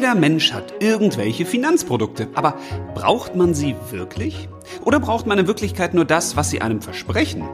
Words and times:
Jeder 0.00 0.14
Mensch 0.14 0.54
hat 0.54 0.82
irgendwelche 0.82 1.44
Finanzprodukte. 1.44 2.28
Aber 2.32 2.56
braucht 2.94 3.36
man 3.36 3.52
sie 3.52 3.76
wirklich? 3.90 4.48
Oder 4.82 4.98
braucht 4.98 5.26
man 5.26 5.38
in 5.38 5.46
Wirklichkeit 5.46 5.92
nur 5.92 6.06
das, 6.06 6.36
was 6.36 6.48
sie 6.48 6.62
einem 6.62 6.80
versprechen? 6.80 7.46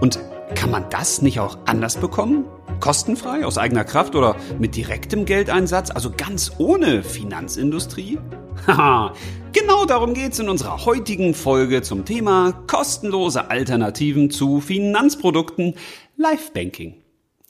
Und 0.00 0.20
kann 0.54 0.70
man 0.70 0.88
das 0.90 1.22
nicht 1.22 1.40
auch 1.40 1.58
anders 1.66 1.96
bekommen? 1.96 2.44
Kostenfrei, 2.78 3.44
aus 3.44 3.58
eigener 3.58 3.82
Kraft 3.82 4.14
oder 4.14 4.36
mit 4.60 4.76
direktem 4.76 5.24
Geldeinsatz, 5.24 5.90
also 5.90 6.12
ganz 6.16 6.52
ohne 6.58 7.02
Finanzindustrie? 7.02 8.20
Haha, 8.68 9.12
genau 9.52 9.84
darum 9.84 10.14
geht's 10.14 10.38
in 10.38 10.48
unserer 10.48 10.84
heutigen 10.84 11.34
Folge 11.34 11.82
zum 11.82 12.04
Thema 12.04 12.52
kostenlose 12.68 13.50
Alternativen 13.50 14.30
zu 14.30 14.60
Finanzprodukten, 14.60 15.74
Live 16.16 16.52
Banking. 16.52 16.94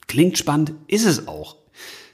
Klingt 0.07 0.39
spannend, 0.39 0.73
ist 0.87 1.05
es 1.05 1.27
auch. 1.27 1.58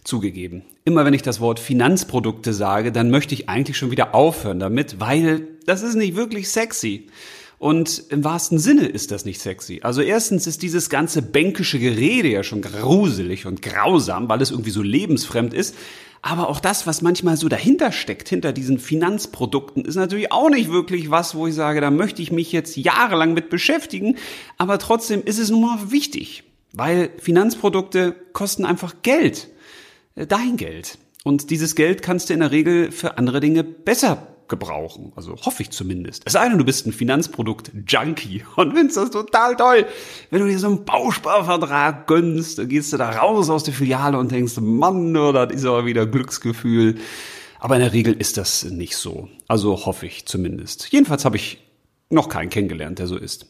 Zugegeben. 0.05 0.62
Immer 0.86 1.04
wenn 1.04 1.16
ich 1.16 1.23
das 1.23 1.40
Wort 1.40 1.59
Finanzprodukte 1.59 2.54
sage, 2.54 2.91
dann 2.91 3.09
möchte 3.09 3.34
ich 3.34 3.50
eigentlich 3.50 3.76
schon 3.76 3.90
wieder 3.91 4.13
aufhören 4.13 4.59
damit, 4.59 5.00
weil 5.00 5.48
das 5.66 5.82
ist 5.82 5.96
nicht 5.96 6.16
wirklich 6.16 6.50
sexy. 6.50 7.08
Und 7.58 8.04
im 8.10 8.23
wahrsten 8.23 8.60
Sinne 8.60 8.86
ist 8.86 9.10
das 9.10 9.26
nicht 9.26 9.41
sexy. 9.41 9.80
Also 9.82 10.02
erstens 10.02 10.46
ist 10.46 10.62
dieses 10.62 10.91
ganze 10.91 11.23
bänkische 11.23 11.80
Gerede 11.80 12.27
ja 12.27 12.44
schon 12.44 12.62
gruselig 12.62 13.48
und 13.48 13.63
grausam, 13.63 14.30
weil 14.30 14.41
es 14.41 14.52
irgendwie 14.52 14.70
so 14.70 14.84
lebensfremd 14.84 15.54
ist. 15.55 15.76
Aber 16.22 16.49
auch 16.49 16.60
das, 16.60 16.85
was 16.85 17.02
manchmal 17.02 17.38
so 17.38 17.49
dahinter 17.49 17.91
steckt, 17.91 18.30
hinter 18.30 18.54
diesen 18.54 18.77
Finanzprodukten, 18.77 19.85
ist 19.85 19.96
natürlich 19.96 20.32
auch 20.32 20.49
nicht 20.49 20.72
wirklich 20.72 21.10
was, 21.10 21.34
wo 21.34 21.48
ich 21.48 21.55
sage, 21.55 21.82
da 21.82 21.91
möchte 21.91 22.22
ich 22.22 22.32
mich 22.32 22.52
jetzt 22.52 22.77
jahrelang 22.77 23.34
mit 23.34 23.49
beschäftigen. 23.49 24.18
Aber 24.58 24.77
trotzdem 24.77 25.24
ist 25.24 25.40
es 25.40 25.49
nun 25.49 25.62
mal 25.62 25.91
wichtig, 25.91 26.43
weil 26.74 27.10
Finanzprodukte 27.18 28.15
kosten 28.34 28.65
einfach 28.65 28.96
Geld. 29.02 29.49
Dein 30.16 30.55
Geld. 30.55 30.98
Und 31.24 31.49
dieses 31.49 31.76
Geld 31.76 32.02
kannst 32.02 32.30
du 32.30 32.34
in 32.34 32.40
der 32.40 32.52
Regel 32.52 32.91
für 32.91 33.18
andere 33.18 33.40
Dinge 33.41 33.63
besser 33.63 34.27
gebrauchen. 34.48 35.12
Also 35.16 35.35
hoffe 35.35 35.63
ich 35.63 35.71
zumindest. 35.71 36.24
Es 36.26 36.34
sei 36.34 36.48
denn, 36.48 36.58
du 36.58 36.63
bist 36.63 36.85
ein 36.85 36.94
Finanzprodukt-Junkie 36.94 38.43
und 38.55 38.74
findest 38.74 38.98
das 38.98 39.10
total 39.10 39.55
toll. 39.55 39.86
Wenn 40.30 40.41
du 40.41 40.48
dir 40.48 40.60
so 40.60 40.68
einen 40.68 40.86
Bausparvertrag 40.86 42.08
gönnst, 42.08 42.60
dann 42.60 42.70
gehst 42.70 42.93
du 42.93 42.98
da 42.98 43.10
raus 43.10 43.49
aus 43.49 43.63
der 43.63 43.74
Filiale 43.74 44.18
und 44.18 44.32
denkst, 44.32 44.58
Mann, 44.62 45.16
oh, 45.18 45.32
das 45.32 45.52
ist 45.54 45.66
aber 45.66 45.86
wieder 45.86 46.05
Glücksgefühl. 46.05 46.96
Aber 47.60 47.76
in 47.76 47.82
der 47.82 47.93
Regel 47.93 48.13
ist 48.13 48.38
das 48.38 48.63
nicht 48.66 48.96
so. 48.96 49.27
Also 49.48 49.86
hoffe 49.86 50.05
ich 50.05 50.26
zumindest. 50.27 50.91
Jedenfalls 50.91 51.26
habe 51.26 51.38
ich 51.38 51.60
noch 52.10 52.30
keinen 52.30 52.49
kennengelernt, 52.49 52.99
der 52.99 53.08
so 53.08 53.18
ist. 53.18 53.48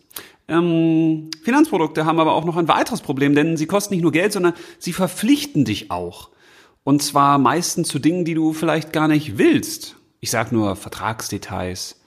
Ähm, 0.47 1.29
Finanzprodukte 1.43 2.05
haben 2.05 2.19
aber 2.19 2.33
auch 2.33 2.45
noch 2.45 2.55
ein 2.55 2.67
weiteres 2.67 3.01
Problem, 3.01 3.35
denn 3.35 3.57
sie 3.57 3.65
kosten 3.65 3.93
nicht 3.93 4.03
nur 4.03 4.11
Geld, 4.11 4.31
sondern 4.31 4.53
sie 4.79 4.93
verpflichten 4.93 5.65
dich 5.65 5.91
auch. 5.91 6.29
Und 6.85 7.01
zwar 7.01 7.39
meistens 7.39 7.87
zu 7.87 7.97
Dingen, 7.97 8.25
die 8.25 8.35
du 8.35 8.53
vielleicht 8.53 8.93
gar 8.93 9.07
nicht 9.07 9.39
willst. 9.39 9.95
Ich 10.19 10.29
sage 10.29 10.53
nur 10.53 10.75
Vertragsdetails, 10.75 11.99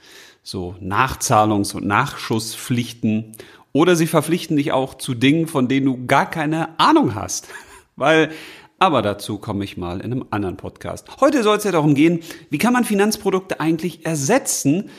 so 0.44 0.76
Nachzahlungs- 0.80 1.74
und 1.74 1.84
Nachschusspflichten. 1.84 3.32
Oder 3.72 3.96
sie 3.96 4.06
verpflichten 4.06 4.56
dich 4.56 4.70
auch 4.70 4.94
zu 4.94 5.14
Dingen, 5.14 5.48
von 5.48 5.66
denen 5.66 5.86
du 5.86 6.06
gar 6.06 6.30
keine 6.30 6.78
Ahnung 6.78 7.16
hast. 7.16 7.48
Weil, 7.96 8.30
aber 8.78 9.02
dazu 9.02 9.38
komme 9.38 9.64
ich 9.64 9.76
mal 9.76 10.00
in 10.00 10.12
einem 10.12 10.26
anderen 10.30 10.56
Podcast. 10.56 11.08
Heute 11.20 11.42
soll 11.42 11.56
es 11.56 11.64
ja 11.64 11.72
darum 11.72 11.96
gehen, 11.96 12.20
wie 12.48 12.58
kann 12.58 12.72
man 12.72 12.84
Finanzprodukte 12.84 13.58
eigentlich 13.58 14.06
ersetzen? 14.06 14.90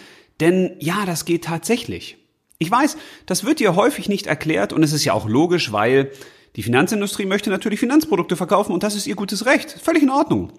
Denn 0.42 0.76
ja, 0.80 1.06
das 1.06 1.24
geht 1.24 1.46
tatsächlich. 1.46 2.18
Ich 2.58 2.70
weiß, 2.70 2.98
das 3.26 3.46
wird 3.46 3.62
dir 3.62 3.78
häufig 3.78 4.10
nicht 4.10 4.28
erklärt 4.28 4.74
und 4.74 4.84
es 4.84 4.92
ist 4.92 5.06
ja 5.06 5.14
auch 5.14 5.30
logisch, 5.30 5.72
weil 5.72 6.12
die 6.56 6.64
Finanzindustrie 6.64 7.26
möchte 7.26 7.50
natürlich 7.50 7.80
Finanzprodukte 7.80 8.36
verkaufen 8.36 8.74
und 8.74 8.84
das 8.84 8.96
ist 8.96 9.08
ihr 9.08 9.16
gutes 9.16 9.46
Recht. 9.46 9.72
Völlig 9.72 10.04
in 10.04 10.10
Ordnung. 10.10 10.52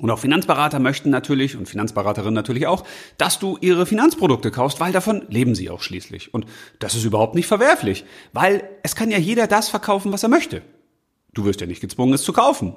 Und 0.00 0.10
auch 0.10 0.20
Finanzberater 0.20 0.78
möchten 0.78 1.10
natürlich 1.10 1.56
und 1.56 1.68
Finanzberaterinnen 1.68 2.34
natürlich 2.34 2.68
auch, 2.68 2.84
dass 3.16 3.40
du 3.40 3.58
ihre 3.60 3.84
Finanzprodukte 3.84 4.52
kaufst, 4.52 4.78
weil 4.78 4.92
davon 4.92 5.26
leben 5.28 5.56
sie 5.56 5.70
auch 5.70 5.82
schließlich. 5.82 6.32
Und 6.32 6.46
das 6.78 6.94
ist 6.94 7.04
überhaupt 7.04 7.34
nicht 7.34 7.48
verwerflich, 7.48 8.04
weil 8.32 8.62
es 8.84 8.94
kann 8.94 9.10
ja 9.10 9.18
jeder 9.18 9.48
das 9.48 9.68
verkaufen, 9.68 10.12
was 10.12 10.22
er 10.22 10.28
möchte. 10.28 10.62
Du 11.34 11.44
wirst 11.44 11.60
ja 11.60 11.66
nicht 11.66 11.80
gezwungen, 11.80 12.14
es 12.14 12.22
zu 12.22 12.32
kaufen. 12.32 12.76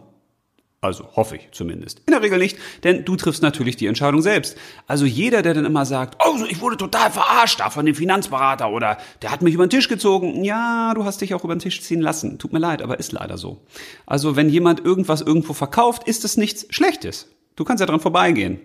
Also 0.84 1.08
hoffe 1.16 1.36
ich 1.36 1.50
zumindest. 1.52 2.02
In 2.08 2.12
der 2.12 2.24
Regel 2.24 2.40
nicht, 2.40 2.58
denn 2.84 3.06
du 3.06 3.16
triffst 3.16 3.44
natürlich 3.44 3.76
die 3.76 3.86
Entscheidung 3.86 4.24
selbst. 4.24 4.58
Also 4.88 5.06
jeder, 5.06 5.44
der 5.44 5.54
dann 5.54 5.66
immer 5.66 5.86
sagt, 5.86 6.20
oh, 6.26 6.44
ich 6.50 6.60
wurde 6.60 6.76
total 6.76 7.12
verarscht 7.12 7.60
da 7.60 7.70
von 7.70 7.86
dem 7.86 7.94
Finanzberater 7.94 8.72
oder 8.72 8.98
der 9.22 9.32
hat 9.32 9.44
mich 9.44 9.54
über 9.54 9.68
den 9.68 9.70
Tisch 9.70 9.90
gezogen. 9.90 10.44
Ja, 10.44 10.96
du 10.96 11.06
hast 11.06 11.22
dich 11.22 11.36
auch 11.36 11.44
über 11.44 11.54
den 11.54 11.60
Tisch 11.60 11.84
ziehen 11.84 12.02
lassen. 12.02 12.40
Tut 12.40 12.52
mir 12.52 12.58
leid, 12.58 12.82
aber 12.82 13.00
ist 13.00 13.12
leider 13.12 13.38
so. 13.38 13.62
Also 14.08 14.36
wenn 14.36 14.50
jemand 14.50 14.84
irgendwas 14.84 15.22
irgendwo 15.22 15.54
verkauft, 15.54 16.08
ist 16.08 16.26
es 16.26 16.36
nichts 16.36 16.66
Schlechtes. 16.72 17.28
Du 17.56 17.64
kannst 17.64 17.80
ja 17.80 17.86
dran 17.86 18.00
vorbeigehen. 18.00 18.60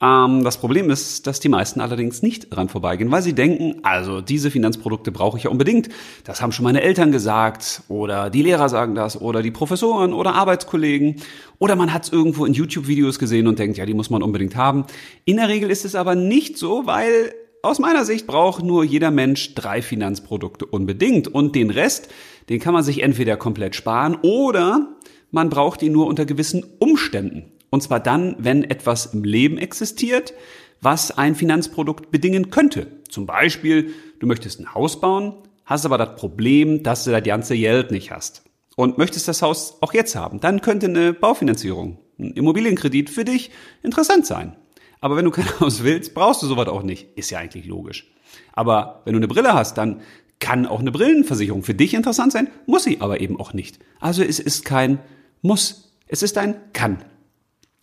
Ähm, 0.00 0.44
das 0.44 0.58
Problem 0.58 0.90
ist, 0.90 1.26
dass 1.26 1.40
die 1.40 1.48
meisten 1.48 1.80
allerdings 1.80 2.22
nicht 2.22 2.54
dran 2.54 2.68
vorbeigehen, 2.68 3.10
weil 3.10 3.22
sie 3.22 3.32
denken, 3.32 3.80
also 3.82 4.20
diese 4.20 4.50
Finanzprodukte 4.50 5.10
brauche 5.10 5.38
ich 5.38 5.44
ja 5.44 5.50
unbedingt. 5.50 5.88
Das 6.24 6.40
haben 6.40 6.52
schon 6.52 6.64
meine 6.64 6.82
Eltern 6.82 7.10
gesagt 7.10 7.82
oder 7.88 8.30
die 8.30 8.42
Lehrer 8.42 8.68
sagen 8.68 8.94
das 8.94 9.20
oder 9.20 9.42
die 9.42 9.50
Professoren 9.50 10.12
oder 10.12 10.34
Arbeitskollegen 10.34 11.16
oder 11.58 11.74
man 11.74 11.92
hat 11.92 12.04
es 12.04 12.12
irgendwo 12.12 12.46
in 12.46 12.52
YouTube-Videos 12.52 13.18
gesehen 13.18 13.48
und 13.48 13.58
denkt, 13.58 13.76
ja, 13.78 13.86
die 13.86 13.94
muss 13.94 14.10
man 14.10 14.22
unbedingt 14.22 14.54
haben. 14.54 14.84
In 15.24 15.36
der 15.36 15.48
Regel 15.48 15.70
ist 15.70 15.84
es 15.84 15.96
aber 15.96 16.14
nicht 16.14 16.58
so, 16.58 16.86
weil 16.86 17.34
aus 17.62 17.80
meiner 17.80 18.04
Sicht 18.04 18.28
braucht 18.28 18.62
nur 18.62 18.84
jeder 18.84 19.10
Mensch 19.10 19.56
drei 19.56 19.82
Finanzprodukte 19.82 20.64
unbedingt 20.64 21.26
und 21.26 21.56
den 21.56 21.70
Rest, 21.70 22.08
den 22.48 22.60
kann 22.60 22.72
man 22.72 22.84
sich 22.84 23.02
entweder 23.02 23.36
komplett 23.36 23.74
sparen 23.74 24.16
oder 24.22 24.96
man 25.32 25.50
braucht 25.50 25.82
ihn 25.82 25.92
nur 25.92 26.06
unter 26.06 26.24
gewissen 26.24 26.64
Umständen. 26.78 27.52
Und 27.70 27.82
zwar 27.82 28.00
dann, 28.00 28.36
wenn 28.38 28.64
etwas 28.64 29.06
im 29.06 29.24
Leben 29.24 29.58
existiert, 29.58 30.34
was 30.80 31.16
ein 31.16 31.34
Finanzprodukt 31.34 32.10
bedingen 32.10 32.50
könnte. 32.50 32.86
Zum 33.08 33.26
Beispiel, 33.26 33.92
du 34.20 34.26
möchtest 34.26 34.60
ein 34.60 34.74
Haus 34.74 35.00
bauen, 35.00 35.34
hast 35.64 35.84
aber 35.84 35.98
das 35.98 36.16
Problem, 36.16 36.82
dass 36.82 37.04
du 37.04 37.10
das 37.10 37.22
ganze 37.22 37.56
Geld 37.56 37.90
nicht 37.90 38.10
hast. 38.10 38.42
Und 38.76 38.96
möchtest 38.96 39.26
das 39.26 39.42
Haus 39.42 39.76
auch 39.80 39.92
jetzt 39.92 40.14
haben, 40.14 40.40
dann 40.40 40.60
könnte 40.60 40.86
eine 40.86 41.12
Baufinanzierung, 41.12 41.98
ein 42.18 42.32
Immobilienkredit 42.32 43.10
für 43.10 43.24
dich 43.24 43.50
interessant 43.82 44.24
sein. 44.24 44.56
Aber 45.00 45.16
wenn 45.16 45.24
du 45.24 45.30
kein 45.30 45.48
Haus 45.60 45.82
willst, 45.82 46.14
brauchst 46.14 46.42
du 46.42 46.46
sowas 46.46 46.68
auch 46.68 46.82
nicht. 46.82 47.08
Ist 47.16 47.30
ja 47.30 47.38
eigentlich 47.38 47.66
logisch. 47.66 48.10
Aber 48.52 49.02
wenn 49.04 49.14
du 49.14 49.18
eine 49.18 49.28
Brille 49.28 49.52
hast, 49.52 49.78
dann 49.78 50.00
kann 50.38 50.66
auch 50.66 50.80
eine 50.80 50.92
Brillenversicherung 50.92 51.62
für 51.62 51.74
dich 51.74 51.94
interessant 51.94 52.32
sein, 52.32 52.48
muss 52.66 52.84
sie 52.84 53.00
aber 53.00 53.20
eben 53.20 53.40
auch 53.40 53.52
nicht. 53.52 53.78
Also 53.98 54.22
es 54.22 54.38
ist 54.38 54.64
kein 54.64 55.00
Muss, 55.42 55.92
es 56.06 56.22
ist 56.22 56.38
ein 56.38 56.54
Kann. 56.72 56.98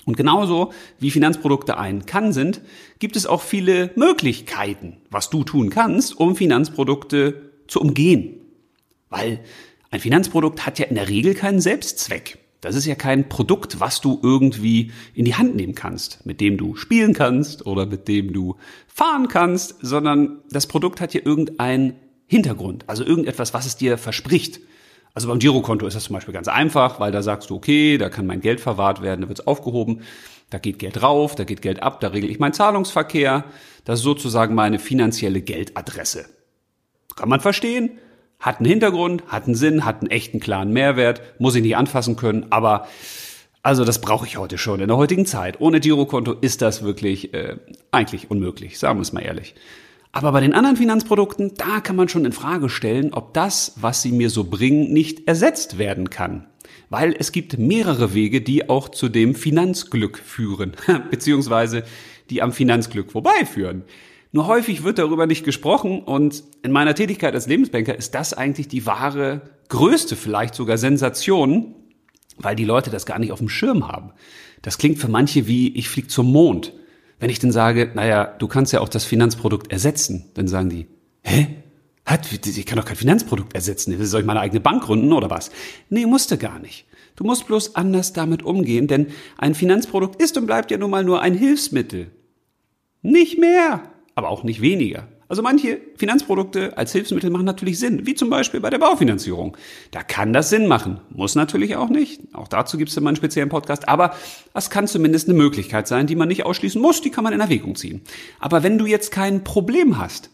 Und 0.05 0.17
genauso 0.17 0.71
wie 0.99 1.11
Finanzprodukte 1.11 1.77
ein 1.77 2.05
Kann 2.05 2.31
sind, 2.31 2.61
gibt 2.99 3.15
es 3.15 3.25
auch 3.25 3.41
viele 3.41 3.91
Möglichkeiten, 3.95 4.97
was 5.09 5.29
du 5.29 5.43
tun 5.43 5.71
kannst, 5.71 6.17
um 6.17 6.35
Finanzprodukte 6.35 7.51
zu 7.67 7.81
umgehen. 7.81 8.41
Weil 9.09 9.39
ein 9.89 9.99
Finanzprodukt 9.99 10.65
hat 10.65 10.77
ja 10.77 10.85
in 10.85 10.95
der 10.95 11.09
Regel 11.09 11.33
keinen 11.33 11.59
Selbstzweck. 11.59 12.37
Das 12.61 12.75
ist 12.75 12.85
ja 12.85 12.95
kein 12.95 13.29
Produkt, 13.29 13.79
was 13.79 14.01
du 14.01 14.19
irgendwie 14.23 14.91
in 15.13 15.25
die 15.25 15.35
Hand 15.35 15.55
nehmen 15.55 15.75
kannst, 15.75 16.25
mit 16.25 16.41
dem 16.41 16.57
du 16.57 16.75
spielen 16.75 17.13
kannst 17.13 17.65
oder 17.65 17.85
mit 17.85 18.07
dem 18.07 18.33
du 18.33 18.55
fahren 18.87 19.27
kannst, 19.27 19.75
sondern 19.81 20.39
das 20.49 20.67
Produkt 20.67 21.01
hat 21.01 21.13
ja 21.13 21.21
irgendeinen 21.23 21.93
Hintergrund, 22.27 22.85
also 22.87 23.03
irgendetwas, 23.03 23.53
was 23.53 23.65
es 23.65 23.77
dir 23.77 23.97
verspricht. 23.97 24.59
Also 25.15 25.29
beim 25.29 25.39
Girokonto 25.39 25.87
ist 25.87 25.95
das 25.95 26.03
zum 26.03 26.13
Beispiel 26.13 26.33
ganz 26.33 26.49
einfach, 26.49 26.99
weil 26.99 27.13
da 27.13 27.23
sagst 27.23 27.49
du, 27.49 27.55
okay, 27.55 27.97
da 27.97 28.09
kann 28.09 28.27
mein 28.27 28.41
Geld 28.41 28.59
verwahrt 28.59 29.01
werden, 29.01 29.21
da 29.21 29.29
wird 29.29 29.39
es 29.39 29.47
aufgehoben, 29.47 30.01
da 30.49 30.57
geht 30.57 30.77
Geld 30.77 31.01
rauf, 31.01 31.35
da 31.35 31.45
geht 31.45 31.61
Geld 31.61 31.81
ab, 31.81 32.01
da 32.01 32.09
regel 32.09 32.29
ich 32.29 32.37
meinen 32.37 32.53
Zahlungsverkehr. 32.53 33.45
Das 33.85 33.99
ist 33.99 34.03
sozusagen 34.03 34.55
meine 34.55 34.77
finanzielle 34.77 35.41
Geldadresse. 35.41 36.25
Kann 37.15 37.29
man 37.29 37.39
verstehen, 37.39 37.91
hat 38.41 38.57
einen 38.57 38.67
Hintergrund, 38.67 39.23
hat 39.27 39.45
einen 39.45 39.55
Sinn, 39.55 39.85
hat 39.85 40.01
einen 40.01 40.11
echten 40.11 40.41
klaren 40.41 40.73
Mehrwert, 40.73 41.21
muss 41.39 41.55
ich 41.55 41.61
nicht 41.61 41.77
anfassen 41.77 42.17
können, 42.17 42.47
aber 42.49 42.85
also 43.63 43.85
das 43.85 44.01
brauche 44.01 44.27
ich 44.27 44.37
heute 44.37 44.57
schon 44.57 44.81
in 44.81 44.89
der 44.89 44.97
heutigen 44.97 45.25
Zeit. 45.25 45.61
Ohne 45.61 45.79
Girokonto 45.79 46.33
ist 46.33 46.61
das 46.61 46.83
wirklich 46.83 47.33
äh, 47.33 47.55
eigentlich 47.91 48.29
unmöglich, 48.29 48.77
sagen 48.77 48.99
wir 48.99 49.03
es 49.03 49.13
mal 49.13 49.21
ehrlich. 49.21 49.55
Aber 50.15 50.31
bei 50.31 50.39
den 50.39 50.53
anderen 50.53 50.77
Finanzprodukten, 50.77 51.55
da 51.57 51.81
kann 51.81 51.97
man 51.97 52.07
schon 52.07 52.23
in 52.23 52.31
Frage 52.31 52.69
stellen, 52.69 53.13
ob 53.13 53.33
das, 53.33 53.73
was 53.75 54.01
sie 54.01 54.13
mir 54.13 54.29
so 54.29 54.45
bringen, 54.45 54.93
nicht 54.93 55.27
ersetzt 55.27 55.77
werden 55.77 56.09
kann. 56.09 56.47
Weil 56.89 57.13
es 57.19 57.33
gibt 57.33 57.57
mehrere 57.57 58.13
Wege, 58.13 58.39
die 58.39 58.69
auch 58.69 58.87
zu 58.87 59.09
dem 59.09 59.35
Finanzglück 59.35 60.17
führen, 60.17 60.71
beziehungsweise 61.11 61.83
die 62.29 62.41
am 62.41 62.53
Finanzglück 62.53 63.11
vorbeiführen. 63.11 63.83
Nur 64.31 64.47
häufig 64.47 64.85
wird 64.85 64.99
darüber 64.99 65.27
nicht 65.27 65.43
gesprochen 65.43 66.01
und 66.01 66.45
in 66.63 66.71
meiner 66.71 66.95
Tätigkeit 66.95 67.33
als 67.33 67.47
Lebensbanker 67.47 67.93
ist 67.93 68.15
das 68.15 68.33
eigentlich 68.33 68.69
die 68.69 68.85
wahre, 68.85 69.41
größte 69.67 70.15
vielleicht 70.15 70.55
sogar 70.55 70.77
Sensation, 70.77 71.75
weil 72.37 72.55
die 72.55 72.63
Leute 72.63 72.89
das 72.89 73.05
gar 73.05 73.19
nicht 73.19 73.33
auf 73.33 73.39
dem 73.39 73.49
Schirm 73.49 73.89
haben. 73.89 74.13
Das 74.61 74.77
klingt 74.77 74.97
für 74.97 75.09
manche 75.09 75.45
wie 75.45 75.75
ich 75.75 75.89
flieg 75.89 76.09
zum 76.09 76.31
Mond. 76.31 76.71
Wenn 77.19 77.29
ich 77.29 77.39
dann 77.39 77.51
sage, 77.51 77.91
naja, 77.93 78.25
du 78.25 78.47
kannst 78.47 78.73
ja 78.73 78.81
auch 78.81 78.89
das 78.89 79.05
Finanzprodukt 79.05 79.71
ersetzen, 79.71 80.25
dann 80.33 80.47
sagen 80.47 80.69
die, 80.69 80.87
hä? 81.23 81.47
Hat, 82.05 82.31
ich 82.45 82.65
kann 82.67 82.77
doch 82.77 82.85
kein 82.85 82.97
Finanzprodukt 82.97 83.55
ersetzen. 83.55 84.05
Soll 84.05 84.21
ich 84.21 84.27
meine 84.27 84.39
eigene 84.39 84.59
Bank 84.59 84.83
gründen 84.83 85.11
oder 85.11 85.31
was? 85.31 85.49
Nee, 85.89 86.05
musste 86.05 86.37
gar 86.37 86.59
nicht. 86.59 86.85
Du 87.15 87.23
musst 87.23 87.47
bloß 87.47 87.75
anders 87.75 88.13
damit 88.13 88.43
umgehen, 88.43 88.87
denn 88.87 89.07
ein 89.37 89.55
Finanzprodukt 89.55 90.21
ist 90.21 90.37
und 90.37 90.45
bleibt 90.45 90.69
ja 90.69 90.77
nun 90.77 90.91
mal 90.91 91.03
nur 91.03 91.21
ein 91.21 91.33
Hilfsmittel. 91.33 92.11
Nicht 93.01 93.39
mehr, 93.39 93.81
aber 94.13 94.29
auch 94.29 94.43
nicht 94.43 94.61
weniger. 94.61 95.07
Also 95.27 95.41
manche 95.41 95.79
Finanzprodukte 95.97 96.77
als 96.77 96.91
Hilfsmittel 96.91 97.31
machen 97.31 97.45
natürlich 97.45 97.79
Sinn, 97.79 98.05
wie 98.05 98.13
zum 98.13 98.29
Beispiel 98.29 98.59
bei 98.59 98.69
der 98.69 98.77
Baufinanzierung. 98.77 99.57
Da 99.89 100.03
kann 100.03 100.33
das 100.33 100.49
Sinn 100.51 100.67
machen, 100.67 100.99
muss 101.09 101.33
natürlich 101.33 101.75
auch 101.75 101.89
nicht. 101.89 102.21
Auch 102.33 102.47
dazu 102.47 102.77
gibt 102.77 102.91
es 102.91 102.97
immer 102.97 103.09
einen 103.09 103.15
speziellen 103.15 103.49
Podcast, 103.49 103.89
aber 103.89 104.15
das 104.53 104.69
kann 104.69 104.87
zumindest 104.87 105.27
eine 105.27 105.37
Möglichkeit 105.37 105.87
sein, 105.87 106.05
die 106.05 106.15
man 106.15 106.27
nicht 106.27 106.45
ausschließen 106.45 106.79
muss, 106.79 107.01
die 107.01 107.09
kann 107.09 107.23
man 107.23 107.33
in 107.33 107.39
Erwägung 107.39 107.75
ziehen. 107.75 108.01
Aber 108.39 108.61
wenn 108.61 108.77
du 108.77 108.85
jetzt 108.85 109.11
kein 109.11 109.43
Problem 109.43 109.97
hast, 109.97 110.29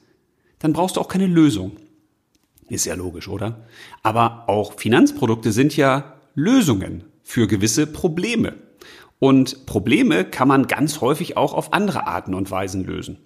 dann 0.59 0.73
brauchst 0.73 0.97
du 0.97 0.99
auch 0.99 1.07
keine 1.07 1.27
Lösung. 1.27 1.71
Ist 2.67 2.85
ja 2.85 2.95
logisch, 2.95 3.29
oder? 3.29 3.65
Aber 4.03 4.45
auch 4.47 4.79
Finanzprodukte 4.79 5.51
sind 5.51 5.75
ja 5.77 6.15
Lösungen 6.35 7.05
für 7.23 7.47
gewisse 7.47 7.87
Probleme. 7.87 8.55
Und 9.19 9.65
Probleme 9.65 10.25
kann 10.25 10.47
man 10.47 10.67
ganz 10.67 10.99
häufig 10.99 11.37
auch 11.37 11.53
auf 11.53 11.73
andere 11.73 12.07
Arten 12.07 12.33
und 12.33 12.49
Weisen 12.49 12.83
lösen. 12.83 13.19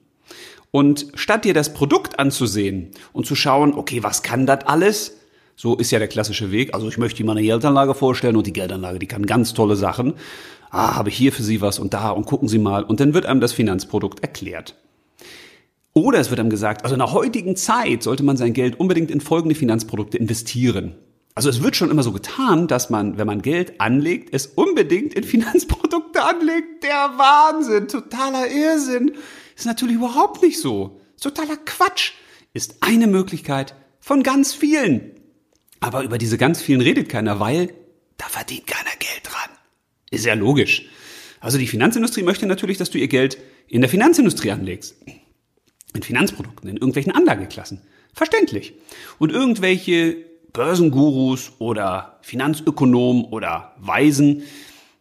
Und 0.75 1.07
statt 1.13 1.45
dir 1.45 1.53
das 1.53 1.73
Produkt 1.73 2.19
anzusehen 2.19 2.89
und 3.13 3.25
zu 3.25 3.33
schauen, 3.33 3.73
okay, 3.75 4.03
was 4.03 4.23
kann 4.23 4.45
das 4.45 4.65
alles? 4.65 5.15
So 5.55 5.77
ist 5.77 5.89
ja 5.91 5.99
der 5.99 6.09
klassische 6.09 6.51
Weg. 6.51 6.73
Also 6.73 6.89
ich 6.89 6.97
möchte 6.97 7.15
dir 7.15 7.25
mal 7.25 7.31
eine 7.31 7.43
Geldanlage 7.43 7.93
vorstellen 7.95 8.35
und 8.35 8.45
die 8.45 8.51
Geldanlage, 8.51 8.99
die 8.99 9.05
kann 9.05 9.25
ganz 9.25 9.53
tolle 9.53 9.77
Sachen. 9.77 10.15
Ah, 10.71 10.95
habe 10.95 11.07
ich 11.07 11.15
hier 11.15 11.31
für 11.31 11.43
Sie 11.43 11.61
was 11.61 11.79
und 11.79 11.93
da 11.93 12.09
und 12.09 12.25
gucken 12.25 12.49
Sie 12.49 12.57
mal. 12.57 12.83
Und 12.83 12.99
dann 12.99 13.13
wird 13.13 13.25
einem 13.25 13.39
das 13.39 13.53
Finanzprodukt 13.53 14.19
erklärt. 14.19 14.75
Oder 15.93 16.19
es 16.19 16.29
wird 16.29 16.41
einem 16.41 16.49
gesagt, 16.49 16.83
also 16.83 16.93
in 16.93 16.99
der 16.99 17.13
heutigen 17.13 17.55
Zeit 17.55 18.03
sollte 18.03 18.23
man 18.23 18.35
sein 18.35 18.51
Geld 18.51 18.77
unbedingt 18.77 19.11
in 19.11 19.21
folgende 19.21 19.55
Finanzprodukte 19.55 20.17
investieren. 20.17 20.95
Also 21.35 21.47
es 21.47 21.63
wird 21.63 21.77
schon 21.77 21.89
immer 21.89 22.03
so 22.03 22.11
getan, 22.11 22.67
dass 22.67 22.89
man, 22.89 23.17
wenn 23.17 23.27
man 23.27 23.41
Geld 23.41 23.79
anlegt, 23.79 24.33
es 24.33 24.47
unbedingt 24.47 25.13
in 25.13 25.23
Finanzprodukte 25.35 26.21
anlegt. 26.21 26.83
Der 26.83 27.13
Wahnsinn, 27.15 27.87
totaler 27.87 28.51
Irrsinn. 28.51 29.13
Ist 29.55 29.65
natürlich 29.65 29.95
überhaupt 29.95 30.41
nicht 30.41 30.59
so. 30.59 30.99
Totaler 31.19 31.57
Quatsch. 31.57 32.11
Ist 32.53 32.77
eine 32.81 33.07
Möglichkeit 33.07 33.75
von 33.99 34.23
ganz 34.23 34.53
vielen. 34.53 35.11
Aber 35.79 36.03
über 36.03 36.17
diese 36.17 36.37
ganz 36.37 36.61
vielen 36.61 36.81
redet 36.81 37.09
keiner, 37.09 37.39
weil 37.39 37.73
da 38.17 38.27
verdient 38.27 38.67
keiner 38.67 38.95
Geld 38.97 39.21
dran. 39.23 39.49
Ist 40.11 40.25
ja 40.25 40.33
logisch. 40.33 40.85
Also 41.39 41.57
die 41.57 41.67
Finanzindustrie 41.67 42.23
möchte 42.23 42.45
natürlich, 42.45 42.77
dass 42.77 42.89
du 42.89 42.97
ihr 42.97 43.07
Geld 43.07 43.37
in 43.67 43.81
der 43.81 43.89
Finanzindustrie 43.89 44.51
anlegst. 44.51 44.95
In 45.93 46.03
Finanzprodukten, 46.03 46.69
in 46.69 46.77
irgendwelchen 46.77 47.13
Anlageklassen. 47.13 47.81
Verständlich. 48.13 48.73
Und 49.19 49.31
irgendwelche 49.31 50.15
Börsengurus 50.53 51.51
oder 51.59 52.19
Finanzökonomen 52.21 53.25
oder 53.25 53.75
Weisen, 53.77 54.43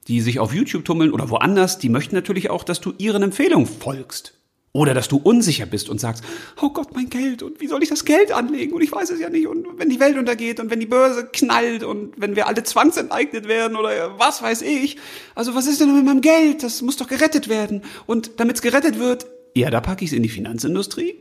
die 0.09 0.21
sich 0.21 0.39
auf 0.41 0.53
YouTube 0.53 0.85
tummeln 0.85 1.13
oder 1.13 1.31
woanders, 1.31 1.79
die 1.79 1.89
möchten 1.89 2.15
natürlich 2.15 2.51
auch, 2.51 2.65
dass 2.65 2.81
du 2.81 2.93
ihren 2.99 3.23
Empfehlungen 3.23 3.67
folgst. 3.67 4.35
Oder 4.77 4.93
dass 4.93 5.07
du 5.07 5.19
unsicher 5.19 5.67
bist 5.67 5.89
und 5.89 6.01
sagst, 6.01 6.25
oh 6.61 6.71
Gott, 6.71 6.95
mein 6.95 7.09
Geld 7.09 7.45
und 7.45 7.61
wie 7.61 7.69
soll 7.69 7.85
ich 7.85 7.91
das 7.91 8.05
Geld 8.05 8.33
anlegen 8.33 8.73
und 8.73 8.83
ich 8.83 8.91
weiß 8.91 9.09
es 9.11 9.21
ja 9.21 9.31
nicht 9.31 9.47
und 9.47 9.79
wenn 9.79 9.89
die 9.89 10.01
Welt 10.01 10.19
untergeht 10.19 10.59
und 10.59 10.69
wenn 10.69 10.81
die 10.81 10.87
Börse 10.87 11.29
knallt 11.33 11.85
und 11.85 12.13
wenn 12.17 12.35
wir 12.35 12.49
alle 12.49 12.65
zwangsenteignet 12.65 13.47
werden 13.47 13.77
oder 13.77 14.19
was 14.19 14.43
weiß 14.43 14.63
ich. 14.63 14.97
Also 15.37 15.55
was 15.55 15.69
ist 15.69 15.81
denn 15.81 15.95
mit 15.95 16.05
meinem 16.05 16.23
Geld? 16.23 16.65
Das 16.65 16.83
muss 16.83 16.97
doch 16.97 17.07
gerettet 17.07 17.49
werden. 17.49 17.83
Und 18.07 18.41
damit 18.41 18.57
es 18.57 18.63
gerettet 18.63 18.99
wird, 18.99 19.27
ja, 19.55 19.71
da 19.71 19.81
packe 19.81 20.05
ich 20.05 20.11
es 20.11 20.17
in 20.17 20.25
die 20.25 20.29
Finanzindustrie. 20.29 21.15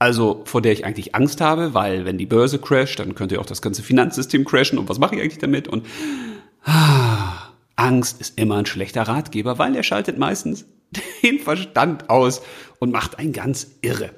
Also 0.00 0.42
vor 0.46 0.60
der 0.60 0.72
ich 0.72 0.84
eigentlich 0.84 1.14
Angst 1.14 1.40
habe, 1.40 1.74
weil 1.74 2.04
wenn 2.04 2.18
die 2.18 2.26
Börse 2.26 2.58
crasht, 2.58 2.98
dann 2.98 3.14
könnte 3.14 3.38
auch 3.38 3.46
das 3.46 3.62
ganze 3.62 3.84
Finanzsystem 3.84 4.44
crashen 4.44 4.76
und 4.76 4.88
was 4.88 4.98
mache 4.98 5.14
ich 5.14 5.22
eigentlich 5.22 5.38
damit? 5.38 5.68
Und 5.68 5.86
ah, 6.64 7.52
Angst 7.76 8.20
ist 8.20 8.40
immer 8.40 8.56
ein 8.56 8.66
schlechter 8.66 9.02
Ratgeber, 9.02 9.58
weil 9.60 9.76
er 9.76 9.84
schaltet 9.84 10.18
meistens 10.18 10.64
den 11.22 11.38
Verstand 11.38 12.10
aus 12.10 12.42
und 12.78 12.92
macht 12.92 13.18
ein 13.18 13.32
ganz 13.32 13.68
irre. 13.82 14.10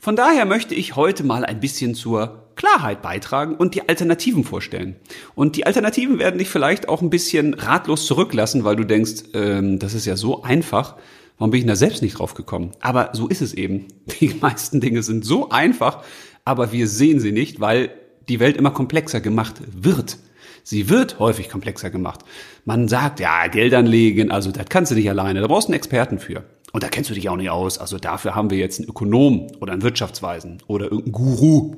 Von 0.00 0.16
daher 0.16 0.44
möchte 0.44 0.74
ich 0.74 0.96
heute 0.96 1.24
mal 1.24 1.44
ein 1.44 1.60
bisschen 1.60 1.94
zur 1.94 2.44
Klarheit 2.56 3.02
beitragen 3.02 3.56
und 3.56 3.74
die 3.74 3.88
Alternativen 3.88 4.44
vorstellen. 4.44 4.96
Und 5.34 5.56
die 5.56 5.66
Alternativen 5.66 6.18
werden 6.18 6.38
dich 6.38 6.48
vielleicht 6.48 6.88
auch 6.88 7.02
ein 7.02 7.10
bisschen 7.10 7.54
ratlos 7.54 8.06
zurücklassen, 8.06 8.64
weil 8.64 8.76
du 8.76 8.84
denkst, 8.84 9.24
ähm, 9.34 9.78
das 9.78 9.94
ist 9.94 10.06
ja 10.06 10.16
so 10.16 10.42
einfach. 10.42 10.96
Warum 11.38 11.50
bin 11.50 11.60
ich 11.60 11.66
da 11.66 11.74
selbst 11.74 12.02
nicht 12.02 12.18
drauf 12.18 12.34
gekommen? 12.34 12.72
Aber 12.80 13.10
so 13.12 13.28
ist 13.28 13.42
es 13.42 13.54
eben. 13.54 13.88
Die 14.20 14.34
meisten 14.40 14.80
Dinge 14.80 15.02
sind 15.02 15.24
so 15.24 15.50
einfach, 15.50 16.04
aber 16.44 16.72
wir 16.72 16.86
sehen 16.86 17.18
sie 17.18 17.32
nicht, 17.32 17.60
weil 17.60 17.90
die 18.28 18.40
Welt 18.40 18.56
immer 18.56 18.70
komplexer 18.70 19.20
gemacht 19.20 19.56
wird. 19.72 20.18
Sie 20.64 20.88
wird 20.88 21.18
häufig 21.18 21.50
komplexer 21.50 21.90
gemacht. 21.90 22.20
Man 22.64 22.88
sagt, 22.88 23.20
ja, 23.20 23.46
Geld 23.46 23.74
anlegen, 23.74 24.30
also 24.30 24.50
das 24.50 24.66
kannst 24.68 24.90
du 24.90 24.96
nicht 24.96 25.08
alleine, 25.08 25.40
da 25.40 25.46
brauchst 25.46 25.68
du 25.68 25.72
einen 25.72 25.76
Experten 25.76 26.18
für. 26.18 26.42
Und 26.72 26.82
da 26.82 26.88
kennst 26.88 27.10
du 27.10 27.14
dich 27.14 27.28
auch 27.28 27.36
nicht 27.36 27.50
aus. 27.50 27.78
Also 27.78 27.98
dafür 27.98 28.34
haben 28.34 28.50
wir 28.50 28.58
jetzt 28.58 28.80
einen 28.80 28.88
Ökonom 28.88 29.46
oder 29.60 29.74
einen 29.74 29.82
Wirtschaftsweisen 29.82 30.60
oder 30.66 30.86
irgendeinen 30.86 31.12
Guru. 31.12 31.76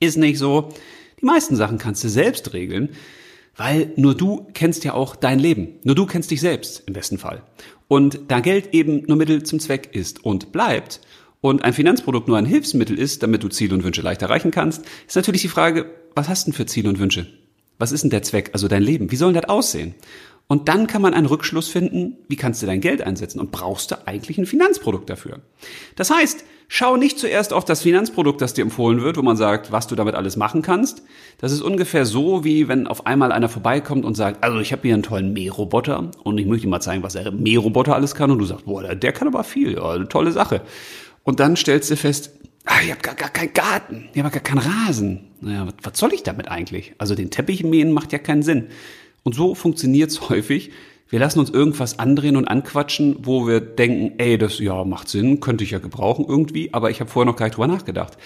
Ist 0.00 0.16
nicht 0.16 0.38
so. 0.38 0.70
Die 1.20 1.24
meisten 1.24 1.54
Sachen 1.54 1.78
kannst 1.78 2.02
du 2.02 2.08
selbst 2.08 2.52
regeln, 2.52 2.88
weil 3.56 3.92
nur 3.96 4.16
du 4.16 4.48
kennst 4.54 4.82
ja 4.84 4.94
auch 4.94 5.14
dein 5.14 5.38
Leben. 5.38 5.78
Nur 5.84 5.94
du 5.94 6.06
kennst 6.06 6.30
dich 6.30 6.40
selbst 6.40 6.82
im 6.86 6.94
besten 6.94 7.18
Fall. 7.18 7.42
Und 7.88 8.20
da 8.28 8.40
Geld 8.40 8.74
eben 8.74 9.04
nur 9.06 9.16
Mittel 9.16 9.44
zum 9.44 9.60
Zweck 9.60 9.90
ist 9.92 10.24
und 10.24 10.50
bleibt 10.50 11.00
und 11.40 11.62
ein 11.62 11.72
Finanzprodukt 11.72 12.26
nur 12.26 12.38
ein 12.38 12.46
Hilfsmittel 12.46 12.98
ist, 12.98 13.22
damit 13.22 13.44
du 13.44 13.48
Ziele 13.48 13.74
und 13.74 13.84
Wünsche 13.84 14.02
leicht 14.02 14.22
erreichen 14.22 14.50
kannst, 14.50 14.84
ist 15.06 15.14
natürlich 15.14 15.42
die 15.42 15.48
Frage, 15.48 15.86
was 16.14 16.28
hast 16.28 16.46
du 16.46 16.50
denn 16.50 16.56
für 16.56 16.66
Ziele 16.66 16.88
und 16.88 16.98
Wünsche? 16.98 17.26
Was 17.78 17.92
ist 17.92 18.02
denn 18.02 18.10
der 18.10 18.22
Zweck, 18.22 18.50
also 18.52 18.68
dein 18.68 18.82
Leben? 18.82 19.10
Wie 19.10 19.16
soll 19.16 19.32
denn 19.32 19.42
das 19.42 19.50
aussehen? 19.50 19.94
Und 20.48 20.68
dann 20.68 20.86
kann 20.86 21.02
man 21.02 21.12
einen 21.12 21.26
Rückschluss 21.26 21.68
finden, 21.68 22.18
wie 22.28 22.36
kannst 22.36 22.62
du 22.62 22.66
dein 22.66 22.80
Geld 22.80 23.02
einsetzen 23.02 23.40
und 23.40 23.50
brauchst 23.50 23.90
du 23.90 24.06
eigentlich 24.06 24.38
ein 24.38 24.46
Finanzprodukt 24.46 25.10
dafür. 25.10 25.40
Das 25.96 26.10
heißt, 26.10 26.44
schau 26.68 26.96
nicht 26.96 27.18
zuerst 27.18 27.52
auf 27.52 27.64
das 27.64 27.82
Finanzprodukt, 27.82 28.40
das 28.40 28.54
dir 28.54 28.62
empfohlen 28.62 29.02
wird, 29.02 29.16
wo 29.16 29.22
man 29.22 29.36
sagt, 29.36 29.72
was 29.72 29.88
du 29.88 29.96
damit 29.96 30.14
alles 30.14 30.36
machen 30.36 30.62
kannst. 30.62 31.02
Das 31.38 31.50
ist 31.50 31.62
ungefähr 31.62 32.06
so, 32.06 32.44
wie 32.44 32.68
wenn 32.68 32.86
auf 32.86 33.06
einmal 33.06 33.32
einer 33.32 33.48
vorbeikommt 33.48 34.04
und 34.04 34.14
sagt, 34.14 34.44
also 34.44 34.60
ich 34.60 34.70
habe 34.70 34.82
hier 34.82 34.94
einen 34.94 35.02
tollen 35.02 35.32
Mähroboter 35.32 36.12
und 36.22 36.38
ich 36.38 36.46
möchte 36.46 36.66
dir 36.66 36.70
mal 36.70 36.80
zeigen, 36.80 37.02
was 37.02 37.14
der 37.14 37.32
Mähroboter 37.32 37.96
alles 37.96 38.14
kann 38.14 38.30
und 38.30 38.38
du 38.38 38.44
sagst, 38.44 38.66
boah, 38.66 38.94
der 38.94 39.12
kann 39.12 39.26
aber 39.26 39.42
viel, 39.42 39.74
ja, 39.74 39.90
eine 39.90 40.08
tolle 40.08 40.30
Sache. 40.30 40.62
Und 41.24 41.40
dann 41.40 41.56
stellst 41.56 41.90
du 41.90 41.96
fest, 41.96 42.30
ah, 42.66 42.76
ich 42.84 42.92
habe 42.92 43.00
gar, 43.00 43.16
gar 43.16 43.30
keinen 43.30 43.52
Garten, 43.52 44.08
ich 44.12 44.22
habe 44.22 44.30
gar 44.30 44.42
keinen 44.42 44.58
Rasen. 44.58 45.25
Naja, 45.40 45.68
was, 45.82 45.98
soll 45.98 46.12
ich 46.12 46.22
damit 46.22 46.48
eigentlich? 46.48 46.94
Also 46.98 47.14
den 47.14 47.30
Teppich 47.30 47.64
mähen 47.64 47.92
macht 47.92 48.12
ja 48.12 48.18
keinen 48.18 48.42
Sinn. 48.42 48.68
Und 49.22 49.34
so 49.34 49.54
funktioniert's 49.54 50.20
häufig. 50.28 50.70
Wir 51.08 51.20
lassen 51.20 51.38
uns 51.38 51.50
irgendwas 51.50 51.98
andrehen 52.00 52.36
und 52.36 52.48
anquatschen, 52.48 53.16
wo 53.20 53.46
wir 53.46 53.60
denken, 53.60 54.18
ey, 54.18 54.38
das 54.38 54.58
ja 54.58 54.84
macht 54.84 55.08
Sinn, 55.08 55.38
könnte 55.38 55.62
ich 55.62 55.70
ja 55.70 55.78
gebrauchen 55.78 56.26
irgendwie, 56.28 56.74
aber 56.74 56.90
ich 56.90 57.00
habe 57.00 57.08
vorher 57.08 57.30
noch 57.30 57.38
gar 57.38 57.46
nicht 57.46 57.56
drüber 57.56 57.68
nachgedacht. 57.68 58.18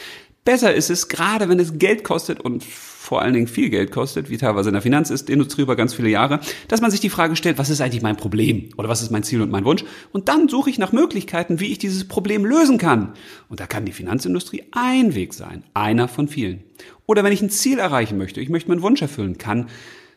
Besser 0.47 0.73
ist 0.73 0.88
es, 0.88 1.09
gerade 1.09 1.50
wenn 1.50 1.61
es 1.61 1.79
Geld 1.79 2.05
kostet 2.05 2.40
und 2.40 2.64
vor 3.11 3.23
allen 3.23 3.35
Dingen 3.35 3.49
viel 3.49 3.71
Geld 3.71 3.90
kostet, 3.90 4.31
wie 4.31 4.37
teilweise 4.37 4.69
in 4.69 4.73
der 4.73 4.83
Finanzindustrie 4.83 5.62
über 5.62 5.75
ganz 5.75 5.95
viele 5.95 6.09
Jahre, 6.09 6.38
dass 6.69 6.81
man 6.81 6.93
sich 6.93 7.00
die 7.00 7.11
Frage 7.11 7.35
stellt, 7.35 7.59
was 7.59 7.69
ist 7.69 7.81
eigentlich 7.81 8.02
mein 8.02 8.17
Problem 8.17 8.69
oder 8.76 8.88
was 8.88 9.02
ist 9.02 9.11
mein 9.11 9.25
Ziel 9.25 9.43
und 9.43 9.50
mein 9.50 9.64
Wunsch? 9.64 9.83
Und 10.12 10.29
dann 10.29 10.49
suche 10.49 10.71
ich 10.71 10.79
nach 10.79 10.93
Möglichkeiten, 10.93 11.59
wie 11.59 11.73
ich 11.73 11.79
dieses 11.79 12.07
Problem 12.07 12.45
lösen 12.45 12.79
kann. 12.79 13.14
Und 13.49 13.59
da 13.59 13.67
kann 13.67 13.85
die 13.85 13.90
Finanzindustrie 13.90 14.62
ein 14.71 15.17
Weg 15.17 15.35
sein, 15.35 15.64
einer 15.75 16.07
von 16.07 16.29
vielen. 16.29 16.62
Oder 17.05 17.25
wenn 17.25 17.33
ich 17.33 17.43
ein 17.43 17.50
Ziel 17.50 17.81
erreichen 17.81 18.17
möchte, 18.17 18.40
ich 18.40 18.49
möchte 18.49 18.69
meinen 18.69 18.83
Wunsch 18.83 19.02
erfüllen, 19.02 19.38
kann 19.38 19.67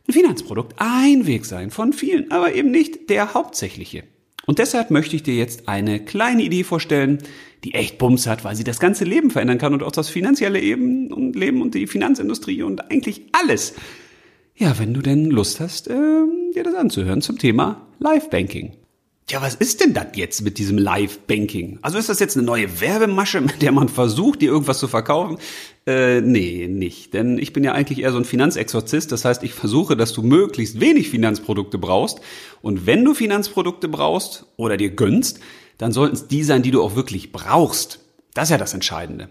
ein 0.08 0.14
Finanzprodukt 0.14 0.76
ein 0.78 1.26
Weg 1.26 1.46
sein 1.46 1.72
von 1.72 1.94
vielen, 1.94 2.30
aber 2.30 2.54
eben 2.54 2.70
nicht 2.70 3.10
der 3.10 3.34
hauptsächliche. 3.34 4.04
Und 4.46 4.60
deshalb 4.60 4.92
möchte 4.92 5.16
ich 5.16 5.24
dir 5.24 5.36
jetzt 5.36 5.70
eine 5.70 6.00
kleine 6.00 6.44
Idee 6.44 6.64
vorstellen, 6.64 7.20
die 7.64 7.74
echt 7.74 7.98
Bums 7.98 8.28
hat, 8.28 8.44
weil 8.44 8.56
sie 8.56 8.66
das 8.66 8.80
ganze 8.80 9.06
Leben 9.06 9.32
verändern 9.32 9.58
kann 9.58 9.74
und 9.74 9.84
auch 9.84 9.92
das 9.92 10.10
finanzielle 10.10 10.60
Leben 10.60 11.14
und 11.14 11.36
Leben 11.36 11.62
und 11.62 11.76
die 11.76 11.88
Finanzindustrie 11.88 12.62
und 12.62 12.92
eigentlich 12.92 13.22
alles. 13.32 13.76
Ja, 14.56 14.78
wenn 14.80 14.94
du 14.94 15.02
denn 15.02 15.32
Lust 15.32 15.60
hast, 15.60 15.88
äh, 15.88 15.94
dir 16.54 16.64
das 16.64 16.76
anzuhören 16.76 17.22
zum 17.22 17.38
Thema 17.40 17.88
Live 18.00 18.30
Banking. 18.30 18.74
Tja, 19.26 19.42
was 19.42 19.56
ist 19.56 19.80
denn 19.80 19.94
das 19.94 20.08
jetzt 20.16 20.42
mit 20.42 20.58
diesem 20.58 20.78
Live-Banking? 20.78 21.80
Also 21.82 21.98
ist 21.98 22.10
das 22.10 22.20
jetzt 22.20 22.36
eine 22.36 22.46
neue 22.46 22.82
Werbemasche, 22.82 23.40
mit 23.42 23.62
der 23.62 23.72
man 23.72 23.88
versucht, 23.88 24.42
dir 24.42 24.52
irgendwas 24.52 24.80
zu 24.80 24.88
verkaufen? 24.88 25.38
Äh, 25.88 26.22
nee, 26.22 26.68
nicht. 26.68 27.14
Denn 27.14 27.38
ich 27.38 27.54
bin 27.54 27.64
ja 27.64 27.72
eigentlich 27.72 28.00
eher 28.00 28.12
so 28.12 28.18
ein 28.18 28.26
Finanzexorzist. 28.26 29.12
Das 29.12 29.24
heißt, 29.24 29.44
ich 29.44 29.54
versuche, 29.54 29.96
dass 29.96 30.12
du 30.12 30.24
möglichst 30.24 30.82
wenig 30.82 31.10
Finanzprodukte 31.10 31.78
brauchst. 31.78 32.20
Und 32.62 32.86
wenn 32.86 33.06
du 33.06 33.14
Finanzprodukte 33.14 33.88
brauchst 33.88 34.46
oder 34.58 34.76
dir 34.76 34.90
gönnst, 34.90 35.40
dann 35.78 35.94
sollten 35.94 36.16
es 36.16 36.28
die 36.28 36.44
sein, 36.44 36.62
die 36.62 36.72
du 36.72 36.84
auch 36.84 36.96
wirklich 36.96 37.32
brauchst. 37.32 38.00
Das 38.34 38.46
ist 38.46 38.52
ja 38.52 38.58
das 38.58 38.74
Entscheidende. 38.74 39.30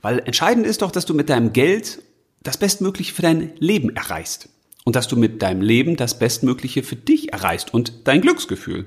Weil 0.00 0.20
entscheidend 0.20 0.66
ist 0.66 0.82
doch, 0.82 0.92
dass 0.92 1.06
du 1.06 1.14
mit 1.14 1.28
deinem 1.28 1.52
Geld 1.52 2.02
das 2.42 2.56
Bestmögliche 2.56 3.14
für 3.14 3.22
dein 3.22 3.52
Leben 3.58 3.96
erreichst 3.96 4.48
und 4.84 4.96
dass 4.96 5.08
du 5.08 5.16
mit 5.16 5.42
deinem 5.42 5.62
Leben 5.62 5.96
das 5.96 6.18
Bestmögliche 6.18 6.82
für 6.82 6.96
dich 6.96 7.32
erreichst 7.32 7.72
und 7.72 7.92
dein 8.04 8.20
Glücksgefühl. 8.20 8.86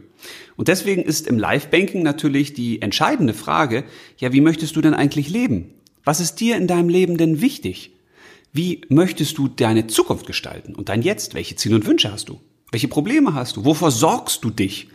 Und 0.56 0.68
deswegen 0.68 1.02
ist 1.02 1.28
im 1.28 1.40
Live-Banking 1.40 2.04
natürlich 2.04 2.54
die 2.54 2.82
entscheidende 2.82 3.34
Frage, 3.34 3.84
ja, 4.18 4.32
wie 4.32 4.42
möchtest 4.42 4.76
du 4.76 4.82
denn 4.82 4.94
eigentlich 4.94 5.30
leben? 5.30 5.74
Was 6.04 6.20
ist 6.20 6.36
dir 6.36 6.56
in 6.56 6.68
deinem 6.68 6.90
Leben 6.90 7.18
denn 7.18 7.42
wichtig? 7.42 7.92
Wie 8.54 8.82
möchtest 8.90 9.38
du 9.38 9.48
deine 9.48 9.88
Zukunft 9.88 10.26
gestalten 10.26 10.76
und 10.76 10.90
dein 10.90 11.02
Jetzt? 11.02 11.34
Welche 11.34 11.56
Ziele 11.56 11.76
und 11.76 11.86
Wünsche 11.86 12.12
hast 12.12 12.30
du? 12.30 12.40
Welche 12.72 12.88
Probleme 12.88 13.34
hast 13.34 13.58
du? 13.58 13.66
Wovor 13.66 13.92
sorgst 13.92 14.44
du 14.44 14.52
dich? 14.52 14.90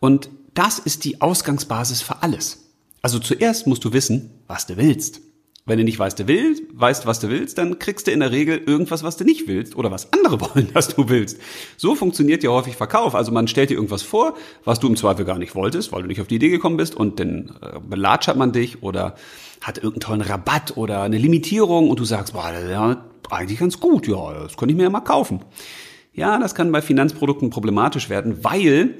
Und 0.00 0.30
das 0.54 0.78
ist 0.78 1.04
die 1.04 1.20
Ausgangsbasis 1.20 2.02
für 2.02 2.22
alles. 2.22 2.70
Also 3.02 3.18
zuerst 3.18 3.66
musst 3.66 3.84
du 3.84 3.92
wissen, 3.92 4.30
was 4.46 4.66
du 4.66 4.76
willst. 4.76 5.22
Wenn 5.70 5.78
du 5.78 5.84
nicht 5.84 6.00
weißt, 6.00 6.18
du 6.18 6.26
willst, 6.26 6.64
weißt, 6.72 7.06
was 7.06 7.20
du 7.20 7.28
willst, 7.28 7.56
dann 7.56 7.78
kriegst 7.78 8.08
du 8.08 8.10
in 8.10 8.18
der 8.18 8.32
Regel 8.32 8.60
irgendwas, 8.66 9.04
was 9.04 9.16
du 9.16 9.22
nicht 9.22 9.46
willst 9.46 9.76
oder 9.76 9.92
was 9.92 10.12
andere 10.12 10.40
wollen, 10.54 10.72
dass 10.74 10.88
du 10.88 11.08
willst. 11.08 11.38
So 11.76 11.94
funktioniert 11.94 12.42
ja 12.42 12.50
häufig 12.50 12.74
Verkauf. 12.74 13.14
Also 13.14 13.30
man 13.30 13.46
stellt 13.46 13.70
dir 13.70 13.74
irgendwas 13.74 14.02
vor, 14.02 14.34
was 14.64 14.80
du 14.80 14.88
im 14.88 14.96
Zweifel 14.96 15.24
gar 15.24 15.38
nicht 15.38 15.54
wolltest, 15.54 15.92
weil 15.92 16.02
du 16.02 16.08
nicht 16.08 16.20
auf 16.20 16.26
die 16.26 16.34
Idee 16.34 16.48
gekommen 16.48 16.76
bist 16.76 16.96
und 16.96 17.20
dann 17.20 17.54
äh, 17.62 17.78
belatschert 17.88 18.36
man 18.36 18.50
dich 18.50 18.82
oder 18.82 19.14
hat 19.60 19.76
irgendeinen 19.76 20.00
tollen 20.00 20.20
Rabatt 20.22 20.76
oder 20.76 21.02
eine 21.02 21.18
Limitierung 21.18 21.88
und 21.88 22.00
du 22.00 22.04
sagst, 22.04 22.32
boah, 22.32 22.50
das 22.50 22.64
ist 22.64 22.70
ja 22.70 23.04
eigentlich 23.30 23.60
ganz 23.60 23.78
gut, 23.78 24.08
ja, 24.08 24.42
das 24.42 24.56
könnte 24.56 24.72
ich 24.72 24.76
mir 24.76 24.82
ja 24.82 24.90
mal 24.90 25.02
kaufen. 25.02 25.44
Ja, 26.12 26.40
das 26.40 26.56
kann 26.56 26.72
bei 26.72 26.82
Finanzprodukten 26.82 27.50
problematisch 27.50 28.10
werden, 28.10 28.42
weil 28.42 28.96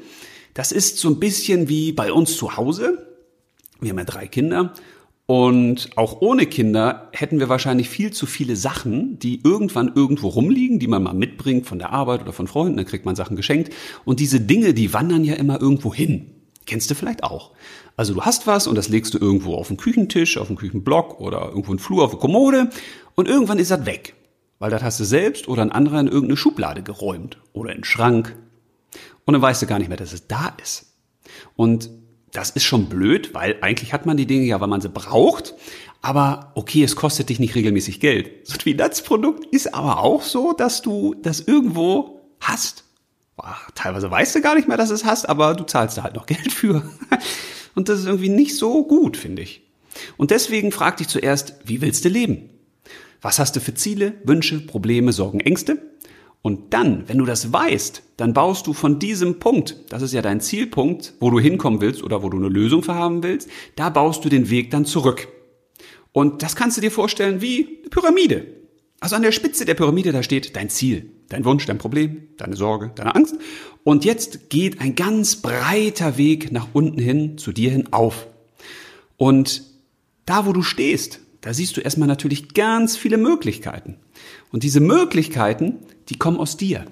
das 0.55 0.71
ist 0.71 0.99
so 0.99 1.09
ein 1.09 1.19
bisschen 1.19 1.69
wie 1.69 1.91
bei 1.91 2.12
uns 2.12 2.37
zu 2.37 2.57
Hause. 2.57 3.09
Wir 3.81 3.91
haben 3.91 3.99
ja 3.99 4.05
drei 4.05 4.29
Kinder 4.29 4.73
und 5.30 5.90
auch 5.94 6.22
ohne 6.22 6.44
Kinder 6.44 7.08
hätten 7.12 7.38
wir 7.38 7.49
wahrscheinlich 7.49 7.88
viel 7.88 8.12
zu 8.12 8.26
viele 8.26 8.56
Sachen, 8.56 9.20
die 9.20 9.40
irgendwann 9.44 9.92
irgendwo 9.94 10.26
rumliegen, 10.26 10.80
die 10.80 10.88
man 10.88 11.04
mal 11.04 11.14
mitbringt 11.14 11.68
von 11.68 11.78
der 11.78 11.92
Arbeit 11.92 12.22
oder 12.22 12.32
von 12.32 12.49
Freunden, 12.49 12.76
dann 12.76 12.84
kriegt 12.84 13.04
man 13.04 13.14
Sachen 13.14 13.37
geschenkt. 13.37 13.72
Und 14.04 14.18
diese 14.18 14.40
Dinge, 14.40 14.75
die 14.75 14.92
wandern 14.92 15.22
ja 15.22 15.34
immer 15.34 15.60
irgendwo 15.60 15.94
hin. 15.94 16.32
Kennst 16.66 16.90
du 16.90 16.96
vielleicht 16.96 17.22
auch. 17.22 17.52
Also 17.96 18.12
du 18.12 18.22
hast 18.22 18.49
was 18.49 18.66
und 18.66 18.75
das 18.75 18.88
legst 18.88 19.14
du 19.14 19.18
irgendwo 19.18 19.54
auf 19.54 19.68
den 19.68 19.76
Küchentisch, 19.76 20.37
auf 20.37 20.49
den 20.49 20.56
Küchenblock 20.56 21.20
oder 21.20 21.50
irgendwo 21.50 21.70
im 21.70 21.78
Flur 21.78 22.02
auf 22.02 22.10
eine 22.10 22.18
Kommode 22.18 22.70
und 23.14 23.28
irgendwann 23.28 23.60
ist 23.60 23.70
das 23.70 23.87
weg. 23.87 24.16
Weil 24.58 24.72
das 24.72 24.82
hast 24.82 24.99
du 24.99 25.04
selbst 25.04 25.46
oder 25.46 25.62
ein 25.62 25.70
anderer 25.70 26.00
in 26.00 26.08
irgendeine 26.08 26.38
Schublade 26.38 26.82
geräumt 26.82 27.38
oder 27.52 27.70
in 27.70 27.82
den 27.82 27.84
Schrank. 27.84 28.37
Und 29.26 29.34
dann 29.34 29.42
weißt 29.42 29.62
du 29.62 29.66
gar 29.68 29.78
nicht 29.78 29.90
mehr, 29.90 29.96
dass 29.96 30.12
es 30.12 30.26
da 30.26 30.56
ist. 30.60 30.96
Und 31.54 31.88
das 32.32 32.50
ist 32.50 32.64
schon 32.64 32.87
blöd, 32.87 33.34
weil 33.34 33.56
eigentlich 33.60 33.92
hat 33.92 34.06
man 34.06 34.16
die 34.16 34.26
Dinge 34.26 34.44
ja, 34.44 34.60
weil 34.60 34.68
man 34.68 34.80
sie 34.80 34.88
braucht. 34.88 35.54
Aber 36.02 36.52
okay, 36.54 36.82
es 36.82 36.96
kostet 36.96 37.28
dich 37.28 37.38
nicht 37.40 37.54
regelmäßig 37.54 38.00
Geld. 38.00 38.30
So 38.44 38.54
ein 38.54 38.60
Finanzprodukt 38.60 39.46
ist 39.52 39.75
aber 39.75 40.00
auch 40.00 40.22
so, 40.22 40.52
dass 40.52 40.82
du 40.82 41.14
das 41.14 41.40
irgendwo 41.40 42.20
hast. 42.40 42.84
Boah, 43.37 43.56
teilweise 43.75 44.10
weißt 44.10 44.34
du 44.34 44.40
gar 44.40 44.54
nicht 44.54 44.68
mehr, 44.68 44.76
dass 44.76 44.90
es 44.90 45.04
hast, 45.04 45.28
aber 45.28 45.54
du 45.54 45.64
zahlst 45.64 45.99
da 45.99 46.02
halt 46.02 46.14
noch 46.14 46.26
Geld 46.26 46.52
für. 46.52 46.82
Und 47.75 47.88
das 47.88 48.00
ist 48.00 48.06
irgendwie 48.06 48.28
nicht 48.28 48.56
so 48.56 48.84
gut, 48.84 49.16
finde 49.16 49.42
ich. 49.42 49.62
Und 50.16 50.30
deswegen 50.30 50.72
frag 50.72 50.96
dich 50.96 51.08
zuerst, 51.08 51.54
wie 51.64 51.80
willst 51.80 52.04
du 52.04 52.08
leben? 52.08 52.50
Was 53.22 53.38
hast 53.38 53.56
du 53.56 53.60
für 53.60 53.75
Ziele, 53.75 54.14
Wünsche, 54.25 54.60
Probleme, 54.60 55.12
Sorgen, 55.12 55.40
Ängste? 55.40 55.78
Und 56.42 56.73
dann, 56.73 57.04
wenn 57.09 57.18
du 57.18 57.26
das 57.26 57.52
weißt, 57.52 58.02
dann 58.16 58.32
baust 58.32 58.66
du 58.66 58.73
von 58.73 58.99
diesem 58.99 59.38
Punkt, 59.38 59.76
das 59.90 60.02
ist 60.02 60.12
ja 60.12 60.23
dein 60.23 60.40
Zielpunkt, 60.40 61.14
wo 61.20 61.30
du 61.30 61.38
hinkommen 61.38 61.80
willst 61.80 62.02
oder 62.02 62.23
wo 62.23 62.30
du 62.30 62.38
eine 62.38 62.49
Lösung 62.49 62.82
für 62.82 62.94
haben 62.94 63.23
willst, 63.23 63.49
da 63.76 63.90
baust 63.90 64.25
du 64.25 64.28
den 64.28 64.49
Weg 64.49 64.70
dann 64.70 64.87
zurück. 64.87 65.28
Und 66.12 66.42
das 66.42 66.56
kannst 66.56 66.76
du 66.76 66.80
dir 66.80 66.90
vorstellen 66.90 67.40
wie 67.40 67.80
eine 67.80 67.90
Pyramide. 67.90 68.47
Also 69.00 69.16
an 69.16 69.23
der 69.23 69.32
Spitze 69.32 69.64
der 69.64 69.75
Pyramide, 69.75 70.12
da 70.12 70.23
steht 70.23 70.56
dein 70.56 70.68
Ziel, 70.68 71.11
dein 71.28 71.44
Wunsch, 71.44 71.64
dein 71.66 71.78
Problem, 71.78 72.28
deine 72.37 72.56
Sorge, 72.56 72.90
deine 72.94 73.14
Angst. 73.14 73.35
Und 73.85 74.04
jetzt 74.04 74.50
geht 74.50 74.80
ein 74.80 74.94
ganz 74.94 75.37
breiter 75.37 76.18
Weg 76.18 76.52
nach 76.52 76.68
unten 76.73 77.00
hin, 77.00 77.38
zu 77.38 77.52
dir 77.52 77.70
hin 77.70 77.92
auf. 77.92 78.26
Und 79.16 79.62
da, 80.26 80.47
wo 80.47 80.52
du 80.52 80.62
stehst, 80.62 81.20
da 81.40 81.54
siehst 81.54 81.76
du 81.76 81.80
erstmal 81.80 82.09
natürlich 82.09 82.52
ganz 82.52 82.97
viele 82.97 83.16
Möglichkeiten. 83.16 83.97
Und 84.52 84.62
diese 84.62 84.80
Möglichkeiten, 84.80 85.78
die 86.11 86.19
kommen 86.19 86.38
aus 86.38 86.57
dir. 86.57 86.85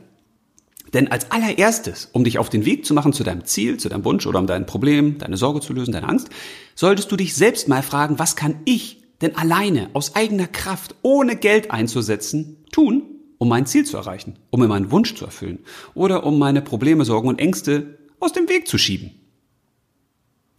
Denn 0.95 1.09
als 1.09 1.31
allererstes, 1.31 2.09
um 2.13 2.25
dich 2.25 2.39
auf 2.39 2.49
den 2.49 2.65
Weg 2.65 2.87
zu 2.87 2.95
machen 2.95 3.13
zu 3.13 3.23
deinem 3.23 3.45
Ziel, 3.45 3.77
zu 3.77 3.89
deinem 3.89 4.05
Wunsch 4.05 4.27
oder 4.27 4.39
um 4.39 4.47
dein 4.47 4.65
Problem, 4.65 5.19
deine 5.19 5.37
Sorge 5.37 5.61
zu 5.61 5.73
lösen, 5.73 5.93
deine 5.93 6.09
Angst, 6.09 6.31
solltest 6.75 7.13
du 7.13 7.17
dich 7.17 7.35
selbst 7.35 7.69
mal 7.69 7.83
fragen, 7.83 8.19
was 8.19 8.37
kann 8.37 8.57
ich 8.65 9.03
denn 9.21 9.37
alleine 9.37 9.91
aus 9.93 10.15
eigener 10.15 10.47
Kraft, 10.47 10.95
ohne 11.03 11.37
Geld 11.37 11.71
einzusetzen, 11.71 12.65
tun, 12.73 13.03
um 13.37 13.49
mein 13.49 13.67
Ziel 13.67 13.85
zu 13.85 13.97
erreichen, 13.97 14.39
um 14.51 14.61
mir 14.61 14.69
meinen 14.69 14.91
Wunsch 14.91 15.15
zu 15.15 15.25
erfüllen 15.25 15.59
oder 15.95 16.25
um 16.25 16.39
meine 16.39 16.63
Probleme, 16.63 17.05
Sorgen 17.05 17.29
und 17.29 17.39
Ängste 17.39 17.99
aus 18.21 18.33
dem 18.33 18.49
Weg 18.49 18.67
zu 18.67 18.79
schieben. 18.79 19.11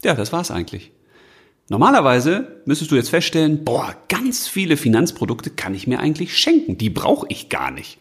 Ja, 0.03 0.13
das 0.13 0.31
war's 0.31 0.51
eigentlich. 0.51 0.91
Normalerweise 1.69 2.61
müsstest 2.65 2.91
du 2.91 2.95
jetzt 2.95 3.09
feststellen, 3.09 3.63
boah, 3.63 3.95
ganz 4.07 4.47
viele 4.47 4.75
Finanzprodukte 4.75 5.51
kann 5.51 5.75
ich 5.75 5.87
mir 5.87 5.99
eigentlich 5.99 6.37
schenken, 6.37 6.77
die 6.77 6.89
brauche 6.89 7.27
ich 7.29 7.49
gar 7.49 7.69
nicht. 7.69 7.99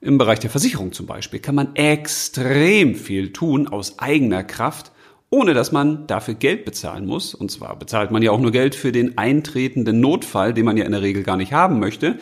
Im 0.00 0.16
Bereich 0.16 0.38
der 0.38 0.50
Versicherung 0.50 0.92
zum 0.92 1.06
Beispiel 1.06 1.40
kann 1.40 1.56
man 1.56 1.74
extrem 1.74 2.94
viel 2.94 3.32
tun 3.32 3.66
aus 3.66 3.98
eigener 3.98 4.44
Kraft, 4.44 4.92
ohne 5.28 5.54
dass 5.54 5.72
man 5.72 6.06
dafür 6.06 6.34
Geld 6.34 6.64
bezahlen 6.64 7.04
muss. 7.04 7.34
Und 7.34 7.50
zwar 7.50 7.76
bezahlt 7.76 8.12
man 8.12 8.22
ja 8.22 8.30
auch 8.30 8.38
nur 8.38 8.52
Geld 8.52 8.76
für 8.76 8.92
den 8.92 9.18
eintretenden 9.18 9.98
Notfall, 9.98 10.54
den 10.54 10.64
man 10.64 10.76
ja 10.76 10.84
in 10.84 10.92
der 10.92 11.02
Regel 11.02 11.24
gar 11.24 11.36
nicht 11.36 11.52
haben 11.52 11.80
möchte. 11.80 12.18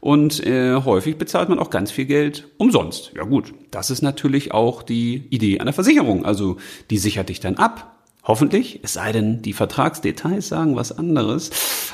Und 0.00 0.44
äh, 0.44 0.74
häufig 0.74 1.18
bezahlt 1.18 1.48
man 1.48 1.60
auch 1.60 1.70
ganz 1.70 1.92
viel 1.92 2.06
Geld 2.06 2.48
umsonst. 2.56 3.12
Ja 3.14 3.22
gut, 3.22 3.54
das 3.70 3.90
ist 3.90 4.02
natürlich 4.02 4.52
auch 4.52 4.82
die 4.82 5.28
Idee 5.30 5.60
einer 5.60 5.72
Versicherung. 5.72 6.24
Also 6.24 6.56
die 6.90 6.98
sichert 6.98 7.28
dich 7.28 7.38
dann 7.38 7.56
ab 7.56 7.99
Hoffentlich, 8.24 8.80
es 8.82 8.92
sei 8.92 9.12
denn, 9.12 9.40
die 9.40 9.54
Vertragsdetails 9.54 10.46
sagen 10.46 10.76
was 10.76 10.96
anderes. 10.96 11.50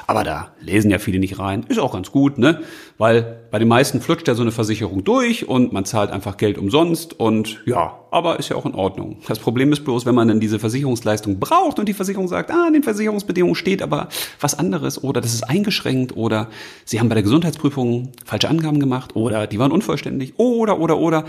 Aber 0.09 0.25
da 0.25 0.53
lesen 0.61 0.91
ja 0.91 0.99
viele 0.99 1.21
nicht 1.21 1.39
rein. 1.39 1.65
Ist 1.69 1.79
auch 1.79 1.93
ganz 1.93 2.11
gut, 2.11 2.37
ne? 2.37 2.63
Weil 2.99 3.39
bei 3.53 3.61
den 3.61 3.69
meisten 3.69 4.01
flutscht 4.01 4.27
ja 4.27 4.35
so 4.35 4.43
eine 4.43 4.51
Versicherung 4.51 5.05
durch 5.05 5.49
und 5.49 5.73
man 5.73 5.85
zahlt 5.85 6.11
einfach 6.11 6.37
Geld 6.37 6.59
umsonst 6.59 7.19
und 7.19 7.63
ja, 7.65 8.01
aber 8.11 8.39
ist 8.39 8.49
ja 8.49 8.57
auch 8.57 8.67
in 8.67 8.75
Ordnung. 8.75 9.19
Das 9.29 9.39
Problem 9.39 9.73
ist 9.73 9.85
bloß, 9.85 10.05
wenn 10.05 10.15
man 10.15 10.29
dann 10.29 10.41
diese 10.41 10.59
Versicherungsleistung 10.59 11.39
braucht 11.39 11.79
und 11.79 11.89
die 11.89 11.95
Versicherung 11.95 12.27
sagt, 12.27 12.51
ah, 12.51 12.67
in 12.67 12.73
den 12.73 12.83
Versicherungsbedingungen 12.83 13.55
steht 13.55 13.83
aber 13.83 14.09
was 14.41 14.59
anderes 14.59 15.03
oder 15.03 15.21
das 15.21 15.33
ist 15.33 15.45
eingeschränkt 15.45 16.17
oder 16.17 16.49
sie 16.85 16.99
haben 16.99 17.09
bei 17.09 17.15
der 17.15 17.23
Gesundheitsprüfung 17.23 18.13
falsche 18.25 18.49
Angaben 18.49 18.81
gemacht 18.81 19.15
oder 19.15 19.47
die 19.47 19.59
waren 19.59 19.71
unvollständig 19.71 20.35
oder, 20.39 20.81
oder, 20.81 20.99
oder 20.99 21.25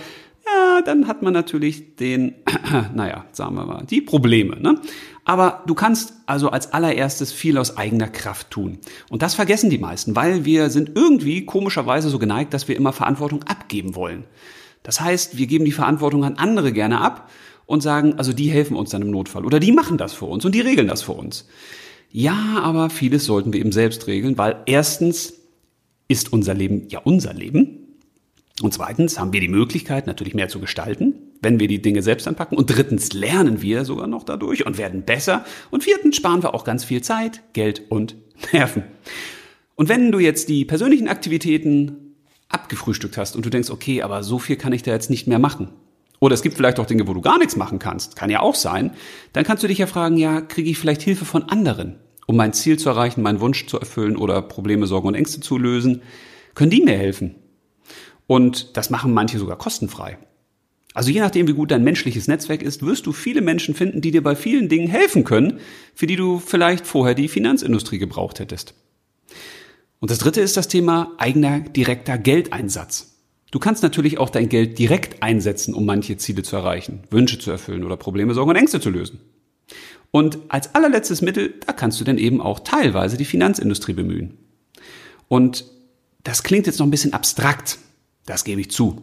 ja, 0.48 0.82
dann 0.82 1.08
hat 1.08 1.22
man 1.22 1.34
natürlich 1.34 1.96
den, 1.96 2.36
naja, 2.94 3.26
sagen 3.32 3.56
wir 3.56 3.66
mal, 3.66 3.86
die 3.86 4.02
Probleme. 4.02 4.60
Ne? 4.60 4.80
Aber 5.26 5.64
du 5.68 5.76
kannst 5.76 6.14
also 6.26 6.50
als 6.50 6.74
allererstes 6.74 7.32
viel 7.32 7.58
aus 7.58 7.78
eigener 7.78 8.08
Kraft 8.08 8.52
tun. 8.52 8.80
Und 9.10 9.22
das 9.22 9.36
vergessen 9.36 9.70
die 9.70 9.78
meisten, 9.78 10.16
weil 10.16 10.46
wir 10.46 10.70
sind 10.70 10.92
irgendwie 10.96 11.46
komischerweise 11.46 12.10
so 12.10 12.20
geneigt, 12.20 12.54
dass 12.54 12.68
wir 12.68 12.76
immer 12.76 12.94
Verantwortung 12.94 13.44
abgeben 13.44 13.96
wollen. 13.96 14.24
Das 14.84 15.02
heißt, 15.02 15.38
wir 15.38 15.48
geben 15.48 15.66
die 15.66 15.72
Verantwortung 15.72 16.24
an 16.24 16.36
andere 16.36 16.72
gerne 16.72 17.02
ab 17.02 17.30
und 17.66 17.82
sagen, 17.84 18.14
also 18.18 18.32
die 18.32 18.50
helfen 18.50 18.78
uns 18.78 18.92
dann 18.92 19.02
im 19.02 19.12
Notfall 19.12 19.46
oder 19.46 19.60
die 19.60 19.74
machen 19.74 19.98
das 19.98 20.14
für 20.14 20.26
uns 20.26 20.46
und 20.46 20.56
die 20.56 20.62
regeln 20.62 20.88
das 20.88 21.02
für 21.02 21.12
uns. 21.12 21.48
Ja, 22.10 22.62
aber 22.62 22.90
vieles 22.90 23.26
sollten 23.26 23.52
wir 23.52 23.60
eben 23.60 23.74
selbst 23.74 24.08
regeln, 24.08 24.38
weil 24.38 24.64
erstens 24.66 25.34
ist 26.08 26.32
unser 26.32 26.54
Leben 26.54 26.88
ja 26.90 27.00
unser 27.00 27.34
Leben 27.34 27.87
und 28.64 28.74
zweitens 28.74 29.20
haben 29.20 29.34
wir 29.34 29.40
die 29.40 29.50
Möglichkeit, 29.50 30.08
natürlich 30.08 30.34
mehr 30.34 30.48
zu 30.48 30.60
gestalten, 30.60 31.14
wenn 31.42 31.60
wir 31.60 31.68
die 31.68 31.82
Dinge 31.82 32.02
selbst 32.02 32.28
anpacken. 32.28 32.58
Und 32.58 32.76
drittens 32.76 33.14
lernen 33.14 33.62
wir 33.62 33.86
sogar 33.86 34.08
noch 34.08 34.24
dadurch 34.24 34.66
und 34.66 34.80
werden 34.80 35.04
besser. 35.04 35.46
Und 35.70 35.84
viertens 35.84 36.16
sparen 36.16 36.42
wir 36.42 36.56
auch 36.56 36.64
ganz 36.64 36.84
viel 36.84 37.02
Zeit, 37.04 37.44
Geld 37.54 37.84
und 37.90 38.16
Nerven. 38.52 38.84
Und 39.76 39.90
wenn 39.90 40.12
du 40.12 40.18
jetzt 40.18 40.50
die 40.50 40.66
persönlichen 40.66 41.08
Aktivitäten 41.08 42.16
abgefrühstückt 42.50 43.18
hast 43.18 43.36
und 43.36 43.46
du 43.46 43.52
denkst, 43.52 43.70
okay, 43.70 44.02
aber 44.02 44.24
so 44.24 44.40
viel 44.40 44.56
kann 44.56 44.74
ich 44.74 44.82
da 44.82 44.92
jetzt 44.92 45.12
nicht 45.12 45.28
mehr 45.28 45.38
machen. 45.38 45.70
Oder 46.20 46.34
es 46.34 46.42
gibt 46.42 46.58
vielleicht 46.58 46.80
auch 46.80 46.88
Dinge, 46.88 47.08
wo 47.08 47.14
du 47.14 47.22
gar 47.22 47.38
nichts 47.38 47.58
machen 47.58 47.78
kannst. 47.78 48.16
Kann 48.16 48.32
ja 48.32 48.40
auch 48.40 48.56
sein. 48.56 48.92
Dann 49.34 49.44
kannst 49.44 49.62
du 49.64 49.68
dich 49.68 49.78
ja 49.78 49.86
fragen, 49.86 50.18
ja, 50.18 50.42
kriege 50.42 50.72
ich 50.72 50.80
vielleicht 50.80 51.04
Hilfe 51.04 51.26
von 51.26 51.44
anderen, 51.44 52.00
um 52.26 52.36
mein 52.36 52.54
Ziel 52.54 52.80
zu 52.80 52.90
erreichen, 52.90 53.22
meinen 53.22 53.40
Wunsch 53.40 53.68
zu 53.68 53.80
erfüllen 53.80 54.18
oder 54.18 54.42
Probleme, 54.42 54.88
Sorgen 54.88 55.10
und 55.10 55.16
Ängste 55.16 55.42
zu 55.42 55.60
lösen? 55.60 56.02
Können 56.56 56.72
die 56.72 56.82
mir 56.82 56.98
helfen? 56.98 57.36
Und 58.28 58.78
das 58.78 58.90
machen 58.90 59.14
manche 59.14 59.40
sogar 59.40 59.58
kostenfrei. 59.58 60.18
Also 60.94 61.12
je 61.12 61.20
nachdem, 61.20 61.48
wie 61.48 61.54
gut 61.54 61.72
dein 61.72 61.84
menschliches 61.84 62.28
Netzwerk 62.28 62.62
ist, 62.62 62.86
wirst 62.86 63.06
du 63.06 63.14
viele 63.14 63.42
Menschen 63.42 63.76
finden, 63.76 64.02
die 64.02 64.12
dir 64.12 64.24
bei 64.24 64.36
vielen 64.36 64.68
Dingen 64.68 64.88
helfen 64.88 65.24
können, 65.24 65.60
für 65.94 66.08
die 66.08 66.16
du 66.16 66.40
vielleicht 66.40 66.88
vorher 66.88 67.14
die 67.14 67.28
Finanzindustrie 67.28 68.00
gebraucht 68.00 68.40
hättest. 68.40 68.74
Und 70.00 70.12
das 70.12 70.18
dritte 70.18 70.42
ist 70.42 70.58
das 70.58 70.68
Thema 70.68 71.14
eigener 71.18 71.60
direkter 71.60 72.18
Geldeinsatz. 72.18 73.16
Du 73.52 73.60
kannst 73.60 73.82
natürlich 73.82 74.18
auch 74.18 74.30
dein 74.30 74.50
Geld 74.50 74.78
direkt 74.78 75.24
einsetzen, 75.24 75.74
um 75.74 75.86
manche 75.86 76.18
Ziele 76.18 76.44
zu 76.44 76.56
erreichen, 76.56 77.04
Wünsche 77.10 77.40
zu 77.40 77.50
erfüllen 77.52 77.84
oder 77.84 77.96
Probleme, 77.96 78.34
Sorgen 78.34 78.50
und 78.50 78.56
Ängste 78.56 78.82
zu 78.82 78.90
lösen. 78.90 79.20
Und 80.12 80.40
als 80.50 80.76
allerletztes 80.76 81.22
Mittel, 81.22 81.54
da 81.66 81.74
kannst 81.74 82.00
du 82.00 82.04
dann 82.04 82.18
eben 82.18 82.42
auch 82.42 82.60
teilweise 82.60 83.18
die 83.18 83.26
Finanzindustrie 83.26 83.94
bemühen. 83.94 84.38
Und 85.28 85.66
das 86.24 86.44
klingt 86.44 86.66
jetzt 86.66 86.80
noch 86.80 86.88
ein 86.88 86.92
bisschen 86.92 87.14
abstrakt, 87.14 87.78
das 88.28 88.44
gebe 88.44 88.62
ich 88.62 88.70
zu. 88.70 89.02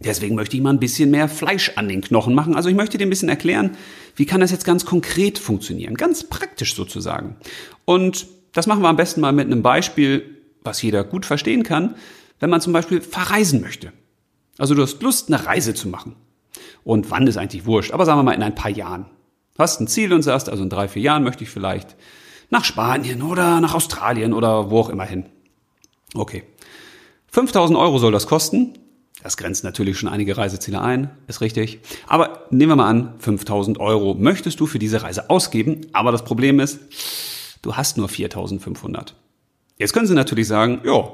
Deswegen 0.00 0.34
möchte 0.34 0.56
ich 0.56 0.62
mal 0.62 0.70
ein 0.70 0.80
bisschen 0.80 1.10
mehr 1.10 1.28
Fleisch 1.28 1.72
an 1.76 1.88
den 1.88 2.00
Knochen 2.00 2.34
machen. 2.34 2.54
Also 2.54 2.70
ich 2.70 2.74
möchte 2.74 2.96
dir 2.96 3.06
ein 3.06 3.10
bisschen 3.10 3.28
erklären, 3.28 3.76
wie 4.14 4.26
kann 4.26 4.40
das 4.40 4.50
jetzt 4.50 4.64
ganz 4.64 4.86
konkret 4.86 5.38
funktionieren, 5.38 5.94
ganz 5.94 6.24
praktisch 6.24 6.74
sozusagen. 6.74 7.36
Und 7.84 8.26
das 8.52 8.66
machen 8.66 8.82
wir 8.82 8.88
am 8.88 8.96
besten 8.96 9.20
mal 9.20 9.32
mit 9.32 9.46
einem 9.46 9.62
Beispiel 9.62 10.36
was 10.66 10.82
jeder 10.82 11.04
gut 11.04 11.24
verstehen 11.24 11.62
kann, 11.62 11.94
wenn 12.40 12.50
man 12.50 12.60
zum 12.60 12.74
Beispiel 12.74 13.00
verreisen 13.00 13.62
möchte. 13.62 13.92
Also 14.58 14.74
du 14.74 14.82
hast 14.82 15.02
Lust, 15.02 15.32
eine 15.32 15.46
Reise 15.46 15.72
zu 15.72 15.88
machen. 15.88 16.16
Und 16.84 17.10
wann 17.10 17.26
ist 17.26 17.36
eigentlich 17.36 17.64
wurscht, 17.64 17.92
aber 17.92 18.04
sagen 18.04 18.18
wir 18.18 18.24
mal 18.24 18.34
in 18.34 18.42
ein 18.42 18.54
paar 18.54 18.70
Jahren. 18.70 19.06
Hast 19.58 19.80
ein 19.80 19.88
Ziel 19.88 20.12
und 20.12 20.22
sagst, 20.22 20.50
also 20.50 20.62
in 20.62 20.68
drei, 20.68 20.88
vier 20.88 21.02
Jahren 21.02 21.24
möchte 21.24 21.44
ich 21.44 21.50
vielleicht 21.50 21.96
nach 22.50 22.64
Spanien 22.64 23.22
oder 23.22 23.60
nach 23.60 23.74
Australien 23.74 24.34
oder 24.34 24.70
wo 24.70 24.80
auch 24.80 24.90
immer 24.90 25.04
hin. 25.04 25.26
Okay. 26.14 26.44
5000 27.36 27.78
Euro 27.78 27.98
soll 27.98 28.12
das 28.12 28.26
kosten. 28.26 28.72
Das 29.22 29.36
grenzt 29.36 29.62
natürlich 29.62 29.98
schon 29.98 30.08
einige 30.08 30.38
Reiseziele 30.38 30.80
ein, 30.80 31.10
ist 31.26 31.42
richtig. 31.42 31.80
Aber 32.06 32.46
nehmen 32.50 32.70
wir 32.70 32.76
mal 32.76 32.88
an, 32.88 33.12
5000 33.18 33.78
Euro 33.78 34.14
möchtest 34.14 34.58
du 34.58 34.64
für 34.64 34.78
diese 34.78 35.02
Reise 35.02 35.28
ausgeben. 35.28 35.82
Aber 35.92 36.12
das 36.12 36.24
Problem 36.24 36.60
ist, 36.60 36.80
du 37.60 37.76
hast 37.76 37.98
nur 37.98 38.08
4500. 38.08 39.14
Jetzt 39.76 39.92
können 39.92 40.06
Sie 40.06 40.14
natürlich 40.14 40.48
sagen, 40.48 40.80
ja, 40.86 41.12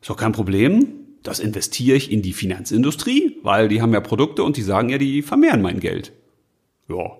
ist 0.00 0.08
doch 0.08 0.16
kein 0.16 0.32
Problem. 0.32 0.94
Das 1.22 1.40
investiere 1.40 1.98
ich 1.98 2.10
in 2.10 2.22
die 2.22 2.32
Finanzindustrie, 2.32 3.36
weil 3.42 3.68
die 3.68 3.82
haben 3.82 3.92
ja 3.92 4.00
Produkte 4.00 4.44
und 4.44 4.56
die 4.56 4.62
sagen 4.62 4.88
ja, 4.88 4.96
die 4.96 5.20
vermehren 5.20 5.60
mein 5.60 5.80
Geld. 5.80 6.12
Ja. 6.88 7.18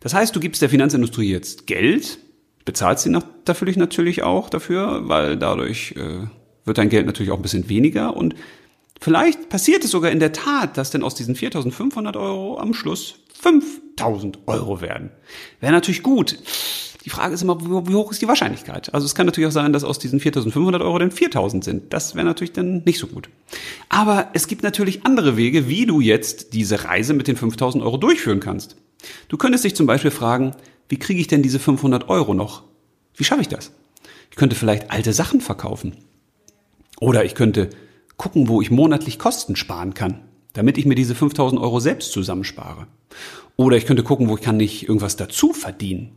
Das 0.00 0.12
heißt, 0.12 0.36
du 0.36 0.40
gibst 0.40 0.60
der 0.60 0.68
Finanzindustrie 0.68 1.30
jetzt 1.30 1.66
Geld, 1.66 2.18
bezahlst 2.66 3.04
sie 3.04 3.10
natürlich 3.10 4.22
auch 4.22 4.50
dafür, 4.50 5.08
weil 5.08 5.38
dadurch 5.38 5.94
äh, 5.96 6.26
wird 6.64 6.78
dein 6.78 6.88
Geld 6.88 7.06
natürlich 7.06 7.32
auch 7.32 7.36
ein 7.36 7.42
bisschen 7.42 7.68
weniger 7.68 8.16
und 8.16 8.34
vielleicht 9.00 9.48
passiert 9.48 9.84
es 9.84 9.90
sogar 9.90 10.10
in 10.10 10.20
der 10.20 10.32
Tat, 10.32 10.76
dass 10.76 10.90
denn 10.90 11.02
aus 11.02 11.14
diesen 11.14 11.34
4.500 11.34 12.16
Euro 12.16 12.58
am 12.58 12.74
Schluss 12.74 13.16
5.000 13.42 14.38
Euro 14.46 14.80
werden. 14.80 15.10
Wäre 15.60 15.72
natürlich 15.72 16.02
gut. 16.02 16.38
Die 17.04 17.10
Frage 17.10 17.34
ist 17.34 17.42
immer, 17.42 17.60
wie 17.60 17.94
hoch 17.94 18.12
ist 18.12 18.22
die 18.22 18.28
Wahrscheinlichkeit? 18.28 18.94
Also 18.94 19.06
es 19.06 19.16
kann 19.16 19.26
natürlich 19.26 19.48
auch 19.48 19.52
sein, 19.52 19.72
dass 19.72 19.82
aus 19.82 19.98
diesen 19.98 20.20
4.500 20.20 20.80
Euro 20.80 20.98
dann 20.98 21.10
4.000 21.10 21.64
sind. 21.64 21.92
Das 21.92 22.14
wäre 22.14 22.24
natürlich 22.24 22.52
dann 22.52 22.82
nicht 22.84 22.98
so 22.98 23.08
gut. 23.08 23.28
Aber 23.88 24.28
es 24.34 24.46
gibt 24.46 24.62
natürlich 24.62 25.04
andere 25.04 25.36
Wege, 25.36 25.68
wie 25.68 25.84
du 25.84 26.00
jetzt 26.00 26.52
diese 26.52 26.84
Reise 26.84 27.12
mit 27.12 27.26
den 27.26 27.36
5.000 27.36 27.82
Euro 27.82 27.96
durchführen 27.96 28.38
kannst. 28.38 28.76
Du 29.28 29.36
könntest 29.36 29.64
dich 29.64 29.74
zum 29.74 29.86
Beispiel 29.86 30.12
fragen, 30.12 30.54
wie 30.88 30.98
kriege 30.98 31.20
ich 31.20 31.26
denn 31.26 31.42
diese 31.42 31.58
500 31.58 32.08
Euro 32.08 32.34
noch? 32.34 32.62
Wie 33.16 33.24
schaffe 33.24 33.40
ich 33.40 33.48
das? 33.48 33.72
Ich 34.30 34.36
könnte 34.36 34.54
vielleicht 34.54 34.90
alte 34.92 35.12
Sachen 35.12 35.40
verkaufen. 35.40 35.96
Oder 37.00 37.24
ich 37.24 37.34
könnte 37.34 37.70
gucken, 38.16 38.48
wo 38.48 38.60
ich 38.62 38.70
monatlich 38.70 39.18
Kosten 39.18 39.56
sparen 39.56 39.94
kann, 39.94 40.20
damit 40.52 40.78
ich 40.78 40.86
mir 40.86 40.94
diese 40.94 41.14
5000 41.14 41.60
Euro 41.60 41.80
selbst 41.80 42.12
zusammenspare. 42.12 42.86
Oder 43.56 43.76
ich 43.76 43.86
könnte 43.86 44.02
gucken, 44.02 44.28
wo 44.28 44.36
ich 44.36 44.42
kann 44.42 44.56
nicht 44.56 44.88
irgendwas 44.88 45.16
dazu 45.16 45.52
verdienen. 45.52 46.12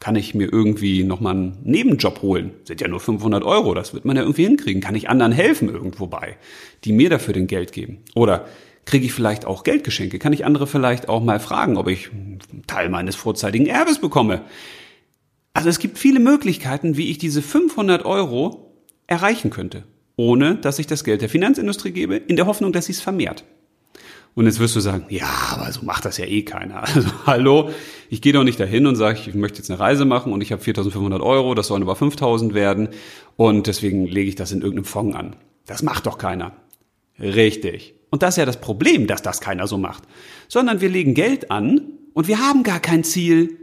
Kann 0.00 0.16
ich 0.16 0.34
mir 0.34 0.52
irgendwie 0.52 1.04
nochmal 1.04 1.34
einen 1.34 1.58
Nebenjob 1.62 2.22
holen? 2.22 2.52
Sind 2.64 2.80
ja 2.80 2.88
nur 2.88 3.00
500 3.00 3.44
Euro, 3.44 3.74
das 3.74 3.94
wird 3.94 4.04
man 4.04 4.16
ja 4.16 4.22
irgendwie 4.22 4.44
hinkriegen. 4.44 4.82
Kann 4.82 4.94
ich 4.94 5.08
anderen 5.08 5.32
helfen 5.32 5.68
irgendwo 5.68 6.06
bei, 6.06 6.36
die 6.84 6.92
mir 6.92 7.10
dafür 7.10 7.32
den 7.32 7.46
Geld 7.46 7.72
geben? 7.72 7.98
Oder 8.14 8.46
kriege 8.84 9.06
ich 9.06 9.12
vielleicht 9.12 9.46
auch 9.46 9.64
Geldgeschenke? 9.64 10.18
Kann 10.18 10.32
ich 10.32 10.44
andere 10.44 10.66
vielleicht 10.66 11.08
auch 11.08 11.22
mal 11.22 11.40
fragen, 11.40 11.76
ob 11.76 11.88
ich 11.88 12.10
einen 12.12 12.40
Teil 12.66 12.90
meines 12.90 13.16
vorzeitigen 13.16 13.66
Erbes 13.66 13.98
bekomme? 13.98 14.42
Also 15.54 15.68
es 15.68 15.78
gibt 15.78 15.98
viele 15.98 16.20
Möglichkeiten, 16.20 16.96
wie 16.96 17.10
ich 17.10 17.18
diese 17.18 17.40
500 17.40 18.04
Euro 18.04 18.74
erreichen 19.06 19.50
könnte 19.50 19.84
ohne 20.16 20.56
dass 20.56 20.78
ich 20.78 20.86
das 20.86 21.04
Geld 21.04 21.22
der 21.22 21.28
Finanzindustrie 21.28 21.90
gebe, 21.90 22.16
in 22.16 22.36
der 22.36 22.46
Hoffnung, 22.46 22.72
dass 22.72 22.86
sie 22.86 22.92
es 22.92 23.00
vermehrt. 23.00 23.44
Und 24.34 24.46
jetzt 24.46 24.58
wirst 24.58 24.74
du 24.74 24.80
sagen, 24.80 25.06
ja, 25.10 25.28
aber 25.52 25.70
so 25.70 25.84
macht 25.84 26.04
das 26.04 26.18
ja 26.18 26.24
eh 26.24 26.42
keiner. 26.42 26.82
Also 26.94 27.08
hallo, 27.26 27.70
ich 28.10 28.20
gehe 28.20 28.32
doch 28.32 28.44
nicht 28.44 28.58
dahin 28.58 28.86
und 28.86 28.96
sage, 28.96 29.18
ich 29.26 29.34
möchte 29.34 29.58
jetzt 29.58 29.70
eine 29.70 29.78
Reise 29.78 30.04
machen 30.04 30.32
und 30.32 30.40
ich 30.40 30.50
habe 30.52 30.62
4.500 30.62 31.20
Euro, 31.20 31.54
das 31.54 31.68
sollen 31.68 31.82
über 31.82 31.94
5.000 31.94 32.54
werden 32.54 32.88
und 33.36 33.66
deswegen 33.66 34.06
lege 34.06 34.28
ich 34.28 34.34
das 34.34 34.52
in 34.52 34.60
irgendeinem 34.60 34.84
Fonds 34.84 35.16
an. 35.16 35.36
Das 35.66 35.82
macht 35.82 36.06
doch 36.06 36.18
keiner. 36.18 36.52
Richtig. 37.18 37.94
Und 38.10 38.22
das 38.22 38.34
ist 38.34 38.38
ja 38.38 38.46
das 38.46 38.60
Problem, 38.60 39.06
dass 39.06 39.22
das 39.22 39.40
keiner 39.40 39.66
so 39.66 39.78
macht. 39.78 40.02
Sondern 40.48 40.80
wir 40.80 40.88
legen 40.88 41.14
Geld 41.14 41.50
an 41.50 41.80
und 42.12 42.28
wir 42.28 42.40
haben 42.40 42.64
gar 42.64 42.80
kein 42.80 43.04
Ziel, 43.04 43.58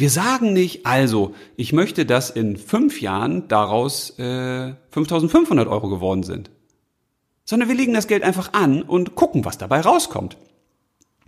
wir 0.00 0.08
sagen 0.08 0.54
nicht, 0.54 0.86
also, 0.86 1.34
ich 1.56 1.74
möchte, 1.74 2.06
dass 2.06 2.30
in 2.30 2.56
fünf 2.56 3.02
Jahren 3.02 3.48
daraus 3.48 4.18
äh, 4.18 4.72
5500 4.92 5.68
Euro 5.68 5.90
geworden 5.90 6.22
sind. 6.22 6.50
Sondern 7.44 7.68
wir 7.68 7.76
legen 7.76 7.92
das 7.92 8.06
Geld 8.06 8.22
einfach 8.22 8.54
an 8.54 8.80
und 8.82 9.14
gucken, 9.14 9.44
was 9.44 9.58
dabei 9.58 9.82
rauskommt. 9.82 10.38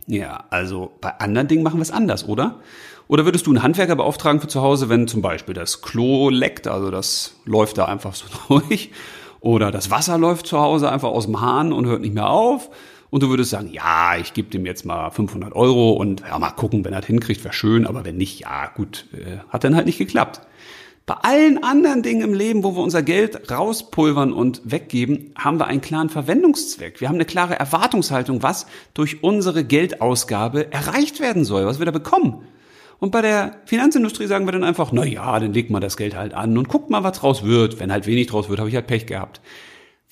Ja, 0.06 0.44
also 0.48 0.90
bei 1.02 1.10
anderen 1.18 1.48
Dingen 1.48 1.62
machen 1.62 1.78
wir 1.78 1.82
es 1.82 1.90
anders, 1.90 2.26
oder? 2.26 2.60
Oder 3.08 3.26
würdest 3.26 3.46
du 3.46 3.50
einen 3.50 3.62
Handwerker 3.62 3.94
beauftragen 3.94 4.40
für 4.40 4.48
zu 4.48 4.62
Hause, 4.62 4.88
wenn 4.88 5.06
zum 5.06 5.20
Beispiel 5.20 5.54
das 5.54 5.82
Klo 5.82 6.30
leckt, 6.30 6.66
also 6.66 6.90
das 6.90 7.34
läuft 7.44 7.76
da 7.76 7.84
einfach 7.84 8.14
so 8.14 8.24
durch, 8.48 8.90
oder 9.40 9.70
das 9.70 9.90
Wasser 9.90 10.16
läuft 10.16 10.46
zu 10.46 10.58
Hause 10.58 10.90
einfach 10.90 11.10
aus 11.10 11.26
dem 11.26 11.42
Hahn 11.42 11.74
und 11.74 11.84
hört 11.84 12.00
nicht 12.00 12.14
mehr 12.14 12.30
auf, 12.30 12.70
und 13.12 13.22
du 13.22 13.28
würdest 13.28 13.50
sagen, 13.50 13.68
ja, 13.70 14.16
ich 14.16 14.32
gebe 14.32 14.48
dem 14.48 14.64
jetzt 14.64 14.86
mal 14.86 15.10
500 15.10 15.54
Euro 15.54 15.90
und 15.90 16.22
ja, 16.22 16.38
mal 16.38 16.52
gucken, 16.52 16.82
wenn 16.82 16.94
er 16.94 17.00
das 17.00 17.06
hinkriegt, 17.08 17.44
wäre 17.44 17.52
schön, 17.52 17.86
aber 17.86 18.06
wenn 18.06 18.16
nicht, 18.16 18.40
ja, 18.40 18.68
gut, 18.74 19.04
äh, 19.12 19.36
hat 19.50 19.64
dann 19.64 19.76
halt 19.76 19.84
nicht 19.84 19.98
geklappt. 19.98 20.40
Bei 21.04 21.16
allen 21.16 21.62
anderen 21.62 22.02
Dingen 22.02 22.22
im 22.22 22.32
Leben, 22.32 22.64
wo 22.64 22.74
wir 22.74 22.82
unser 22.82 23.02
Geld 23.02 23.50
rauspulvern 23.50 24.32
und 24.32 24.62
weggeben, 24.64 25.34
haben 25.36 25.60
wir 25.60 25.66
einen 25.66 25.82
klaren 25.82 26.08
Verwendungszweck. 26.08 27.02
Wir 27.02 27.08
haben 27.08 27.16
eine 27.16 27.26
klare 27.26 27.58
Erwartungshaltung, 27.58 28.42
was 28.42 28.64
durch 28.94 29.22
unsere 29.22 29.62
Geldausgabe 29.62 30.72
erreicht 30.72 31.20
werden 31.20 31.44
soll, 31.44 31.66
was 31.66 31.78
wir 31.78 31.84
da 31.84 31.92
bekommen. 31.92 32.46
Und 32.98 33.10
bei 33.10 33.20
der 33.20 33.60
Finanzindustrie 33.66 34.26
sagen 34.26 34.46
wir 34.46 34.52
dann 34.52 34.64
einfach, 34.64 34.90
na 34.90 35.04
ja, 35.04 35.38
dann 35.38 35.52
legt 35.52 35.68
mal 35.68 35.80
das 35.80 35.98
Geld 35.98 36.16
halt 36.16 36.32
an 36.32 36.56
und 36.56 36.70
guckt 36.70 36.88
mal, 36.88 37.04
was 37.04 37.18
draus 37.18 37.42
wird. 37.42 37.78
Wenn 37.78 37.92
halt 37.92 38.06
wenig 38.06 38.28
draus 38.28 38.48
wird, 38.48 38.58
habe 38.58 38.70
ich 38.70 38.74
halt 38.74 38.86
Pech 38.86 39.04
gehabt. 39.04 39.42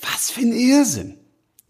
Was 0.02 0.30
für 0.30 0.42
ein 0.42 0.52
Irrsinn. 0.52 1.19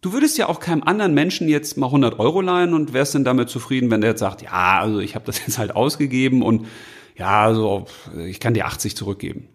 Du 0.01 0.13
würdest 0.15 0.39
ja 0.39 0.49
auch 0.49 0.61
keinem 0.61 0.83
anderen 0.83 1.13
Menschen 1.13 1.49
jetzt 1.49 1.77
mal 1.77 1.87
100 1.87 2.19
Euro 2.19 2.41
leihen 2.41 2.73
und 2.73 2.95
wärst 2.95 3.15
denn 3.15 3.25
damit 3.25 3.51
zufrieden, 3.51 3.91
wenn 3.91 4.01
der 4.01 4.11
jetzt 4.11 4.21
sagt, 4.21 4.41
ja, 4.41 4.81
also 4.81 4.99
ich 4.99 5.15
habe 5.15 5.27
das 5.27 5.41
jetzt 5.47 5.59
halt 5.59 5.77
ausgegeben 5.77 6.43
und 6.43 6.67
ja, 7.17 7.43
also 7.43 7.87
ich 8.27 8.41
kann 8.41 8.55
dir 8.55 8.67
80 8.67 8.97
zurückgeben. 8.97 9.49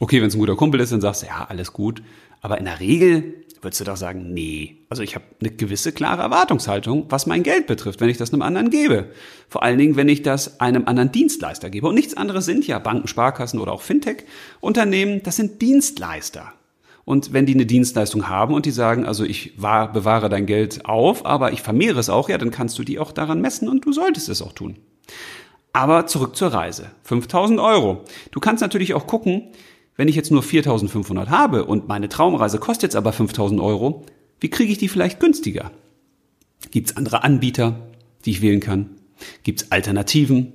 Okay, 0.00 0.20
wenn 0.22 0.28
es 0.28 0.34
ein 0.34 0.38
guter 0.38 0.56
Kumpel 0.56 0.80
ist, 0.80 0.92
dann 0.92 1.02
sagst 1.02 1.22
du, 1.22 1.26
ja, 1.26 1.44
alles 1.46 1.74
gut. 1.74 2.02
Aber 2.40 2.58
in 2.58 2.64
der 2.64 2.80
Regel 2.80 3.34
würdest 3.60 3.80
du 3.80 3.84
doch 3.84 3.96
sagen, 3.96 4.32
nee. 4.32 4.78
Also 4.88 5.02
ich 5.02 5.14
habe 5.14 5.24
eine 5.40 5.50
gewisse 5.50 5.92
klare 5.92 6.22
Erwartungshaltung, 6.22 7.06
was 7.10 7.26
mein 7.26 7.42
Geld 7.42 7.66
betrifft, 7.66 8.00
wenn 8.00 8.08
ich 8.08 8.16
das 8.16 8.32
einem 8.32 8.42
anderen 8.42 8.70
gebe. 8.70 9.10
Vor 9.48 9.62
allen 9.62 9.78
Dingen, 9.78 9.96
wenn 9.96 10.08
ich 10.08 10.22
das 10.22 10.58
einem 10.58 10.88
anderen 10.88 11.12
Dienstleister 11.12 11.70
gebe. 11.70 11.86
Und 11.86 11.94
nichts 11.94 12.14
anderes 12.14 12.46
sind 12.46 12.66
ja 12.66 12.78
Banken, 12.78 13.08
Sparkassen 13.08 13.60
oder 13.60 13.72
auch 13.72 13.82
Fintech-Unternehmen, 13.82 15.22
das 15.22 15.36
sind 15.36 15.62
Dienstleister. 15.62 16.54
Und 17.04 17.32
wenn 17.32 17.46
die 17.46 17.54
eine 17.54 17.66
Dienstleistung 17.66 18.28
haben 18.28 18.54
und 18.54 18.64
die 18.64 18.70
sagen, 18.70 19.04
also 19.04 19.24
ich 19.24 19.60
war, 19.60 19.92
bewahre 19.92 20.28
dein 20.28 20.46
Geld 20.46 20.86
auf, 20.86 21.26
aber 21.26 21.52
ich 21.52 21.62
vermehre 21.62 21.98
es 21.98 22.08
auch, 22.08 22.28
ja, 22.28 22.38
dann 22.38 22.50
kannst 22.50 22.78
du 22.78 22.84
die 22.84 22.98
auch 22.98 23.12
daran 23.12 23.40
messen 23.40 23.68
und 23.68 23.84
du 23.84 23.92
solltest 23.92 24.28
es 24.28 24.42
auch 24.42 24.52
tun. 24.52 24.76
Aber 25.72 26.06
zurück 26.06 26.36
zur 26.36 26.52
Reise. 26.52 26.90
5000 27.04 27.58
Euro. 27.58 28.04
Du 28.30 28.40
kannst 28.40 28.60
natürlich 28.60 28.94
auch 28.94 29.06
gucken, 29.06 29.48
wenn 29.96 30.08
ich 30.08 30.16
jetzt 30.16 30.30
nur 30.30 30.42
4500 30.42 31.28
habe 31.30 31.64
und 31.64 31.88
meine 31.88 32.08
Traumreise 32.08 32.58
kostet 32.58 32.84
jetzt 32.84 32.96
aber 32.96 33.12
5000 33.12 33.60
Euro, 33.60 34.04
wie 34.40 34.50
kriege 34.50 34.72
ich 34.72 34.78
die 34.78 34.88
vielleicht 34.88 35.20
günstiger? 35.20 35.70
Gibt 36.70 36.90
es 36.90 36.96
andere 36.96 37.24
Anbieter, 37.24 37.88
die 38.24 38.30
ich 38.30 38.42
wählen 38.42 38.60
kann? 38.60 38.90
Gibt 39.42 39.62
es 39.62 39.72
Alternativen? 39.72 40.54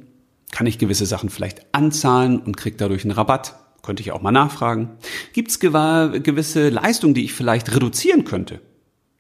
Kann 0.52 0.68
ich 0.68 0.78
gewisse 0.78 1.06
Sachen 1.06 1.30
vielleicht 1.30 1.74
anzahlen 1.74 2.40
und 2.40 2.58
kriege 2.58 2.78
dadurch 2.78 3.04
einen 3.04 3.12
Rabatt? 3.12 3.56
Könnte 3.88 4.04
ich 4.04 4.12
auch 4.12 4.22
mal 4.22 4.34
nachfragen. 4.34 4.98
Gibt 5.32 5.50
es 5.50 5.62
gewisse 5.62 6.68
Leistungen, 6.68 7.14
die 7.14 7.24
ich 7.24 7.32
vielleicht 7.32 7.74
reduzieren 7.74 8.26
könnte, 8.26 8.60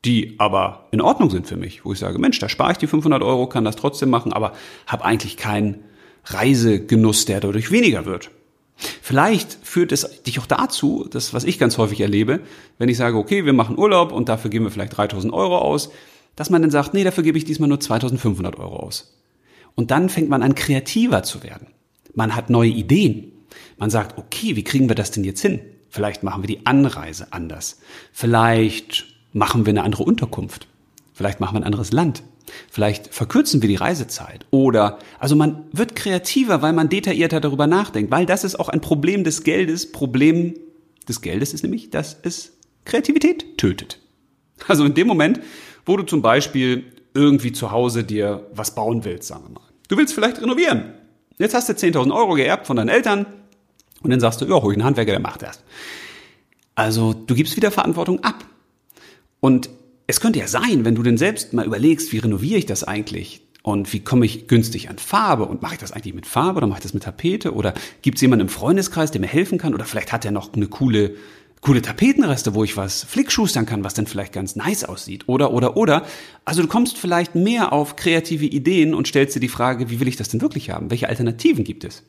die 0.03 0.35
aber 0.39 0.89
in 0.91 0.99
Ordnung 0.99 1.29
sind 1.29 1.47
für 1.47 1.55
mich, 1.55 1.85
wo 1.85 1.93
ich 1.93 1.99
sage, 1.99 2.19
Mensch, 2.19 2.37
da 2.39 2.49
spare 2.49 2.73
ich 2.73 2.77
die 2.77 2.87
500 2.87 3.23
Euro, 3.23 3.47
kann 3.47 3.63
das 3.63 3.77
trotzdem 3.77 4.09
machen, 4.09 4.33
aber 4.33 4.51
habe 4.85 5.05
eigentlich 5.05 5.37
keinen 5.37 5.85
Reisegenuss, 6.25 7.23
der 7.23 7.39
dadurch 7.39 7.71
weniger 7.71 8.05
wird. 8.05 8.29
Vielleicht 8.75 9.57
führt 9.63 9.93
es 9.93 10.21
dich 10.23 10.37
auch 10.41 10.45
dazu, 10.45 11.07
das, 11.09 11.33
was 11.33 11.45
ich 11.45 11.59
ganz 11.59 11.77
häufig 11.77 12.01
erlebe, 12.01 12.41
wenn 12.77 12.89
ich 12.89 12.97
sage, 12.97 13.15
okay, 13.15 13.45
wir 13.45 13.53
machen 13.53 13.79
Urlaub 13.79 14.11
und 14.11 14.27
dafür 14.27 14.51
geben 14.51 14.65
wir 14.65 14.71
vielleicht 14.71 14.97
3000 14.97 15.31
Euro 15.31 15.59
aus, 15.59 15.91
dass 16.35 16.49
man 16.49 16.61
dann 16.61 16.71
sagt, 16.71 16.93
nee, 16.93 17.05
dafür 17.05 17.23
gebe 17.23 17.37
ich 17.37 17.45
diesmal 17.45 17.69
nur 17.69 17.79
2500 17.79 18.59
Euro 18.59 18.75
aus. 18.75 19.17
Und 19.75 19.91
dann 19.91 20.09
fängt 20.09 20.27
man 20.27 20.43
an, 20.43 20.55
kreativer 20.55 21.23
zu 21.23 21.41
werden. 21.41 21.67
Man 22.15 22.35
hat 22.35 22.49
neue 22.49 22.71
Ideen. 22.71 23.31
Man 23.77 23.89
sagt, 23.89 24.17
okay, 24.17 24.55
wie 24.55 24.63
kriegen 24.63 24.89
wir 24.89 24.95
das 24.95 25.11
denn 25.11 25.23
jetzt 25.23 25.41
hin? 25.41 25.59
Vielleicht 25.89 26.23
machen 26.23 26.43
wir 26.43 26.47
die 26.47 26.65
Anreise 26.65 27.27
anders. 27.31 27.79
Vielleicht 28.11 29.05
machen 29.33 29.65
wir 29.65 29.71
eine 29.71 29.83
andere 29.83 30.03
Unterkunft. 30.03 30.67
Vielleicht 31.13 31.39
machen 31.39 31.55
wir 31.55 31.61
ein 31.61 31.65
anderes 31.65 31.91
Land. 31.91 32.23
Vielleicht 32.69 33.13
verkürzen 33.13 33.61
wir 33.61 33.69
die 33.69 33.75
Reisezeit. 33.75 34.45
Oder, 34.51 34.99
also 35.19 35.35
man 35.35 35.65
wird 35.71 35.95
kreativer, 35.95 36.61
weil 36.61 36.73
man 36.73 36.89
detaillierter 36.89 37.39
darüber 37.39 37.67
nachdenkt. 37.67 38.11
Weil 38.11 38.25
das 38.25 38.43
ist 38.43 38.59
auch 38.59 38.69
ein 38.69 38.81
Problem 38.81 39.23
des 39.23 39.43
Geldes. 39.43 39.91
Problem 39.91 40.55
des 41.07 41.21
Geldes 41.21 41.53
ist 41.53 41.63
nämlich, 41.63 41.89
dass 41.89 42.17
es 42.21 42.53
Kreativität 42.85 43.57
tötet. 43.57 43.99
Also 44.67 44.85
in 44.85 44.93
dem 44.93 45.07
Moment, 45.07 45.39
wo 45.85 45.97
du 45.97 46.03
zum 46.03 46.21
Beispiel 46.21 46.85
irgendwie 47.13 47.51
zu 47.51 47.71
Hause 47.71 48.03
dir 48.03 48.47
was 48.53 48.75
bauen 48.75 49.03
willst, 49.03 49.27
sagen 49.27 49.43
wir 49.45 49.53
mal. 49.53 49.67
Du 49.87 49.97
willst 49.97 50.13
vielleicht 50.13 50.41
renovieren. 50.41 50.93
Jetzt 51.37 51.53
hast 51.53 51.69
du 51.69 51.73
10.000 51.73 52.13
Euro 52.13 52.33
geerbt 52.33 52.67
von 52.67 52.77
deinen 52.77 52.89
Eltern 52.89 53.25
und 54.03 54.09
dann 54.09 54.19
sagst 54.19 54.41
du, 54.41 54.45
ja, 54.45 54.61
hol 54.61 54.73
einen 54.73 54.83
Handwerker, 54.83 55.11
der 55.11 55.19
macht 55.19 55.41
das. 55.41 55.63
Also 56.75 57.13
du 57.13 57.33
gibst 57.33 57.55
wieder 57.55 57.71
Verantwortung 57.71 58.23
ab. 58.23 58.45
Und 59.39 59.69
es 60.05 60.21
könnte 60.21 60.39
ja 60.39 60.47
sein, 60.47 60.85
wenn 60.85 60.95
du 60.95 61.03
denn 61.03 61.17
selbst 61.17 61.53
mal 61.53 61.65
überlegst, 61.65 62.11
wie 62.11 62.19
renoviere 62.19 62.59
ich 62.59 62.65
das 62.65 62.83
eigentlich? 62.83 63.41
Und 63.63 63.91
wie 63.91 63.99
komme 63.99 64.25
ich 64.25 64.47
günstig 64.47 64.89
an 64.89 64.97
Farbe? 64.97 65.45
Und 65.45 65.61
mache 65.61 65.73
ich 65.73 65.79
das 65.79 65.91
eigentlich 65.91 66.13
mit 66.13 66.25
Farbe 66.25 66.57
oder 66.57 66.67
mache 66.67 66.79
ich 66.79 66.83
das 66.83 66.93
mit 66.93 67.03
Tapete? 67.03 67.53
Oder 67.53 67.73
gibt 68.01 68.15
es 68.17 68.21
jemanden 68.21 68.45
im 68.45 68.49
Freundeskreis, 68.49 69.11
der 69.11 69.19
mir 69.19 69.27
helfen 69.27 69.57
kann? 69.57 69.73
Oder 69.73 69.83
vielleicht 69.83 70.13
hat 70.13 70.23
er 70.23 70.31
noch 70.31 70.53
eine 70.53 70.67
coole 70.67 71.15
coole 71.61 71.81
Tapetenreste, 71.81 72.53
wo 72.53 72.63
ich 72.63 72.77
was 72.77 73.03
flickschustern 73.03 73.65
kann, 73.65 73.83
was 73.83 73.93
dann 73.93 74.07
vielleicht 74.07 74.33
ganz 74.33 74.55
nice 74.55 74.83
aussieht. 74.83 75.27
Oder, 75.27 75.51
oder, 75.53 75.75
oder. 75.75 76.05
Also 76.45 76.61
du 76.61 76.67
kommst 76.67 76.97
vielleicht 76.97 77.35
mehr 77.35 77.73
auf 77.73 77.95
kreative 77.95 78.45
Ideen 78.45 78.93
und 78.93 79.07
stellst 79.07 79.35
dir 79.35 79.39
die 79.39 79.47
Frage, 79.47 79.89
wie 79.89 79.99
will 79.99 80.07
ich 80.07 80.15
das 80.15 80.29
denn 80.29 80.41
wirklich 80.41 80.69
haben? 80.69 80.89
Welche 80.89 81.09
Alternativen 81.09 81.63
gibt 81.63 81.83
es? 81.83 82.03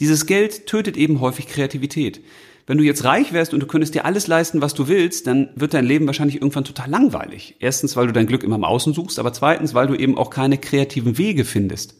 Dieses 0.00 0.26
Geld 0.26 0.66
tötet 0.66 0.96
eben 0.96 1.20
häufig 1.20 1.46
Kreativität. 1.46 2.20
Wenn 2.66 2.78
du 2.78 2.84
jetzt 2.84 3.04
reich 3.04 3.32
wärst 3.32 3.54
und 3.54 3.60
du 3.60 3.66
könntest 3.66 3.94
dir 3.94 4.04
alles 4.04 4.26
leisten, 4.26 4.60
was 4.60 4.74
du 4.74 4.88
willst, 4.88 5.26
dann 5.26 5.48
wird 5.54 5.72
dein 5.72 5.86
Leben 5.86 6.06
wahrscheinlich 6.06 6.36
irgendwann 6.36 6.64
total 6.64 6.90
langweilig. 6.90 7.56
Erstens, 7.60 7.96
weil 7.96 8.06
du 8.06 8.12
dein 8.12 8.26
Glück 8.26 8.42
immer 8.42 8.56
im 8.56 8.64
Außen 8.64 8.92
suchst, 8.92 9.18
aber 9.18 9.32
zweitens, 9.32 9.72
weil 9.72 9.86
du 9.86 9.94
eben 9.94 10.18
auch 10.18 10.28
keine 10.28 10.58
kreativen 10.58 11.16
Wege 11.16 11.46
findest, 11.46 11.94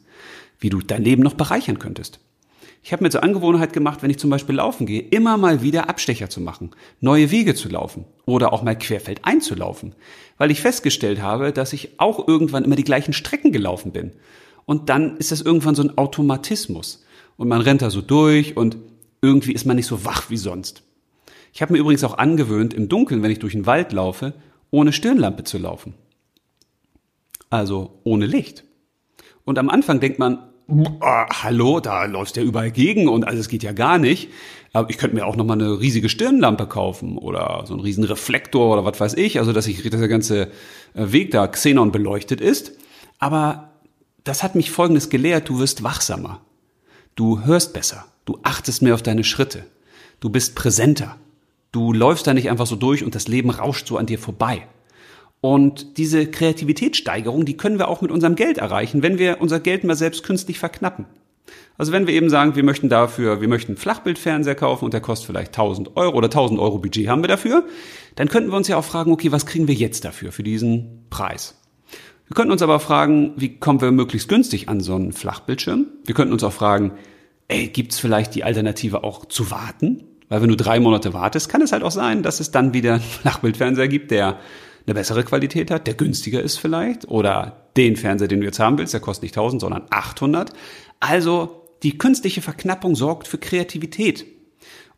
wie 0.61 0.69
du 0.69 0.81
dein 0.81 1.05
Leben 1.05 1.23
noch 1.23 1.35
bereichern 1.35 1.79
könntest. 1.79 2.21
Ich 2.83 2.93
habe 2.93 3.03
mir 3.03 3.11
zur 3.11 3.23
Angewohnheit 3.23 3.73
gemacht, 3.73 4.03
wenn 4.03 4.11
ich 4.11 4.19
zum 4.19 4.31
Beispiel 4.31 4.57
laufen 4.57 4.87
gehe, 4.87 5.01
immer 5.01 5.37
mal 5.37 5.63
wieder 5.63 5.89
Abstecher 5.89 6.31
zu 6.31 6.41
machen, 6.41 6.71
neue 7.01 7.31
Wege 7.31 7.55
zu 7.55 7.69
laufen 7.69 8.05
oder 8.25 8.53
auch 8.53 8.63
mal 8.63 8.79
querfeld 8.79 9.25
einzulaufen, 9.25 9.95
weil 10.39 10.51
ich 10.51 10.61
festgestellt 10.61 11.21
habe, 11.21 11.53
dass 11.53 11.73
ich 11.73 11.99
auch 11.99 12.27
irgendwann 12.29 12.65
immer 12.65 12.77
die 12.77 12.85
gleichen 12.85 13.13
Strecken 13.13 13.53
gelaufen 13.53 13.93
bin. 13.93 14.13
Und 14.65 14.89
dann 14.89 15.17
ist 15.17 15.33
das 15.33 15.41
irgendwann 15.41 15.75
so 15.75 15.83
ein 15.83 15.97
Automatismus. 15.99 17.05
Und 17.37 17.49
man 17.49 17.61
rennt 17.61 17.83
da 17.83 17.91
so 17.91 18.01
durch 18.01 18.57
und 18.57 18.77
irgendwie 19.21 19.53
ist 19.53 19.65
man 19.65 19.77
nicht 19.77 19.87
so 19.87 20.05
wach 20.05 20.31
wie 20.31 20.37
sonst. 20.37 20.83
Ich 21.53 21.63
habe 21.63 21.73
mir 21.73 21.79
übrigens 21.79 22.05
auch 22.05 22.19
angewöhnt, 22.19 22.75
im 22.75 22.89
Dunkeln, 22.89 23.23
wenn 23.23 23.31
ich 23.31 23.39
durch 23.39 23.55
den 23.55 23.67
Wald 23.67 23.93
laufe, 23.93 24.35
ohne 24.71 24.93
Stirnlampe 24.93 25.45
zu 25.45 25.59
laufen. 25.59 25.95
Also 27.51 27.99
ohne 28.05 28.27
Licht. 28.27 28.65
Und 29.45 29.59
am 29.59 29.71
Anfang 29.71 30.01
denkt 30.01 30.19
man, 30.19 30.48
hallo, 30.71 31.81
da 31.81 32.05
läuft 32.05 32.37
ja 32.37 32.43
überall 32.43 32.71
gegen 32.71 33.09
und 33.09 33.27
alles 33.27 33.49
geht 33.49 33.63
ja 33.63 33.73
gar 33.73 33.99
nicht. 33.99 34.31
Aber 34.73 34.91
ich 34.91 34.99
könnte 34.99 35.17
mir 35.17 35.27
auch 35.27 35.37
noch 35.37 35.47
mal 35.47 35.55
eine 35.55 35.81
riesige 35.81 36.11
Stirnlampe 36.11 36.67
kaufen 36.67 37.17
oder 37.17 37.65
so 37.67 37.73
einen 37.73 37.83
riesen 37.83 38.05
Reflektor 38.05 38.73
oder 38.73 38.85
was 38.85 39.01
weiß 39.01 39.15
ich, 39.15 39.39
also 39.39 39.53
dass 39.53 39.67
ich 39.67 39.83
dass 39.89 39.99
der 39.99 40.09
ganze 40.09 40.43
äh, 40.43 40.49
Weg 40.95 41.31
da 41.31 41.47
Xenon 41.47 41.91
beleuchtet 41.91 42.41
ist. 42.41 42.73
Aber 43.19 43.71
das 44.25 44.43
hat 44.43 44.55
mich 44.55 44.71
folgendes 44.71 45.09
gelehrt, 45.09 45.49
du 45.49 45.59
wirst 45.59 45.83
wachsamer. 45.83 46.43
Du 47.15 47.45
hörst 47.45 47.73
besser, 47.73 48.05
du 48.27 48.39
achtest 48.43 48.83
mehr 48.83 48.95
auf 48.95 49.03
deine 49.03 49.25
Schritte. 49.25 49.65
Du 50.21 50.29
bist 50.29 50.55
präsenter. 50.55 51.17
Du 51.73 51.93
läufst 51.93 52.27
da 52.27 52.35
nicht 52.35 52.51
einfach 52.51 52.67
so 52.67 52.77
durch 52.77 53.05
und 53.05 53.15
das 53.15 53.29
Leben 53.29 53.51
rauscht 53.51 53.87
so 53.87 53.97
an 53.97 54.07
dir 54.07 54.19
vorbei. 54.19 54.67
Und 55.41 55.99
diese 55.99 56.27
Kreativitätssteigerung, 56.27 57.45
die 57.45 57.57
können 57.57 57.79
wir 57.79 57.89
auch 57.89 58.01
mit 58.01 58.11
unserem 58.11 58.35
Geld 58.35 58.59
erreichen, 58.59 59.03
wenn 59.03 59.19
wir 59.19 59.41
unser 59.41 59.61
Geld 59.61 59.85
mal 59.85 59.95
selbst 59.95 60.25
künstlich 60.25 60.59
verknappen. 60.59 61.07
Also 61.77 61.93
wenn 61.93 62.09
wir 62.09 62.15
eben 62.15 62.29
sagen, 62.29 62.57
wir 62.57 62.65
möchten 62.65 62.89
dafür, 62.89 63.41
wir 63.41 63.49
möchten 63.49 63.73
einen 63.73 63.79
Flachbildfernseher 63.79 64.57
kaufen 64.57 64.85
und 64.85 64.95
der 64.95 65.01
kostet 65.01 65.29
vielleicht 65.29 65.51
1000 65.51 65.97
Euro 65.97 66.17
oder 66.17 66.27
1000 66.27 66.59
Euro 66.59 66.79
Budget 66.79 67.09
haben 67.09 67.23
wir 67.23 67.29
dafür, 67.29 67.65
dann 68.17 68.29
könnten 68.29 68.51
wir 68.51 68.57
uns 68.57 68.67
ja 68.67 68.77
auch 68.77 68.85
fragen, 68.85 69.13
okay, 69.13 69.31
was 69.31 69.47
kriegen 69.47 69.69
wir 69.69 69.77
jetzt 69.77 70.05
dafür, 70.05 70.33
für 70.33 70.43
diesen 70.43 71.07
Preis? 71.09 71.55
Wir 72.27 72.35
könnten 72.35 72.53
uns 72.53 72.63
aber 72.63 72.81
fragen, 72.81 73.33
wie 73.37 73.59
kommen 73.59 73.81
wir 73.81 73.93
möglichst 73.93 74.29
günstig 74.29 74.69
an 74.69 74.81
so 74.81 74.97
einen 74.97 75.13
Flachbildschirm? 75.13 75.87
Wir 76.05 76.15
könnten 76.15 76.33
uns 76.33 76.43
auch 76.43 76.53
fragen, 76.53 76.93
ey, 77.47 77.69
gibt's 77.69 77.99
vielleicht 77.99 78.35
die 78.35 78.45
Alternative 78.45 79.05
auch 79.05 79.25
zu 79.25 79.51
warten? 79.51 80.05
Weil 80.29 80.43
wenn 80.43 80.51
du 80.51 80.57
drei 80.57 80.81
Monate 80.81 81.15
wartest, 81.15 81.49
kann 81.49 81.63
es 81.63 81.73
halt 81.73 81.85
auch 81.85 81.91
sein, 81.93 82.23
dass 82.23 82.41
es 82.41 82.51
dann 82.51 82.75
wieder 82.75 82.95
einen 82.95 83.03
Flachbildfernseher 83.03 83.89
gibt, 83.89 84.11
der 84.11 84.39
eine 84.89 84.95
bessere 84.95 85.23
Qualität 85.23 85.71
hat, 85.71 85.87
der 85.87 85.95
günstiger 85.95 86.43
ist 86.43 86.57
vielleicht, 86.57 87.09
oder 87.09 87.69
den 87.77 87.97
Fernseher, 87.97 88.29
den 88.29 88.41
du 88.41 88.47
jetzt 88.47 88.59
haben 88.59 88.79
willst, 88.79 88.95
der 88.95 89.01
kostet 89.01 89.25
nicht 89.25 89.37
1000, 89.37 89.61
sondern 89.61 89.85
800. 89.91 90.53
Also 90.99 91.69
die 91.83 91.99
künstliche 91.99 92.43
Verknappung 92.43 92.97
sorgt 92.97 93.29
für 93.29 93.39
Kreativität. 93.39 94.27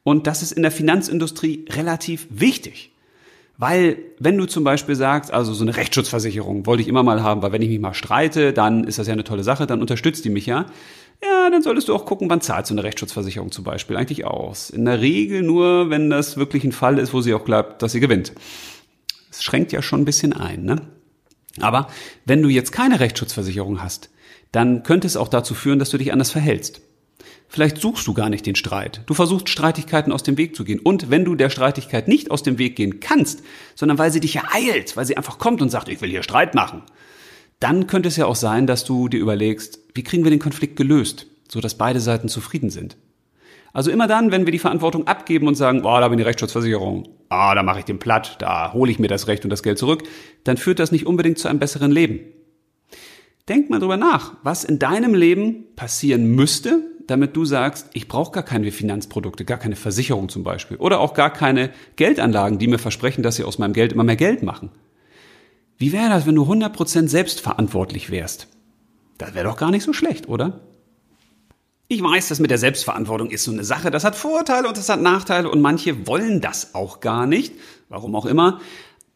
Und 0.03 0.26
das 0.26 0.42
ist 0.42 0.53
in 0.53 0.62
der 0.62 0.70
Finanzindustrie 0.70 1.66
relativ 1.70 2.26
wichtig. 2.31 2.92
Weil, 3.59 3.98
wenn 4.18 4.38
du 4.38 4.46
zum 4.46 4.64
Beispiel 4.64 4.94
sagst, 4.94 5.31
also 5.31 5.53
so 5.53 5.62
eine 5.64 5.76
Rechtsschutzversicherung 5.76 6.64
wollte 6.64 6.83
ich 6.83 6.88
immer 6.88 7.03
mal 7.03 7.22
haben, 7.22 7.42
weil 7.42 7.53
wenn 7.53 7.61
ich 7.61 7.68
mich 7.68 7.79
mal 7.79 7.92
streite, 7.92 8.55
dann 8.55 8.85
ist 8.85 8.98
das 8.98 9.07
ja 9.07 9.12
eine 9.12 9.24
tolle 9.24 9.44
Sache, 9.44 9.66
dann 9.66 9.83
unterstützt 9.83 10.24
die 10.24 10.31
mich 10.31 10.46
ja. 10.46 10.64
Ja, 11.22 11.50
dann 11.50 11.61
solltest 11.61 11.88
du 11.88 11.94
auch 11.94 12.07
gucken, 12.07 12.31
wann 12.31 12.40
zahlt 12.40 12.66
so 12.66 12.72
eine 12.72 12.85
Rechtsschutzversicherung 12.85 13.53
zum 13.53 13.64
Beispiel 13.64 13.98
eigentlich 13.98 14.24
aus. 14.24 14.70
In 14.70 14.87
der 14.87 15.03
Regel 15.03 15.42
nur, 15.42 15.90
wenn 15.90 16.09
das 16.09 16.38
wirklich 16.38 16.64
ein 16.64 16.72
Fall 16.72 16.98
ist, 16.98 17.12
wo 17.12 17.20
sie 17.20 17.35
auch 17.35 17.44
glaubt, 17.44 17.83
dass 17.83 17.92
sie 17.92 18.00
gewinnt. 18.00 18.33
Es 19.40 19.44
schränkt 19.44 19.72
ja 19.72 19.81
schon 19.81 20.03
ein 20.03 20.05
bisschen 20.05 20.35
ein, 20.35 20.64
ne? 20.64 20.83
Aber 21.61 21.88
wenn 22.26 22.42
du 22.42 22.50
jetzt 22.50 22.72
keine 22.72 23.00
Rechtsschutzversicherung 23.00 23.83
hast, 23.83 24.11
dann 24.53 24.83
könnte 24.83 25.07
es 25.07 25.16
auch 25.16 25.29
dazu 25.29 25.55
führen, 25.55 25.79
dass 25.79 25.88
du 25.88 25.96
dich 25.96 26.12
anders 26.12 26.31
verhältst. 26.31 26.83
Vielleicht 27.48 27.79
suchst 27.79 28.07
du 28.07 28.12
gar 28.12 28.29
nicht 28.29 28.44
den 28.44 28.55
Streit. 28.55 29.00
Du 29.07 29.14
versuchst 29.14 29.48
Streitigkeiten 29.48 30.12
aus 30.12 30.22
dem 30.22 30.37
Weg 30.37 30.55
zu 30.55 30.62
gehen. 30.62 30.79
Und 30.79 31.11
wenn 31.11 31.24
du 31.24 31.37
der 31.37 31.48
Streitigkeit 31.48 32.07
nicht 32.07 32.31
aus 32.31 32.42
dem 32.42 32.59
Weg 32.59 32.76
gehen 32.76 33.00
kannst, 33.00 33.42
sondern 33.74 33.96
weil 33.96 34.12
sie 34.12 34.20
dich 34.20 34.37
ereilt, 34.37 34.94
weil 34.98 35.07
sie 35.07 35.16
einfach 35.16 35.38
kommt 35.38 35.62
und 35.62 35.70
sagt, 35.70 35.88
ich 35.88 36.03
will 36.03 36.11
hier 36.11 36.22
Streit 36.22 36.55
machen, 36.55 36.83
dann 37.61 37.87
könnte 37.87 38.09
es 38.09 38.16
ja 38.16 38.26
auch 38.26 38.37
sein, 38.37 38.66
dass 38.66 38.85
du 38.85 39.09
dir 39.09 39.20
überlegst, 39.20 39.81
wie 39.94 40.03
kriegen 40.05 40.22
wir 40.22 40.31
den 40.31 40.38
Konflikt 40.38 40.76
gelöst, 40.76 41.26
so 41.48 41.62
dass 41.62 41.79
beide 41.79 42.00
Seiten 42.00 42.29
zufrieden 42.29 42.68
sind. 42.68 42.98
Also 43.72 43.90
immer 43.90 44.06
dann, 44.06 44.33
wenn 44.33 44.46
wir 44.46 44.52
die 44.52 44.59
Verantwortung 44.59 45.06
abgeben 45.06 45.46
und 45.46 45.54
sagen, 45.54 45.83
boah, 45.83 46.00
da 46.00 46.09
bin 46.09 46.18
ich 46.18 46.26
Rechtsschutzversicherung, 46.26 47.09
ah, 47.28 47.54
da 47.54 47.62
mache 47.62 47.80
ich 47.80 47.85
den 47.85 47.98
platt, 47.98 48.37
da 48.40 48.72
hole 48.72 48.90
ich 48.90 48.98
mir 48.98 49.09
das 49.09 49.28
Recht 49.28 49.44
und 49.44 49.50
das 49.50 49.62
Geld 49.62 49.78
zurück, 49.78 50.02
dann 50.44 50.56
führt 50.56 50.78
das 50.78 50.92
nicht 50.92 51.06
unbedingt 51.06 51.38
zu 51.38 51.48
einem 51.48 51.61
besseren 51.61 51.92
Leben. 51.92 52.20
Denk 53.48 53.70
mal 53.70 53.78
drüber 53.78 53.96
nach, 53.96 54.35
was 54.42 54.64
in 54.64 54.78
deinem 54.78 55.14
Leben 55.14 55.64
passieren 55.76 56.35
müsste, 56.35 56.83
damit 57.06 57.37
du 57.37 57.44
sagst, 57.44 57.88
ich 57.92 58.06
brauche 58.09 58.33
gar 58.33 58.44
keine 58.44 58.70
Finanzprodukte, 58.70 59.44
gar 59.44 59.59
keine 59.59 59.76
Versicherung 59.76 60.28
zum 60.28 60.44
Beispiel 60.44 60.76
oder 60.76 61.00
auch 61.00 61.14
gar 61.14 61.33
keine 61.33 61.70
Geldanlagen, 61.96 62.59
die 62.59 62.68
mir 62.68 62.78
versprechen, 62.78 63.22
dass 63.22 63.37
sie 63.37 63.44
aus 63.44 63.59
meinem 63.59 63.72
Geld 63.72 63.92
immer 63.92 64.04
mehr 64.04 64.16
Geld 64.16 64.42
machen. 64.42 64.70
Wie 65.76 65.92
wäre 65.92 66.11
das, 66.11 66.26
wenn 66.26 66.35
du 66.35 66.44
100% 66.44 67.09
selbstverantwortlich 67.09 68.11
wärst? 68.11 68.48
Das 69.18 69.35
wäre 69.35 69.46
doch 69.46 69.56
gar 69.56 69.70
nicht 69.70 69.83
so 69.83 69.92
schlecht, 69.92 70.28
oder? 70.28 70.61
Ich 71.92 72.05
weiß, 72.05 72.29
das 72.29 72.38
mit 72.38 72.53
der 72.53 72.59
Selbstverantwortung 72.59 73.31
ist 73.31 73.42
so 73.42 73.50
eine 73.50 73.64
Sache. 73.64 73.90
Das 73.90 74.05
hat 74.05 74.14
Vorteile 74.14 74.68
und 74.68 74.76
das 74.76 74.88
hat 74.88 75.03
Nachteile 75.03 75.50
und 75.50 75.61
manche 75.61 76.07
wollen 76.07 76.40
das 76.40 76.72
auch 76.76 77.00
gar 77.00 77.26
nicht. 77.26 77.53
Warum 77.88 78.14
auch 78.14 78.26
immer. 78.26 78.61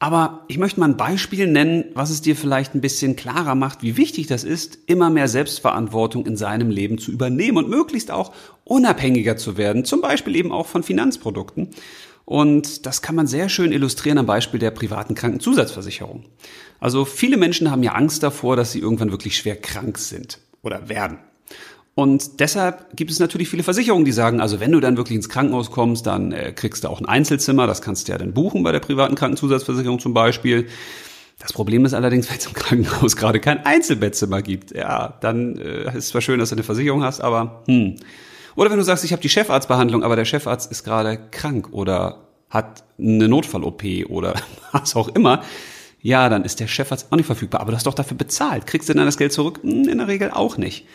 Aber 0.01 0.43
ich 0.49 0.59
möchte 0.59 0.81
mal 0.81 0.89
ein 0.89 0.97
Beispiel 0.97 1.47
nennen, 1.47 1.85
was 1.95 2.11
es 2.11 2.21
dir 2.21 2.35
vielleicht 2.35 2.75
ein 2.75 2.81
bisschen 2.81 3.15
klarer 3.15 3.55
macht, 3.55 3.85
wie 3.85 3.97
wichtig 3.97 4.27
das 4.27 4.43
ist, 4.43 4.77
immer 4.87 5.09
mehr 5.09 5.29
Selbstverantwortung 5.29 6.27
in 6.27 6.37
seinem 6.37 6.69
Leben 6.69 6.99
zu 6.99 7.13
übernehmen 7.13 7.59
und 7.59 7.71
möglichst 7.71 8.11
auch 8.11 8.33
unabhängiger 8.65 9.37
zu 9.37 9.57
werden, 9.57 9.85
zum 9.85 10.01
Beispiel 10.01 10.35
eben 10.35 10.51
auch 10.51 10.67
von 10.67 10.83
Finanzprodukten. 10.83 11.69
Und 12.25 12.87
das 12.87 13.03
kann 13.03 13.15
man 13.15 13.29
sehr 13.29 13.49
schön 13.49 13.71
illustrieren 13.71 14.19
am 14.19 14.27
Beispiel 14.27 14.59
der 14.59 14.73
privaten 14.73 15.15
Krankenzusatzversicherung. 15.15 16.25
Also 16.81 17.05
viele 17.05 17.37
Menschen 17.37 17.71
haben 17.71 17.85
ja 17.85 17.93
Angst 17.93 18.25
davor, 18.25 18.57
dass 18.57 18.73
sie 18.73 18.81
irgendwann 18.81 19.13
wirklich 19.13 19.37
schwer 19.37 19.55
krank 19.55 19.97
sind 19.97 20.41
oder 20.61 20.89
werden. 20.89 21.19
Und 21.95 22.41
deshalb 22.41 22.97
gibt 22.97 23.13
es 23.13 23.21
natürlich 23.21 23.49
viele 23.49 23.63
Versicherungen, 23.63 24.05
die 24.05 24.13
sagen, 24.13 24.41
also 24.41 24.59
wenn 24.59 24.73
du 24.73 24.81
dann 24.81 24.97
wirklich 24.97 25.15
ins 25.15 25.29
Krankenhaus 25.29 25.71
kommst, 25.71 26.07
dann 26.07 26.33
äh, 26.33 26.53
kriegst 26.53 26.83
du 26.83 26.89
auch 26.89 27.01
ein 27.01 27.07
Einzelzimmer, 27.07 27.69
das 27.69 27.83
kannst 27.83 28.09
du 28.09 28.13
ja 28.13 28.19
dann 28.19 28.33
buchen 28.33 28.65
bei 28.65 28.73
der 28.73 28.81
privaten 28.81 29.15
Krankenzusatzversicherung 29.15 30.01
zum 30.01 30.13
Beispiel. 30.13 30.67
Das 31.39 31.53
Problem 31.53 31.85
ist 31.85 31.95
allerdings, 31.95 32.29
wenn 32.31 32.39
es 32.39 32.47
im 32.47 32.55
Krankenhaus 32.55 33.17
gerade 33.17 33.39
kein 33.39 33.65
Einzelbettzimmer 33.65 34.43
gibt, 34.43 34.73
ja, 34.73 35.17
dann 35.21 35.57
äh, 35.57 35.97
ist 35.97 36.09
zwar 36.09 36.21
schön, 36.21 36.41
dass 36.41 36.49
du 36.49 36.57
eine 36.57 36.65
Versicherung 36.65 37.05
hast, 37.05 37.21
aber 37.21 37.63
hm. 37.67 37.97
Oder 38.57 38.71
wenn 38.71 38.79
du 38.79 38.85
sagst, 38.85 39.05
ich 39.05 39.13
habe 39.13 39.23
die 39.23 39.29
Chefarztbehandlung, 39.29 40.05
aber 40.05 40.17
der 40.17 40.25
Chefarzt 40.25 40.71
ist 40.71 40.85
gerade 40.85 41.19
krank 41.31 41.73
oder 41.73 42.29
hat 42.51 42.85
eine 42.99 43.29
Notfall-OP 43.29 43.83
oder 44.09 44.35
was 44.73 44.95
auch 44.95 45.09
immer, 45.09 45.43
ja, 46.01 46.29
dann 46.29 46.45
ist 46.45 46.61
der 46.61 46.69
Chefarzt 46.69 47.11
auch 47.11 47.17
nicht 47.17 47.27
verfügbar. 47.27 47.61
Aber 47.61 47.73
du 47.73 47.77
hast 47.77 47.87
doch 47.87 47.95
dafür 47.95 48.17
bezahlt. 48.17 48.67
Kriegst 48.67 48.89
du 48.89 48.95
dann 48.95 49.07
das 49.07 49.17
Geld 49.17 49.33
zurück? 49.33 49.61
Hm, 49.63 49.89
in 49.89 49.99
der 49.99 50.07
Regel 50.07 50.31
auch 50.31 50.57
nicht. 50.57 50.87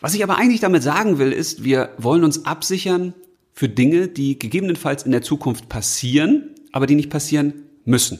Was 0.00 0.14
ich 0.14 0.22
aber 0.22 0.36
eigentlich 0.36 0.60
damit 0.60 0.82
sagen 0.82 1.18
will, 1.18 1.32
ist, 1.32 1.62
wir 1.62 1.90
wollen 1.98 2.24
uns 2.24 2.46
absichern 2.46 3.14
für 3.52 3.68
Dinge, 3.68 4.08
die 4.08 4.38
gegebenenfalls 4.38 5.02
in 5.02 5.12
der 5.12 5.22
Zukunft 5.22 5.68
passieren, 5.68 6.54
aber 6.72 6.86
die 6.86 6.94
nicht 6.94 7.10
passieren 7.10 7.64
müssen. 7.84 8.18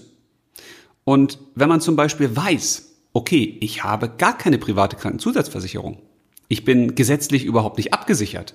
Und 1.04 1.38
wenn 1.54 1.68
man 1.68 1.80
zum 1.80 1.96
Beispiel 1.96 2.36
weiß, 2.36 2.92
okay, 3.12 3.56
ich 3.60 3.82
habe 3.82 4.10
gar 4.10 4.36
keine 4.36 4.58
private 4.58 4.96
Krankenzusatzversicherung, 4.96 5.98
ich 6.48 6.64
bin 6.64 6.94
gesetzlich 6.94 7.44
überhaupt 7.44 7.78
nicht 7.78 7.94
abgesichert. 7.94 8.54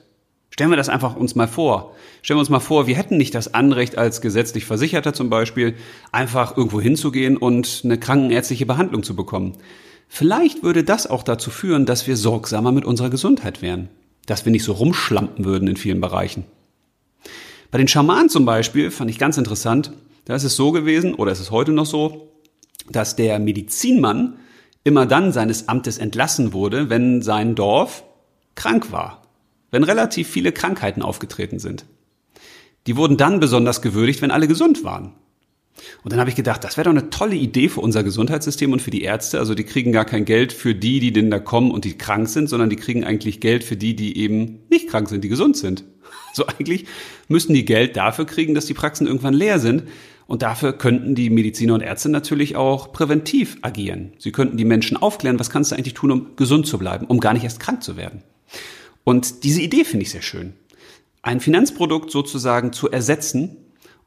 Stellen 0.49 0.69
wir 0.69 0.77
das 0.77 0.89
einfach 0.89 1.15
uns 1.15 1.35
mal 1.35 1.47
vor. 1.47 1.95
Stellen 2.21 2.37
wir 2.37 2.41
uns 2.41 2.49
mal 2.49 2.59
vor, 2.59 2.87
wir 2.87 2.95
hätten 2.95 3.17
nicht 3.17 3.35
das 3.35 3.53
Anrecht 3.53 3.97
als 3.97 4.21
gesetzlich 4.21 4.65
Versicherter 4.65 5.13
zum 5.13 5.29
Beispiel, 5.29 5.75
einfach 6.11 6.55
irgendwo 6.55 6.79
hinzugehen 6.79 7.35
und 7.35 7.81
eine 7.83 7.97
krankenärztliche 7.97 8.65
Behandlung 8.65 9.03
zu 9.03 9.15
bekommen. 9.15 9.57
Vielleicht 10.07 10.63
würde 10.63 10.83
das 10.83 11.07
auch 11.07 11.23
dazu 11.23 11.49
führen, 11.49 11.85
dass 11.85 12.07
wir 12.07 12.17
sorgsamer 12.17 12.71
mit 12.71 12.85
unserer 12.85 13.09
Gesundheit 13.09 13.61
wären, 13.61 13.89
dass 14.25 14.45
wir 14.45 14.51
nicht 14.51 14.63
so 14.63 14.73
rumschlampen 14.73 15.45
würden 15.45 15.67
in 15.67 15.77
vielen 15.77 16.01
Bereichen. 16.01 16.45
Bei 17.71 17.77
den 17.77 17.87
Schamanen 17.87 18.29
zum 18.29 18.45
Beispiel 18.45 18.91
fand 18.91 19.09
ich 19.09 19.19
ganz 19.19 19.37
interessant, 19.37 19.91
da 20.25 20.35
ist 20.35 20.43
es 20.43 20.55
so 20.55 20.71
gewesen, 20.71 21.13
oder 21.13 21.31
ist 21.31 21.39
es 21.39 21.51
heute 21.51 21.71
noch 21.71 21.85
so, 21.85 22.31
dass 22.89 23.15
der 23.15 23.39
Medizinmann 23.39 24.37
immer 24.83 25.05
dann 25.05 25.31
seines 25.31 25.67
Amtes 25.67 25.97
entlassen 25.97 26.53
wurde, 26.53 26.89
wenn 26.89 27.21
sein 27.21 27.55
Dorf 27.55 28.03
krank 28.55 28.91
war, 28.91 29.23
wenn 29.71 29.83
relativ 29.83 30.29
viele 30.29 30.51
Krankheiten 30.51 31.01
aufgetreten 31.01 31.59
sind. 31.59 31.85
Die 32.87 32.95
wurden 32.95 33.17
dann 33.17 33.39
besonders 33.39 33.81
gewürdigt, 33.81 34.21
wenn 34.21 34.31
alle 34.31 34.47
gesund 34.47 34.83
waren. 34.83 35.13
Und 36.03 36.11
dann 36.11 36.19
habe 36.19 36.29
ich 36.29 36.35
gedacht, 36.35 36.63
das 36.63 36.77
wäre 36.77 36.85
doch 36.85 36.91
eine 36.91 37.09
tolle 37.09 37.35
Idee 37.35 37.69
für 37.69 37.81
unser 37.81 38.03
Gesundheitssystem 38.03 38.71
und 38.71 38.81
für 38.81 38.91
die 38.91 39.01
Ärzte. 39.01 39.39
Also 39.39 39.55
die 39.55 39.63
kriegen 39.63 39.91
gar 39.91 40.05
kein 40.05 40.25
Geld 40.25 40.53
für 40.53 40.73
die, 40.73 40.99
die 40.99 41.11
denn 41.11 41.29
da 41.29 41.39
kommen 41.39 41.71
und 41.71 41.85
die 41.85 41.97
krank 41.97 42.29
sind, 42.29 42.47
sondern 42.47 42.69
die 42.69 42.75
kriegen 42.75 43.03
eigentlich 43.03 43.39
Geld 43.39 43.63
für 43.63 43.75
die, 43.75 43.95
die 43.95 44.17
eben 44.17 44.59
nicht 44.69 44.89
krank 44.89 45.09
sind, 45.09 45.23
die 45.23 45.29
gesund 45.29 45.57
sind. 45.57 45.83
So 46.33 46.45
eigentlich 46.47 46.85
müssten 47.27 47.53
die 47.53 47.65
Geld 47.65 47.95
dafür 47.95 48.25
kriegen, 48.25 48.55
dass 48.55 48.65
die 48.65 48.73
Praxen 48.73 49.07
irgendwann 49.07 49.33
leer 49.33 49.59
sind. 49.59 49.83
Und 50.27 50.41
dafür 50.41 50.73
könnten 50.73 51.15
die 51.15 51.29
Mediziner 51.29 51.75
und 51.75 51.81
Ärzte 51.81 52.09
natürlich 52.09 52.55
auch 52.55 52.91
präventiv 52.91 53.57
agieren. 53.61 54.13
Sie 54.17 54.31
könnten 54.31 54.57
die 54.57 54.65
Menschen 54.65 54.97
aufklären, 54.97 55.39
was 55.39 55.49
kannst 55.49 55.71
du 55.71 55.75
eigentlich 55.75 55.93
tun, 55.93 56.11
um 56.11 56.35
gesund 56.35 56.67
zu 56.67 56.77
bleiben, 56.77 57.05
um 57.05 57.19
gar 57.19 57.33
nicht 57.33 57.43
erst 57.43 57.59
krank 57.59 57.83
zu 57.83 57.95
werden. 57.95 58.23
Und 59.03 59.43
diese 59.43 59.61
Idee 59.61 59.85
finde 59.85 60.03
ich 60.03 60.11
sehr 60.11 60.23
schön. 60.23 60.53
Ein 61.21 61.39
Finanzprodukt 61.39 62.11
sozusagen 62.11 62.73
zu 62.73 62.89
ersetzen 62.89 63.57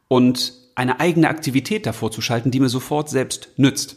und 0.09 0.53
eine 0.75 1.01
eigene 1.01 1.29
Aktivität 1.29 1.87
davor 1.87 2.11
zu 2.11 2.21
schalten, 2.21 2.51
die 2.51 2.61
mir 2.61 2.69
sofort 2.69 3.11
selbst 3.11 3.49
nützt. 3.57 3.97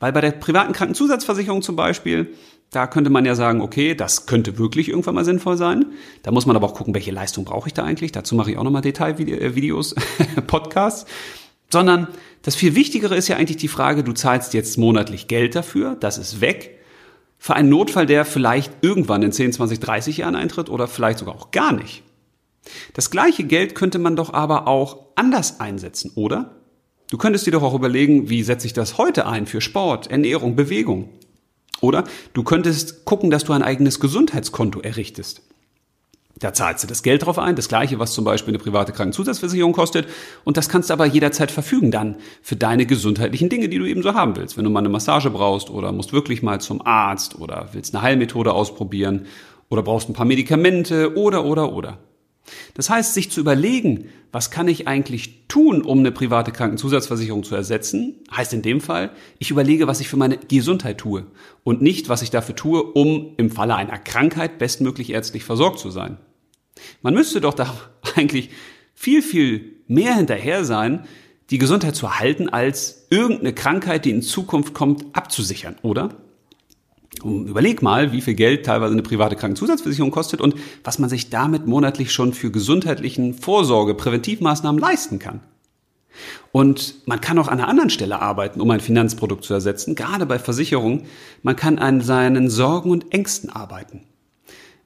Weil 0.00 0.12
bei 0.12 0.20
der 0.20 0.32
privaten 0.32 0.72
Krankenzusatzversicherung 0.72 1.62
zum 1.62 1.76
Beispiel, 1.76 2.34
da 2.70 2.86
könnte 2.86 3.10
man 3.10 3.24
ja 3.24 3.34
sagen, 3.34 3.60
okay, 3.60 3.94
das 3.94 4.26
könnte 4.26 4.58
wirklich 4.58 4.88
irgendwann 4.88 5.14
mal 5.14 5.24
sinnvoll 5.24 5.56
sein. 5.56 5.86
Da 6.22 6.30
muss 6.30 6.46
man 6.46 6.56
aber 6.56 6.66
auch 6.66 6.74
gucken, 6.74 6.94
welche 6.94 7.10
Leistung 7.10 7.44
brauche 7.44 7.68
ich 7.68 7.74
da 7.74 7.84
eigentlich. 7.84 8.12
Dazu 8.12 8.34
mache 8.34 8.50
ich 8.50 8.58
auch 8.58 8.64
nochmal 8.64 8.82
Detailvideos, 8.82 9.94
Podcasts. 10.46 11.06
Sondern 11.70 12.08
das 12.42 12.56
viel 12.56 12.74
Wichtigere 12.74 13.14
ist 13.14 13.28
ja 13.28 13.36
eigentlich 13.36 13.56
die 13.56 13.68
Frage, 13.68 14.04
du 14.04 14.12
zahlst 14.12 14.54
jetzt 14.54 14.78
monatlich 14.78 15.28
Geld 15.28 15.54
dafür, 15.54 15.96
das 16.00 16.18
ist 16.18 16.40
weg, 16.40 16.78
für 17.38 17.54
einen 17.54 17.68
Notfall, 17.68 18.06
der 18.06 18.24
vielleicht 18.24 18.72
irgendwann 18.80 19.22
in 19.22 19.32
10, 19.32 19.52
20, 19.52 19.78
30 19.78 20.18
Jahren 20.18 20.34
eintritt 20.34 20.70
oder 20.70 20.88
vielleicht 20.88 21.18
sogar 21.18 21.36
auch 21.36 21.50
gar 21.50 21.72
nicht. 21.72 22.02
Das 22.94 23.10
gleiche 23.10 23.44
Geld 23.44 23.74
könnte 23.74 23.98
man 23.98 24.16
doch 24.16 24.32
aber 24.32 24.66
auch 24.66 25.06
anders 25.16 25.60
einsetzen, 25.60 26.12
oder? 26.14 26.56
Du 27.10 27.16
könntest 27.16 27.46
dir 27.46 27.52
doch 27.52 27.62
auch 27.62 27.74
überlegen, 27.74 28.28
wie 28.28 28.42
setze 28.42 28.66
ich 28.66 28.74
das 28.74 28.98
heute 28.98 29.26
ein 29.26 29.46
für 29.46 29.60
Sport, 29.60 30.10
Ernährung, 30.10 30.56
Bewegung. 30.56 31.08
Oder 31.80 32.04
du 32.34 32.42
könntest 32.42 33.04
gucken, 33.04 33.30
dass 33.30 33.44
du 33.44 33.52
ein 33.52 33.62
eigenes 33.62 34.00
Gesundheitskonto 34.00 34.80
errichtest. 34.80 35.42
Da 36.38 36.52
zahlst 36.52 36.84
du 36.84 36.86
das 36.86 37.02
Geld 37.02 37.24
drauf 37.26 37.38
ein, 37.38 37.56
das 37.56 37.68
gleiche, 37.68 37.98
was 37.98 38.12
zum 38.12 38.24
Beispiel 38.24 38.52
eine 38.52 38.62
private 38.62 38.92
Krankenzusatzversicherung 38.92 39.72
kostet. 39.72 40.06
Und 40.44 40.56
das 40.56 40.68
kannst 40.68 40.90
du 40.90 40.94
aber 40.94 41.06
jederzeit 41.06 41.50
verfügen 41.50 41.90
dann 41.90 42.16
für 42.42 42.54
deine 42.54 42.86
gesundheitlichen 42.86 43.48
Dinge, 43.48 43.68
die 43.68 43.78
du 43.78 43.86
eben 43.86 44.02
so 44.02 44.14
haben 44.14 44.36
willst. 44.36 44.56
Wenn 44.56 44.64
du 44.64 44.70
mal 44.70 44.80
eine 44.80 44.88
Massage 44.88 45.30
brauchst 45.30 45.68
oder 45.70 45.90
musst 45.90 46.12
wirklich 46.12 46.42
mal 46.42 46.60
zum 46.60 46.84
Arzt 46.86 47.40
oder 47.40 47.70
willst 47.72 47.94
eine 47.94 48.02
Heilmethode 48.02 48.52
ausprobieren 48.52 49.26
oder 49.68 49.82
brauchst 49.82 50.08
ein 50.08 50.12
paar 50.12 50.26
Medikamente 50.26 51.16
oder, 51.16 51.44
oder, 51.44 51.72
oder. 51.72 51.98
Das 52.74 52.90
heißt, 52.90 53.14
sich 53.14 53.30
zu 53.30 53.40
überlegen, 53.40 54.08
was 54.32 54.50
kann 54.50 54.68
ich 54.68 54.86
eigentlich 54.86 55.46
tun, 55.48 55.82
um 55.82 56.00
eine 56.00 56.12
private 56.12 56.52
Krankenzusatzversicherung 56.52 57.44
zu 57.44 57.54
ersetzen, 57.54 58.16
heißt 58.30 58.52
in 58.52 58.62
dem 58.62 58.80
Fall, 58.80 59.10
ich 59.38 59.50
überlege, 59.50 59.86
was 59.86 60.00
ich 60.00 60.08
für 60.08 60.16
meine 60.16 60.36
Gesundheit 60.36 60.98
tue 60.98 61.26
und 61.64 61.80
nicht, 61.80 62.08
was 62.08 62.22
ich 62.22 62.30
dafür 62.30 62.54
tue, 62.54 62.82
um 62.82 63.34
im 63.36 63.50
Falle 63.50 63.76
einer 63.76 63.98
Krankheit 63.98 64.58
bestmöglich 64.58 65.10
ärztlich 65.10 65.44
versorgt 65.44 65.78
zu 65.78 65.90
sein. 65.90 66.18
Man 67.02 67.14
müsste 67.14 67.40
doch 67.40 67.54
da 67.54 67.74
eigentlich 68.16 68.50
viel, 68.94 69.22
viel 69.22 69.76
mehr 69.86 70.16
hinterher 70.16 70.64
sein, 70.64 71.06
die 71.50 71.58
Gesundheit 71.58 71.96
zu 71.96 72.06
erhalten, 72.06 72.48
als 72.48 73.06
irgendeine 73.10 73.54
Krankheit, 73.54 74.04
die 74.04 74.10
in 74.10 74.22
Zukunft 74.22 74.74
kommt, 74.74 75.06
abzusichern, 75.14 75.76
oder? 75.82 76.16
Überleg 77.24 77.82
mal, 77.82 78.12
wie 78.12 78.20
viel 78.20 78.34
Geld 78.34 78.66
teilweise 78.66 78.92
eine 78.92 79.02
private 79.02 79.36
Krankenzusatzversicherung 79.36 80.10
kostet 80.10 80.40
und 80.40 80.54
was 80.84 80.98
man 80.98 81.10
sich 81.10 81.30
damit 81.30 81.66
monatlich 81.66 82.12
schon 82.12 82.32
für 82.32 82.50
gesundheitlichen 82.50 83.34
Vorsorge, 83.34 83.94
Präventivmaßnahmen 83.94 84.80
leisten 84.80 85.18
kann. 85.18 85.40
Und 86.52 87.06
man 87.06 87.20
kann 87.20 87.38
auch 87.38 87.48
an 87.48 87.58
einer 87.58 87.68
anderen 87.68 87.90
Stelle 87.90 88.20
arbeiten, 88.20 88.60
um 88.60 88.70
ein 88.70 88.80
Finanzprodukt 88.80 89.44
zu 89.44 89.54
ersetzen, 89.54 89.94
gerade 89.94 90.26
bei 90.26 90.38
Versicherungen. 90.38 91.04
Man 91.42 91.56
kann 91.56 91.78
an 91.78 92.00
seinen 92.00 92.50
Sorgen 92.50 92.90
und 92.90 93.12
Ängsten 93.12 93.50
arbeiten. 93.50 94.02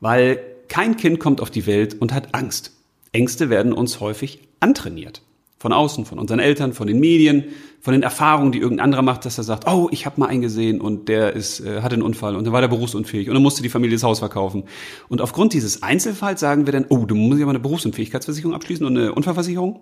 Weil 0.01 0.41
kein 0.69 0.97
Kind 0.97 1.21
kommt 1.21 1.41
auf 1.41 1.51
die 1.51 1.67
Welt 1.67 2.01
und 2.01 2.13
hat 2.13 2.35
Angst. 2.35 2.73
Ängste 3.13 3.51
werden 3.51 3.73
uns 3.73 4.01
häufig 4.01 4.41
antrainiert. 4.61 5.23
Von 5.59 5.73
außen, 5.73 6.07
von 6.07 6.19
unseren 6.19 6.41
Eltern, 6.41 6.73
von 6.73 6.89
den 6.89 6.99
Medien, 6.99 7.45
von 7.83 7.93
den 7.93 8.05
Erfahrungen, 8.05 8.53
die 8.53 8.61
irgendein 8.61 8.85
anderer 8.85 9.03
macht, 9.03 9.25
dass 9.25 9.39
er 9.39 9.45
sagt, 9.45 9.67
oh, 9.67 9.89
ich 9.91 10.07
habe 10.07 10.21
mal 10.21 10.29
eingesehen 10.29 10.81
und 10.81 11.09
der 11.09 11.33
ist, 11.33 11.59
äh, 11.59 11.83
hatte 11.83 11.95
einen 11.95 12.05
Unfall 12.05 12.37
und 12.37 12.45
dann 12.45 12.53
war 12.53 12.61
der 12.61 12.69
berufsunfähig 12.69 13.29
und 13.29 13.35
dann 13.35 13.43
musste 13.43 13.61
die 13.61 13.69
Familie 13.69 13.97
das 13.97 14.05
Haus 14.05 14.21
verkaufen. 14.21 14.63
Und 15.09 15.21
aufgrund 15.21 15.53
dieses 15.53 15.83
Einzelfalls 15.83 16.39
sagen 16.39 16.65
wir 16.65 16.73
dann, 16.73 16.87
oh, 16.91 17.05
du 17.07 17.17
musst 17.17 17.41
ja 17.41 17.45
mal 17.45 17.51
eine 17.51 17.59
Berufsunfähigkeitsversicherung 17.59 18.55
abschließen 18.55 18.87
und 18.87 18.97
eine 18.97 19.13
Unfallversicherung. 19.13 19.81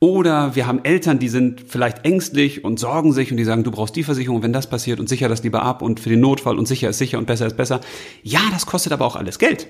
Oder 0.00 0.56
wir 0.56 0.66
haben 0.66 0.84
Eltern, 0.84 1.20
die 1.20 1.28
sind 1.28 1.62
vielleicht 1.68 2.04
ängstlich 2.04 2.64
und 2.64 2.80
sorgen 2.80 3.12
sich 3.12 3.30
und 3.30 3.36
die 3.36 3.44
sagen, 3.44 3.62
du 3.62 3.70
brauchst 3.70 3.94
die 3.94 4.02
Versicherung, 4.02 4.42
wenn 4.42 4.52
das 4.52 4.68
passiert 4.68 4.98
und 4.98 5.08
sicher 5.08 5.28
das 5.28 5.44
lieber 5.44 5.62
ab 5.62 5.80
und 5.80 6.00
für 6.00 6.08
den 6.08 6.20
Notfall 6.20 6.58
und 6.58 6.66
sicher 6.66 6.88
ist 6.88 6.98
sicher 6.98 7.18
und 7.18 7.26
besser 7.26 7.46
ist 7.46 7.56
besser. 7.56 7.80
Ja, 8.24 8.40
das 8.50 8.66
kostet 8.66 8.92
aber 8.92 9.04
auch 9.04 9.14
alles 9.14 9.38
Geld. 9.38 9.68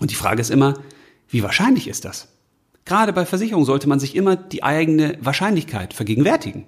Und 0.00 0.10
die 0.10 0.14
Frage 0.14 0.40
ist 0.40 0.50
immer, 0.50 0.74
wie 1.28 1.42
wahrscheinlich 1.42 1.88
ist 1.88 2.06
das? 2.06 2.28
Gerade 2.84 3.12
bei 3.12 3.26
Versicherungen 3.26 3.66
sollte 3.66 3.88
man 3.88 4.00
sich 4.00 4.16
immer 4.16 4.36
die 4.36 4.62
eigene 4.62 5.18
Wahrscheinlichkeit 5.20 5.94
vergegenwärtigen. 5.94 6.66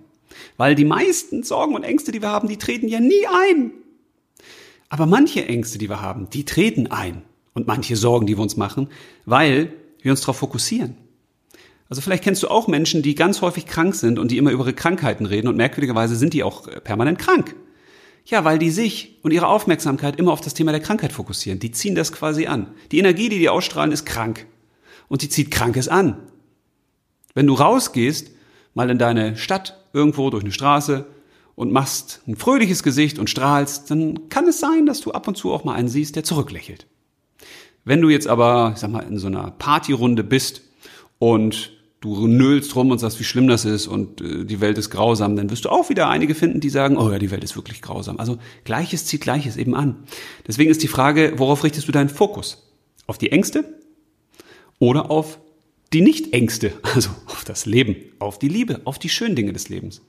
Weil 0.56 0.74
die 0.74 0.84
meisten 0.84 1.42
Sorgen 1.42 1.74
und 1.74 1.84
Ängste, 1.84 2.12
die 2.12 2.22
wir 2.22 2.28
haben, 2.30 2.48
die 2.48 2.58
treten 2.58 2.88
ja 2.88 3.00
nie 3.00 3.26
ein. 3.26 3.72
Aber 4.88 5.06
manche 5.06 5.46
Ängste, 5.46 5.78
die 5.78 5.88
wir 5.88 6.00
haben, 6.00 6.28
die 6.30 6.44
treten 6.44 6.90
ein. 6.90 7.22
Und 7.54 7.66
manche 7.66 7.96
Sorgen, 7.96 8.26
die 8.26 8.36
wir 8.36 8.42
uns 8.42 8.56
machen, 8.56 8.88
weil 9.26 9.72
wir 10.00 10.10
uns 10.10 10.20
darauf 10.20 10.38
fokussieren. 10.38 10.96
Also 11.88 12.00
vielleicht 12.00 12.24
kennst 12.24 12.42
du 12.42 12.48
auch 12.48 12.68
Menschen, 12.68 13.02
die 13.02 13.14
ganz 13.14 13.42
häufig 13.42 13.66
krank 13.66 13.94
sind 13.94 14.18
und 14.18 14.30
die 14.30 14.38
immer 14.38 14.50
über 14.50 14.64
ihre 14.64 14.72
Krankheiten 14.72 15.26
reden 15.26 15.48
und 15.48 15.56
merkwürdigerweise 15.56 16.16
sind 16.16 16.32
die 16.32 16.42
auch 16.42 16.66
permanent 16.84 17.18
krank. 17.18 17.54
Ja, 18.24 18.44
weil 18.44 18.58
die 18.58 18.70
sich 18.70 19.18
und 19.22 19.32
ihre 19.32 19.48
Aufmerksamkeit 19.48 20.18
immer 20.18 20.32
auf 20.32 20.40
das 20.40 20.54
Thema 20.54 20.72
der 20.72 20.80
Krankheit 20.80 21.12
fokussieren. 21.12 21.58
Die 21.58 21.72
ziehen 21.72 21.94
das 21.94 22.12
quasi 22.12 22.46
an. 22.46 22.68
Die 22.92 22.98
Energie, 22.98 23.28
die 23.28 23.38
die 23.38 23.50
ausstrahlen, 23.50 23.92
ist 23.92 24.06
krank 24.06 24.46
und 25.12 25.20
die 25.20 25.28
zieht 25.28 25.50
Krankes 25.50 25.88
an. 25.88 26.16
Wenn 27.34 27.46
du 27.46 27.52
rausgehst, 27.52 28.30
mal 28.72 28.88
in 28.88 28.96
deine 28.96 29.36
Stadt, 29.36 29.78
irgendwo 29.92 30.30
durch 30.30 30.42
eine 30.42 30.52
Straße 30.52 31.04
und 31.54 31.70
machst 31.70 32.22
ein 32.26 32.34
fröhliches 32.34 32.82
Gesicht 32.82 33.18
und 33.18 33.28
strahlst, 33.28 33.90
dann 33.90 34.30
kann 34.30 34.48
es 34.48 34.58
sein, 34.58 34.86
dass 34.86 35.02
du 35.02 35.12
ab 35.12 35.28
und 35.28 35.36
zu 35.36 35.52
auch 35.52 35.64
mal 35.64 35.74
einen 35.74 35.88
siehst, 35.88 36.16
der 36.16 36.24
zurücklächelt. 36.24 36.86
Wenn 37.84 38.00
du 38.00 38.08
jetzt 38.08 38.26
aber, 38.26 38.70
ich 38.72 38.80
sag 38.80 38.90
mal, 38.90 39.00
in 39.00 39.18
so 39.18 39.26
einer 39.26 39.50
Partyrunde 39.50 40.24
bist 40.24 40.62
und 41.18 41.74
du 42.00 42.26
nöhlst 42.26 42.74
rum 42.74 42.90
und 42.90 42.98
sagst, 42.98 43.20
wie 43.20 43.24
schlimm 43.24 43.48
das 43.48 43.66
ist 43.66 43.88
und 43.88 44.22
äh, 44.22 44.46
die 44.46 44.62
Welt 44.62 44.78
ist 44.78 44.88
grausam, 44.88 45.36
dann 45.36 45.50
wirst 45.50 45.66
du 45.66 45.68
auch 45.68 45.90
wieder 45.90 46.08
einige 46.08 46.34
finden, 46.34 46.60
die 46.60 46.70
sagen, 46.70 46.96
oh 46.96 47.12
ja, 47.12 47.18
die 47.18 47.30
Welt 47.30 47.44
ist 47.44 47.54
wirklich 47.54 47.82
grausam. 47.82 48.18
Also 48.18 48.38
Gleiches 48.64 49.04
zieht 49.04 49.20
Gleiches 49.20 49.58
eben 49.58 49.74
an. 49.74 50.04
Deswegen 50.46 50.70
ist 50.70 50.82
die 50.82 50.88
Frage, 50.88 51.34
worauf 51.36 51.64
richtest 51.64 51.86
du 51.86 51.92
deinen 51.92 52.08
Fokus? 52.08 52.66
Auf 53.06 53.18
die 53.18 53.30
Ängste 53.30 53.81
oder 54.82 55.12
auf 55.12 55.38
die 55.92 56.00
Nicht-Ängste, 56.00 56.72
also 56.82 57.10
auf 57.26 57.44
das 57.44 57.66
Leben, 57.66 57.94
auf 58.18 58.40
die 58.40 58.48
Liebe, 58.48 58.80
auf 58.82 58.98
die 58.98 59.08
schönen 59.08 59.36
Dinge 59.36 59.52
des 59.52 59.68
Lebens. 59.68 60.02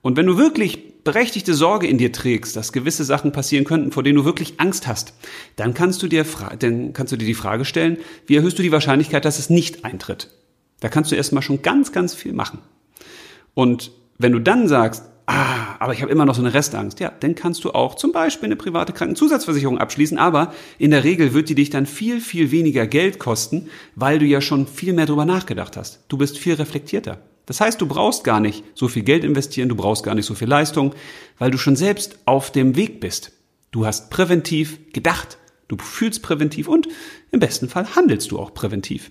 Und 0.00 0.16
wenn 0.16 0.24
du 0.24 0.38
wirklich 0.38 1.02
berechtigte 1.04 1.52
Sorge 1.52 1.86
in 1.86 1.98
dir 1.98 2.10
trägst, 2.10 2.56
dass 2.56 2.72
gewisse 2.72 3.04
Sachen 3.04 3.32
passieren 3.32 3.66
könnten, 3.66 3.92
vor 3.92 4.02
denen 4.02 4.16
du 4.16 4.24
wirklich 4.24 4.60
Angst 4.60 4.86
hast, 4.86 5.12
dann 5.56 5.74
kannst 5.74 6.02
du 6.02 6.08
dir, 6.08 6.24
dann 6.58 6.94
kannst 6.94 7.12
du 7.12 7.18
dir 7.18 7.26
die 7.26 7.34
Frage 7.34 7.66
stellen, 7.66 7.98
wie 8.26 8.36
erhöhst 8.36 8.58
du 8.58 8.62
die 8.62 8.72
Wahrscheinlichkeit, 8.72 9.26
dass 9.26 9.38
es 9.38 9.50
nicht 9.50 9.84
eintritt? 9.84 10.30
Da 10.80 10.88
kannst 10.88 11.12
du 11.12 11.14
erstmal 11.14 11.42
schon 11.42 11.60
ganz, 11.60 11.92
ganz 11.92 12.14
viel 12.14 12.32
machen. 12.32 12.60
Und 13.52 13.92
wenn 14.16 14.32
du 14.32 14.38
dann 14.38 14.68
sagst, 14.68 15.04
ah, 15.28 15.76
aber 15.78 15.92
ich 15.92 16.02
habe 16.02 16.10
immer 16.10 16.24
noch 16.24 16.34
so 16.34 16.40
eine 16.40 16.54
Restangst, 16.54 17.00
ja, 17.00 17.12
dann 17.20 17.34
kannst 17.34 17.62
du 17.64 17.72
auch 17.72 17.94
zum 17.94 18.12
Beispiel 18.12 18.46
eine 18.46 18.56
private 18.56 18.92
Krankenzusatzversicherung 18.92 19.78
abschließen, 19.78 20.18
aber 20.18 20.54
in 20.78 20.90
der 20.90 21.04
Regel 21.04 21.34
wird 21.34 21.50
die 21.50 21.54
dich 21.54 21.70
dann 21.70 21.86
viel, 21.86 22.20
viel 22.20 22.50
weniger 22.50 22.86
Geld 22.86 23.18
kosten, 23.18 23.68
weil 23.94 24.18
du 24.18 24.24
ja 24.24 24.40
schon 24.40 24.66
viel 24.66 24.94
mehr 24.94 25.06
drüber 25.06 25.26
nachgedacht 25.26 25.76
hast. 25.76 26.00
Du 26.08 26.16
bist 26.16 26.38
viel 26.38 26.54
reflektierter. 26.54 27.18
Das 27.44 27.60
heißt, 27.60 27.80
du 27.80 27.86
brauchst 27.86 28.24
gar 28.24 28.40
nicht 28.40 28.64
so 28.74 28.88
viel 28.88 29.02
Geld 29.02 29.22
investieren, 29.22 29.68
du 29.68 29.76
brauchst 29.76 30.02
gar 30.02 30.14
nicht 30.14 30.26
so 30.26 30.34
viel 30.34 30.48
Leistung, 30.48 30.94
weil 31.38 31.50
du 31.50 31.58
schon 31.58 31.76
selbst 31.76 32.18
auf 32.24 32.50
dem 32.50 32.76
Weg 32.76 33.00
bist. 33.00 33.32
Du 33.70 33.86
hast 33.86 34.10
präventiv 34.10 34.78
gedacht, 34.92 35.38
du 35.68 35.76
fühlst 35.76 36.22
präventiv 36.22 36.68
und 36.68 36.88
im 37.30 37.40
besten 37.40 37.68
Fall 37.68 37.94
handelst 37.94 38.30
du 38.30 38.38
auch 38.38 38.54
präventiv. 38.54 39.10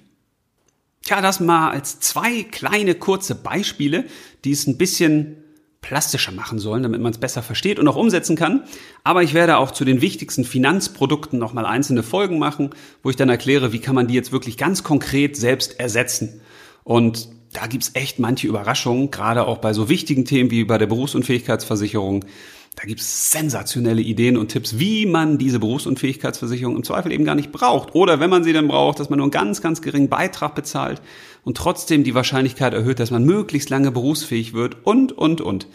Tja, 1.04 1.22
das 1.22 1.40
mal 1.40 1.72
als 1.72 2.00
zwei 2.00 2.44
kleine 2.44 2.96
kurze 2.96 3.36
Beispiele, 3.36 4.06
die 4.44 4.52
es 4.52 4.68
ein 4.68 4.78
bisschen 4.78 5.38
plastischer 5.82 6.32
machen 6.32 6.60
sollen, 6.60 6.84
damit 6.84 7.02
man 7.02 7.12
es 7.12 7.18
besser 7.18 7.42
versteht 7.42 7.80
und 7.80 7.88
auch 7.88 7.96
umsetzen 7.96 8.36
kann. 8.36 8.64
Aber 9.04 9.24
ich 9.24 9.34
werde 9.34 9.58
auch 9.58 9.72
zu 9.72 9.86
den 9.86 10.02
wichtigsten 10.02 10.44
Finanzprodukten 10.44 11.40
nochmal 11.40 11.66
einzelne 11.66 12.04
Folgen 12.04 12.40
machen, 12.40 12.72
wo 13.04 13.10
ich 13.10 13.16
dann 13.16 13.30
erkläre, 13.30 13.74
wie 13.74 13.80
kann 13.80 13.96
man 13.96 14.08
die 14.08 14.14
jetzt 14.14 14.32
wirklich 14.32 14.58
ganz 14.58 14.84
konkret 14.84 15.38
selbst 15.38 15.80
ersetzen. 15.80 16.42
Und 16.84 17.30
da 17.54 17.68
gibt's 17.68 17.92
echt 17.94 18.20
manche 18.20 18.48
Überraschungen, 18.48 19.12
gerade 19.12 19.46
auch 19.46 19.60
bei 19.60 19.74
so 19.74 19.90
wichtigen 19.90 20.26
Themen 20.26 20.52
wie 20.52 20.64
bei 20.64 20.78
der 20.78 20.88
Berufsunfähigkeitsversicherung. 20.88 22.26
Da 22.76 22.84
gibt's 22.84 23.32
sensationelle 23.32 24.02
Ideen 24.02 24.38
und 24.38 24.50
Tipps, 24.50 24.78
wie 24.78 25.08
man 25.08 25.40
diese 25.40 25.58
Berufsunfähigkeitsversicherung 25.60 26.76
im 26.76 26.84
Zweifel 26.84 27.12
eben 27.12 27.26
gar 27.26 27.34
nicht 27.34 27.52
braucht. 27.52 27.96
Oder 27.96 28.20
wenn 28.20 28.30
man 28.30 28.44
sie 28.44 28.54
dann 28.54 28.68
braucht, 28.68 29.00
dass 29.00 29.10
man 29.10 29.18
nur 29.18 29.26
einen 29.26 29.32
ganz, 29.32 29.62
ganz 29.62 29.82
geringen 29.82 30.10
Beitrag 30.10 30.54
bezahlt 30.54 31.02
und 31.48 31.56
trotzdem 31.56 32.04
die 32.04 32.14
Wahrscheinlichkeit 32.14 32.74
erhöht, 32.74 33.00
dass 33.00 33.10
man 33.10 33.24
möglichst 33.24 33.70
lange 33.70 33.90
berufsfähig 33.90 34.52
wird 34.52 34.86
und, 34.86 35.14
und, 35.14 35.40
und. 35.40 35.68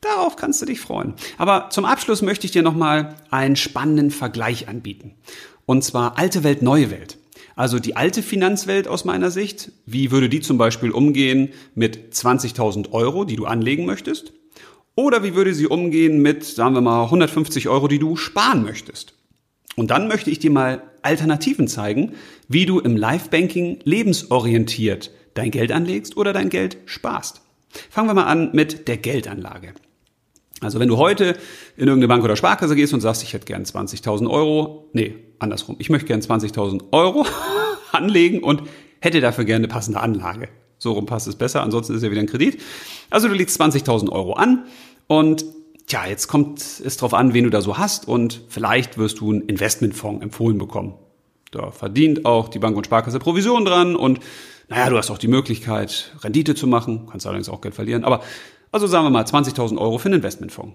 Darauf 0.00 0.36
kannst 0.36 0.62
du 0.62 0.66
dich 0.66 0.78
freuen. 0.78 1.14
Aber 1.36 1.68
zum 1.70 1.84
Abschluss 1.84 2.22
möchte 2.22 2.46
ich 2.46 2.52
dir 2.52 2.62
nochmal 2.62 3.16
einen 3.28 3.56
spannenden 3.56 4.12
Vergleich 4.12 4.68
anbieten. 4.68 5.16
Und 5.64 5.82
zwar 5.82 6.16
alte 6.16 6.44
Welt, 6.44 6.62
neue 6.62 6.92
Welt. 6.92 7.18
Also 7.56 7.80
die 7.80 7.96
alte 7.96 8.22
Finanzwelt 8.22 8.86
aus 8.86 9.04
meiner 9.04 9.32
Sicht, 9.32 9.72
wie 9.84 10.12
würde 10.12 10.28
die 10.28 10.42
zum 10.42 10.58
Beispiel 10.58 10.92
umgehen 10.92 11.48
mit 11.74 12.14
20.000 12.14 12.92
Euro, 12.92 13.24
die 13.24 13.34
du 13.34 13.46
anlegen 13.46 13.84
möchtest? 13.84 14.32
Oder 14.94 15.24
wie 15.24 15.34
würde 15.34 15.54
sie 15.54 15.66
umgehen 15.66 16.22
mit, 16.22 16.44
sagen 16.44 16.76
wir 16.76 16.82
mal, 16.82 17.02
150 17.02 17.68
Euro, 17.68 17.88
die 17.88 17.98
du 17.98 18.14
sparen 18.14 18.62
möchtest? 18.62 19.15
Und 19.76 19.90
dann 19.90 20.08
möchte 20.08 20.30
ich 20.30 20.38
dir 20.38 20.50
mal 20.50 20.82
Alternativen 21.02 21.68
zeigen, 21.68 22.14
wie 22.48 22.66
du 22.66 22.80
im 22.80 22.96
Live-Banking 22.96 23.80
lebensorientiert 23.84 25.10
dein 25.34 25.50
Geld 25.50 25.70
anlegst 25.70 26.16
oder 26.16 26.32
dein 26.32 26.48
Geld 26.48 26.78
sparst. 26.86 27.42
Fangen 27.90 28.08
wir 28.08 28.14
mal 28.14 28.24
an 28.24 28.50
mit 28.52 28.88
der 28.88 28.96
Geldanlage. 28.96 29.74
Also 30.60 30.80
wenn 30.80 30.88
du 30.88 30.96
heute 30.96 31.36
in 31.76 31.86
irgendeine 31.88 32.08
Bank 32.08 32.24
oder 32.24 32.36
Sparkasse 32.36 32.74
gehst 32.74 32.94
und 32.94 33.02
sagst, 33.02 33.22
ich 33.22 33.34
hätte 33.34 33.44
gern 33.44 33.64
20.000 33.64 34.30
Euro, 34.30 34.88
nee, 34.94 35.14
andersrum, 35.38 35.76
ich 35.78 35.90
möchte 35.90 36.06
gern 36.06 36.20
20.000 36.20 36.84
Euro 36.92 37.26
anlegen 37.92 38.42
und 38.42 38.62
hätte 39.00 39.20
dafür 39.20 39.44
gerne 39.44 39.66
eine 39.66 39.72
passende 39.72 40.00
Anlage. 40.00 40.48
So 40.78 40.92
rum 40.92 41.04
passt 41.04 41.28
es 41.28 41.36
besser, 41.36 41.62
ansonsten 41.62 41.94
ist 41.94 42.02
ja 42.02 42.10
wieder 42.10 42.20
ein 42.20 42.26
Kredit. 42.26 42.60
Also 43.10 43.28
du 43.28 43.34
legst 43.34 43.60
20.000 43.60 44.10
Euro 44.10 44.32
an 44.32 44.64
und 45.06 45.44
tja, 45.86 46.06
jetzt 46.06 46.28
kommt 46.28 46.60
es 46.60 46.96
drauf 46.96 47.14
an, 47.14 47.34
wen 47.34 47.44
du 47.44 47.50
da 47.50 47.60
so 47.60 47.78
hast 47.78 48.08
und 48.08 48.42
vielleicht 48.48 48.98
wirst 48.98 49.20
du 49.20 49.30
einen 49.30 49.42
Investmentfonds 49.42 50.22
empfohlen 50.22 50.58
bekommen. 50.58 50.94
Da 51.50 51.70
verdient 51.70 52.26
auch 52.26 52.48
die 52.48 52.58
Bank 52.58 52.76
und 52.76 52.86
Sparkasse 52.86 53.18
Provision 53.18 53.64
dran 53.64 53.96
und 53.96 54.20
naja, 54.68 54.90
du 54.90 54.98
hast 54.98 55.10
auch 55.10 55.18
die 55.18 55.28
Möglichkeit, 55.28 56.12
Rendite 56.22 56.54
zu 56.54 56.66
machen, 56.66 57.06
kannst 57.10 57.24
allerdings 57.26 57.48
auch 57.48 57.60
Geld 57.60 57.74
verlieren, 57.74 58.04
aber 58.04 58.22
also 58.72 58.86
sagen 58.86 59.06
wir 59.06 59.10
mal 59.10 59.24
20.000 59.24 59.78
Euro 59.78 59.98
für 59.98 60.06
einen 60.06 60.16
Investmentfonds. 60.16 60.74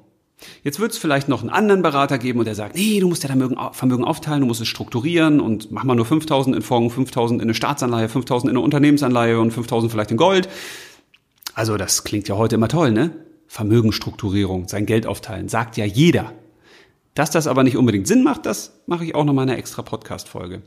Jetzt 0.64 0.80
wird 0.80 0.92
es 0.92 0.98
vielleicht 0.98 1.28
noch 1.28 1.42
einen 1.42 1.52
anderen 1.52 1.84
Berater 1.84 2.18
geben 2.18 2.40
und 2.40 2.46
der 2.46 2.56
sagt, 2.56 2.76
nee, 2.76 3.00
du 3.00 3.08
musst 3.08 3.22
ja 3.22 3.30
dein 3.30 3.56
Vermögen 3.74 4.04
aufteilen, 4.04 4.42
du 4.42 4.48
musst 4.48 4.62
es 4.62 4.68
strukturieren 4.68 5.40
und 5.40 5.72
mach 5.72 5.84
mal 5.84 5.94
nur 5.94 6.06
5000 6.06 6.56
in 6.56 6.62
Fonds, 6.64 6.96
5000 6.96 7.42
in 7.42 7.48
eine 7.48 7.54
Staatsanleihe, 7.54 8.10
5000 8.10 8.50
in 8.50 8.58
eine 8.58 8.64
Unternehmensanleihe 8.64 9.40
und 9.40 9.52
5000 9.52 9.92
vielleicht 9.92 10.10
in 10.10 10.18
Gold. 10.18 10.50
Also 11.54 11.78
das 11.78 12.04
klingt 12.04 12.28
ja 12.28 12.38
heute 12.38 12.56
immer 12.56 12.70
toll, 12.70 12.92
ne? 12.92 13.12
Vermögensstrukturierung, 13.52 14.70
sein 14.70 14.86
Geld 14.86 15.06
aufteilen, 15.06 15.50
sagt 15.50 15.76
ja 15.76 15.84
jeder. 15.84 16.32
Dass 17.16 17.32
das 17.32 17.48
aber 17.48 17.64
nicht 17.64 17.76
unbedingt 17.76 18.08
Sinn 18.08 18.24
macht, 18.24 18.46
das 18.46 18.80
mache 18.88 19.04
ich 19.04 19.14
auch 19.14 19.26
noch 19.26 19.34
mal 19.34 19.44
in 19.44 19.50
einer 19.50 19.60
extra 19.60 19.82
Podcast-Folge. 19.82 20.62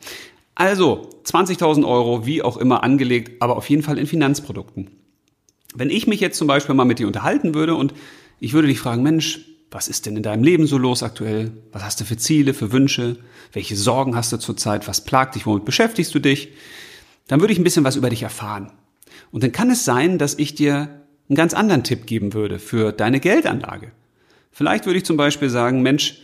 Also 0.55 1.09
20.000 1.25 1.89
Euro, 1.89 2.27
wie 2.27 2.43
auch 2.43 2.59
immer 2.59 2.85
angelegt, 2.85 3.41
aber 3.41 3.57
auf 3.57 3.71
jeden 3.71 3.83
Fall 3.83 3.97
in 3.97 4.07
Finanzprodukten. 4.07 4.91
Wenn 5.75 5.89
ich 5.89 6.07
mich 6.07 6.21
jetzt 6.21 6.37
zum 6.37 6.47
Beispiel 6.47 6.75
mal 6.75 6.85
mit 6.85 6.99
dir 6.99 7.07
unterhalten 7.07 7.55
würde 7.55 7.75
und 7.75 7.95
ich 8.39 8.53
würde 8.53 8.69
dich 8.69 8.81
fragen, 8.81 9.03
Mensch, 9.03 9.47
was 9.71 9.89
ist 9.89 10.05
denn 10.05 10.19
in 10.19 10.23
deinem 10.23 10.45
Leben 10.45 10.67
so 10.67 10.77
los 10.77 11.03
aktuell? 11.03 11.53
Was 11.73 11.85
hast 11.85 12.03
du 12.03 12.05
für 12.05 12.19
Ziele, 12.19 12.53
für 12.53 12.71
Wünsche? 12.71 13.17
Welche 13.55 13.77
Sorgen 13.77 14.15
hast 14.15 14.31
du 14.31 14.37
zurzeit? 14.37 14.87
Was 14.89 15.05
plagt 15.07 15.37
dich? 15.37 15.47
Womit 15.47 15.65
beschäftigst 15.65 16.15
du 16.15 16.19
dich? 16.19 16.53
Dann 17.29 17.41
würde 17.41 17.55
ich 17.55 17.59
ein 17.59 17.65
bisschen 17.65 17.85
was 17.85 17.97
über 17.97 18.11
dich 18.11 18.23
erfahren. 18.23 18.73
Und 19.31 19.43
dann 19.43 19.53
kann 19.53 19.71
es 19.71 19.87
sein, 19.87 20.19
dass 20.19 20.39
ich 20.39 20.55
dir 20.55 21.04
einen 21.29 21.37
ganz 21.37 21.55
anderen 21.55 21.85
Tipp 21.85 22.07
geben 22.07 22.35
würde 22.35 22.59
für 22.59 22.93
deine 22.93 23.21
Geldanlage. 23.21 23.93
Vielleicht 24.51 24.87
würde 24.87 24.99
ich 24.99 25.05
zum 25.05 25.17
Beispiel 25.17 25.51
sagen, 25.51 25.83
Mensch, 25.83 26.21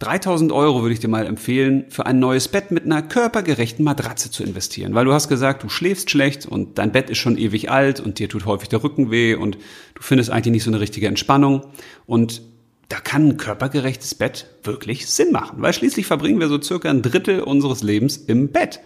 3000 0.00 0.50
Euro 0.50 0.80
würde 0.80 0.94
ich 0.94 1.00
dir 1.00 1.08
mal 1.08 1.26
empfehlen, 1.26 1.84
für 1.90 2.06
ein 2.06 2.18
neues 2.18 2.48
Bett 2.48 2.70
mit 2.70 2.84
einer 2.84 3.02
körpergerechten 3.02 3.84
Matratze 3.84 4.30
zu 4.30 4.42
investieren. 4.42 4.94
Weil 4.94 5.04
du 5.04 5.12
hast 5.12 5.28
gesagt, 5.28 5.62
du 5.62 5.68
schläfst 5.68 6.10
schlecht 6.10 6.46
und 6.46 6.78
dein 6.78 6.90
Bett 6.90 7.10
ist 7.10 7.18
schon 7.18 7.36
ewig 7.36 7.70
alt 7.70 8.00
und 8.00 8.18
dir 8.18 8.28
tut 8.28 8.46
häufig 8.46 8.70
der 8.70 8.82
Rücken 8.82 9.10
weh 9.10 9.34
und 9.34 9.56
du 9.56 10.02
findest 10.02 10.30
eigentlich 10.30 10.52
nicht 10.52 10.64
so 10.64 10.70
eine 10.70 10.80
richtige 10.80 11.06
Entspannung. 11.06 11.66
Und 12.06 12.40
da 12.88 12.98
kann 12.98 13.28
ein 13.28 13.36
körpergerechtes 13.36 14.14
Bett 14.14 14.46
wirklich 14.62 15.06
Sinn 15.06 15.32
machen, 15.32 15.60
weil 15.60 15.74
schließlich 15.74 16.06
verbringen 16.06 16.40
wir 16.40 16.48
so 16.48 16.60
circa 16.60 16.88
ein 16.88 17.02
Drittel 17.02 17.42
unseres 17.42 17.82
Lebens 17.82 18.16
im 18.16 18.48
Bett. 18.48 18.80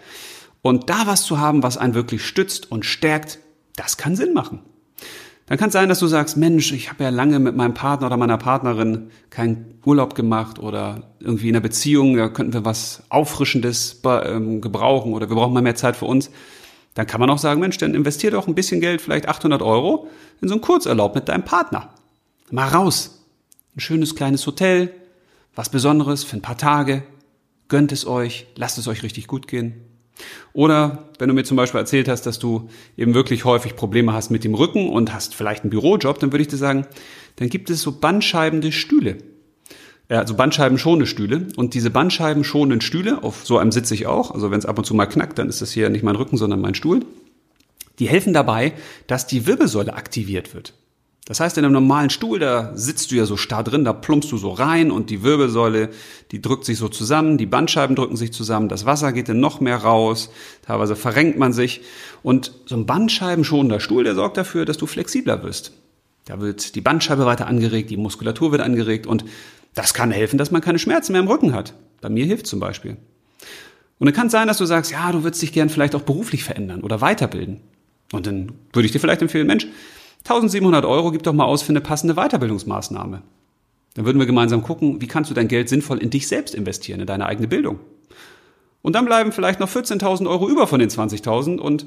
Und 0.62 0.90
da 0.90 1.06
was 1.06 1.22
zu 1.22 1.38
haben, 1.38 1.62
was 1.62 1.78
einen 1.78 1.94
wirklich 1.94 2.24
stützt 2.24 2.72
und 2.72 2.84
stärkt, 2.84 3.38
das 3.76 3.96
kann 3.96 4.16
Sinn 4.16 4.34
machen. 4.34 4.60
Dann 5.46 5.58
kann 5.58 5.68
es 5.68 5.74
sein, 5.74 5.90
dass 5.90 5.98
du 5.98 6.06
sagst, 6.06 6.38
Mensch, 6.38 6.72
ich 6.72 6.88
habe 6.88 7.04
ja 7.04 7.10
lange 7.10 7.38
mit 7.38 7.54
meinem 7.54 7.74
Partner 7.74 8.06
oder 8.06 8.16
meiner 8.16 8.38
Partnerin 8.38 9.10
keinen 9.28 9.78
Urlaub 9.84 10.14
gemacht 10.14 10.58
oder 10.58 11.10
irgendwie 11.20 11.50
in 11.50 11.54
einer 11.54 11.62
Beziehung, 11.62 12.16
da 12.16 12.28
könnten 12.28 12.54
wir 12.54 12.64
was 12.64 13.02
Auffrischendes 13.10 14.00
ähm, 14.04 14.62
gebrauchen 14.62 15.12
oder 15.12 15.28
wir 15.28 15.36
brauchen 15.36 15.52
mal 15.52 15.62
mehr 15.62 15.74
Zeit 15.74 15.96
für 15.96 16.06
uns. 16.06 16.30
Dann 16.94 17.06
kann 17.06 17.20
man 17.20 17.28
auch 17.28 17.38
sagen, 17.38 17.60
Mensch, 17.60 17.76
dann 17.76 17.94
investier 17.94 18.30
doch 18.30 18.46
ein 18.46 18.54
bisschen 18.54 18.80
Geld, 18.80 19.02
vielleicht 19.02 19.28
800 19.28 19.60
Euro, 19.60 20.08
in 20.40 20.48
so 20.48 20.54
einen 20.54 20.62
Kurzurlaub 20.62 21.14
mit 21.14 21.28
deinem 21.28 21.44
Partner. 21.44 21.92
Mal 22.50 22.68
raus, 22.68 23.26
ein 23.76 23.80
schönes 23.80 24.14
kleines 24.14 24.46
Hotel, 24.46 24.94
was 25.54 25.68
Besonderes 25.68 26.24
für 26.24 26.36
ein 26.36 26.42
paar 26.42 26.56
Tage. 26.56 27.02
Gönnt 27.68 27.92
es 27.92 28.06
euch, 28.06 28.46
lasst 28.54 28.78
es 28.78 28.88
euch 28.88 29.02
richtig 29.02 29.26
gut 29.26 29.48
gehen. 29.48 29.74
Oder 30.52 31.08
wenn 31.18 31.28
du 31.28 31.34
mir 31.34 31.44
zum 31.44 31.56
Beispiel 31.56 31.80
erzählt 31.80 32.08
hast, 32.08 32.22
dass 32.22 32.38
du 32.38 32.68
eben 32.96 33.14
wirklich 33.14 33.44
häufig 33.44 33.76
Probleme 33.76 34.12
hast 34.12 34.30
mit 34.30 34.44
dem 34.44 34.54
Rücken 34.54 34.88
und 34.88 35.12
hast 35.12 35.34
vielleicht 35.34 35.64
einen 35.64 35.70
Bürojob, 35.70 36.18
dann 36.20 36.32
würde 36.32 36.42
ich 36.42 36.48
dir 36.48 36.56
sagen, 36.56 36.86
dann 37.36 37.48
gibt 37.48 37.70
es 37.70 37.82
so 37.82 37.92
bandscheibende 37.92 38.72
Stühle. 38.72 39.18
Also 40.08 40.34
bandscheibenschonende 40.34 41.06
Stühle. 41.06 41.48
Und 41.56 41.74
diese 41.74 41.90
bandscheibenschonenden 41.90 42.80
Stühle, 42.80 43.22
auf 43.22 43.44
so 43.44 43.58
einem 43.58 43.72
sitze 43.72 43.94
ich 43.94 44.06
auch, 44.06 44.30
also 44.30 44.50
wenn 44.50 44.58
es 44.58 44.66
ab 44.66 44.78
und 44.78 44.84
zu 44.84 44.94
mal 44.94 45.06
knackt, 45.06 45.38
dann 45.38 45.48
ist 45.48 45.62
das 45.62 45.72
hier 45.72 45.88
nicht 45.88 46.04
mein 46.04 46.16
Rücken, 46.16 46.36
sondern 46.36 46.60
mein 46.60 46.74
Stuhl. 46.74 47.00
Die 47.98 48.08
helfen 48.08 48.32
dabei, 48.32 48.74
dass 49.06 49.26
die 49.26 49.46
Wirbelsäule 49.46 49.94
aktiviert 49.94 50.54
wird. 50.54 50.74
Das 51.26 51.40
heißt, 51.40 51.56
in 51.56 51.64
einem 51.64 51.72
normalen 51.72 52.10
Stuhl, 52.10 52.38
da 52.38 52.72
sitzt 52.74 53.10
du 53.10 53.14
ja 53.14 53.24
so 53.24 53.38
starr 53.38 53.64
drin, 53.64 53.84
da 53.84 53.94
plumpst 53.94 54.30
du 54.30 54.36
so 54.36 54.50
rein 54.50 54.90
und 54.90 55.08
die 55.08 55.22
Wirbelsäule, 55.22 55.88
die 56.32 56.42
drückt 56.42 56.66
sich 56.66 56.76
so 56.76 56.88
zusammen, 56.88 57.38
die 57.38 57.46
Bandscheiben 57.46 57.96
drücken 57.96 58.16
sich 58.16 58.32
zusammen, 58.32 58.68
das 58.68 58.84
Wasser 58.84 59.12
geht 59.12 59.30
dann 59.30 59.40
noch 59.40 59.58
mehr 59.60 59.78
raus, 59.78 60.30
teilweise 60.66 60.96
verrenkt 60.96 61.38
man 61.38 61.54
sich. 61.54 61.80
Und 62.22 62.52
so 62.66 62.76
ein 62.76 62.84
bandscheibenschonender 62.84 63.80
Stuhl, 63.80 64.04
der 64.04 64.14
sorgt 64.14 64.36
dafür, 64.36 64.66
dass 64.66 64.76
du 64.76 64.86
flexibler 64.86 65.42
wirst. 65.42 65.72
Da 66.26 66.40
wird 66.40 66.74
die 66.74 66.82
Bandscheibe 66.82 67.24
weiter 67.24 67.46
angeregt, 67.46 67.88
die 67.88 67.96
Muskulatur 67.96 68.52
wird 68.52 68.60
angeregt 68.60 69.06
und 69.06 69.24
das 69.74 69.94
kann 69.94 70.10
helfen, 70.10 70.36
dass 70.36 70.50
man 70.50 70.60
keine 70.60 70.78
Schmerzen 70.78 71.12
mehr 71.12 71.22
im 71.22 71.28
Rücken 71.28 71.54
hat. 71.54 71.72
Bei 72.02 72.10
mir 72.10 72.26
hilft 72.26 72.46
zum 72.46 72.60
Beispiel. 72.60 72.98
Und 73.98 74.06
dann 74.06 74.14
kann 74.14 74.26
es 74.26 74.32
sein, 74.32 74.46
dass 74.46 74.58
du 74.58 74.66
sagst, 74.66 74.90
ja, 74.90 75.10
du 75.10 75.24
würdest 75.24 75.40
dich 75.40 75.52
gern 75.52 75.70
vielleicht 75.70 75.94
auch 75.94 76.02
beruflich 76.02 76.44
verändern 76.44 76.82
oder 76.82 77.00
weiterbilden. 77.00 77.60
Und 78.12 78.26
dann 78.26 78.52
würde 78.72 78.86
ich 78.86 78.92
dir 78.92 79.00
vielleicht 79.00 79.22
empfehlen, 79.22 79.46
Mensch, 79.46 79.66
1700 80.24 80.84
Euro, 80.86 81.10
gib 81.10 81.22
doch 81.22 81.34
mal 81.34 81.44
aus 81.44 81.62
für 81.62 81.70
eine 81.70 81.82
passende 81.82 82.14
Weiterbildungsmaßnahme. 82.14 83.22
Dann 83.94 84.06
würden 84.06 84.18
wir 84.18 84.26
gemeinsam 84.26 84.62
gucken, 84.62 85.00
wie 85.00 85.06
kannst 85.06 85.30
du 85.30 85.34
dein 85.34 85.48
Geld 85.48 85.68
sinnvoll 85.68 85.98
in 85.98 86.10
dich 86.10 86.26
selbst 86.28 86.54
investieren, 86.54 87.00
in 87.00 87.06
deine 87.06 87.26
eigene 87.26 87.46
Bildung. 87.46 87.78
Und 88.82 88.94
dann 88.94 89.04
bleiben 89.04 89.32
vielleicht 89.32 89.60
noch 89.60 89.68
14.000 89.68 90.28
Euro 90.28 90.48
über 90.48 90.66
von 90.66 90.80
den 90.80 90.90
20.000 90.90 91.58
und 91.58 91.86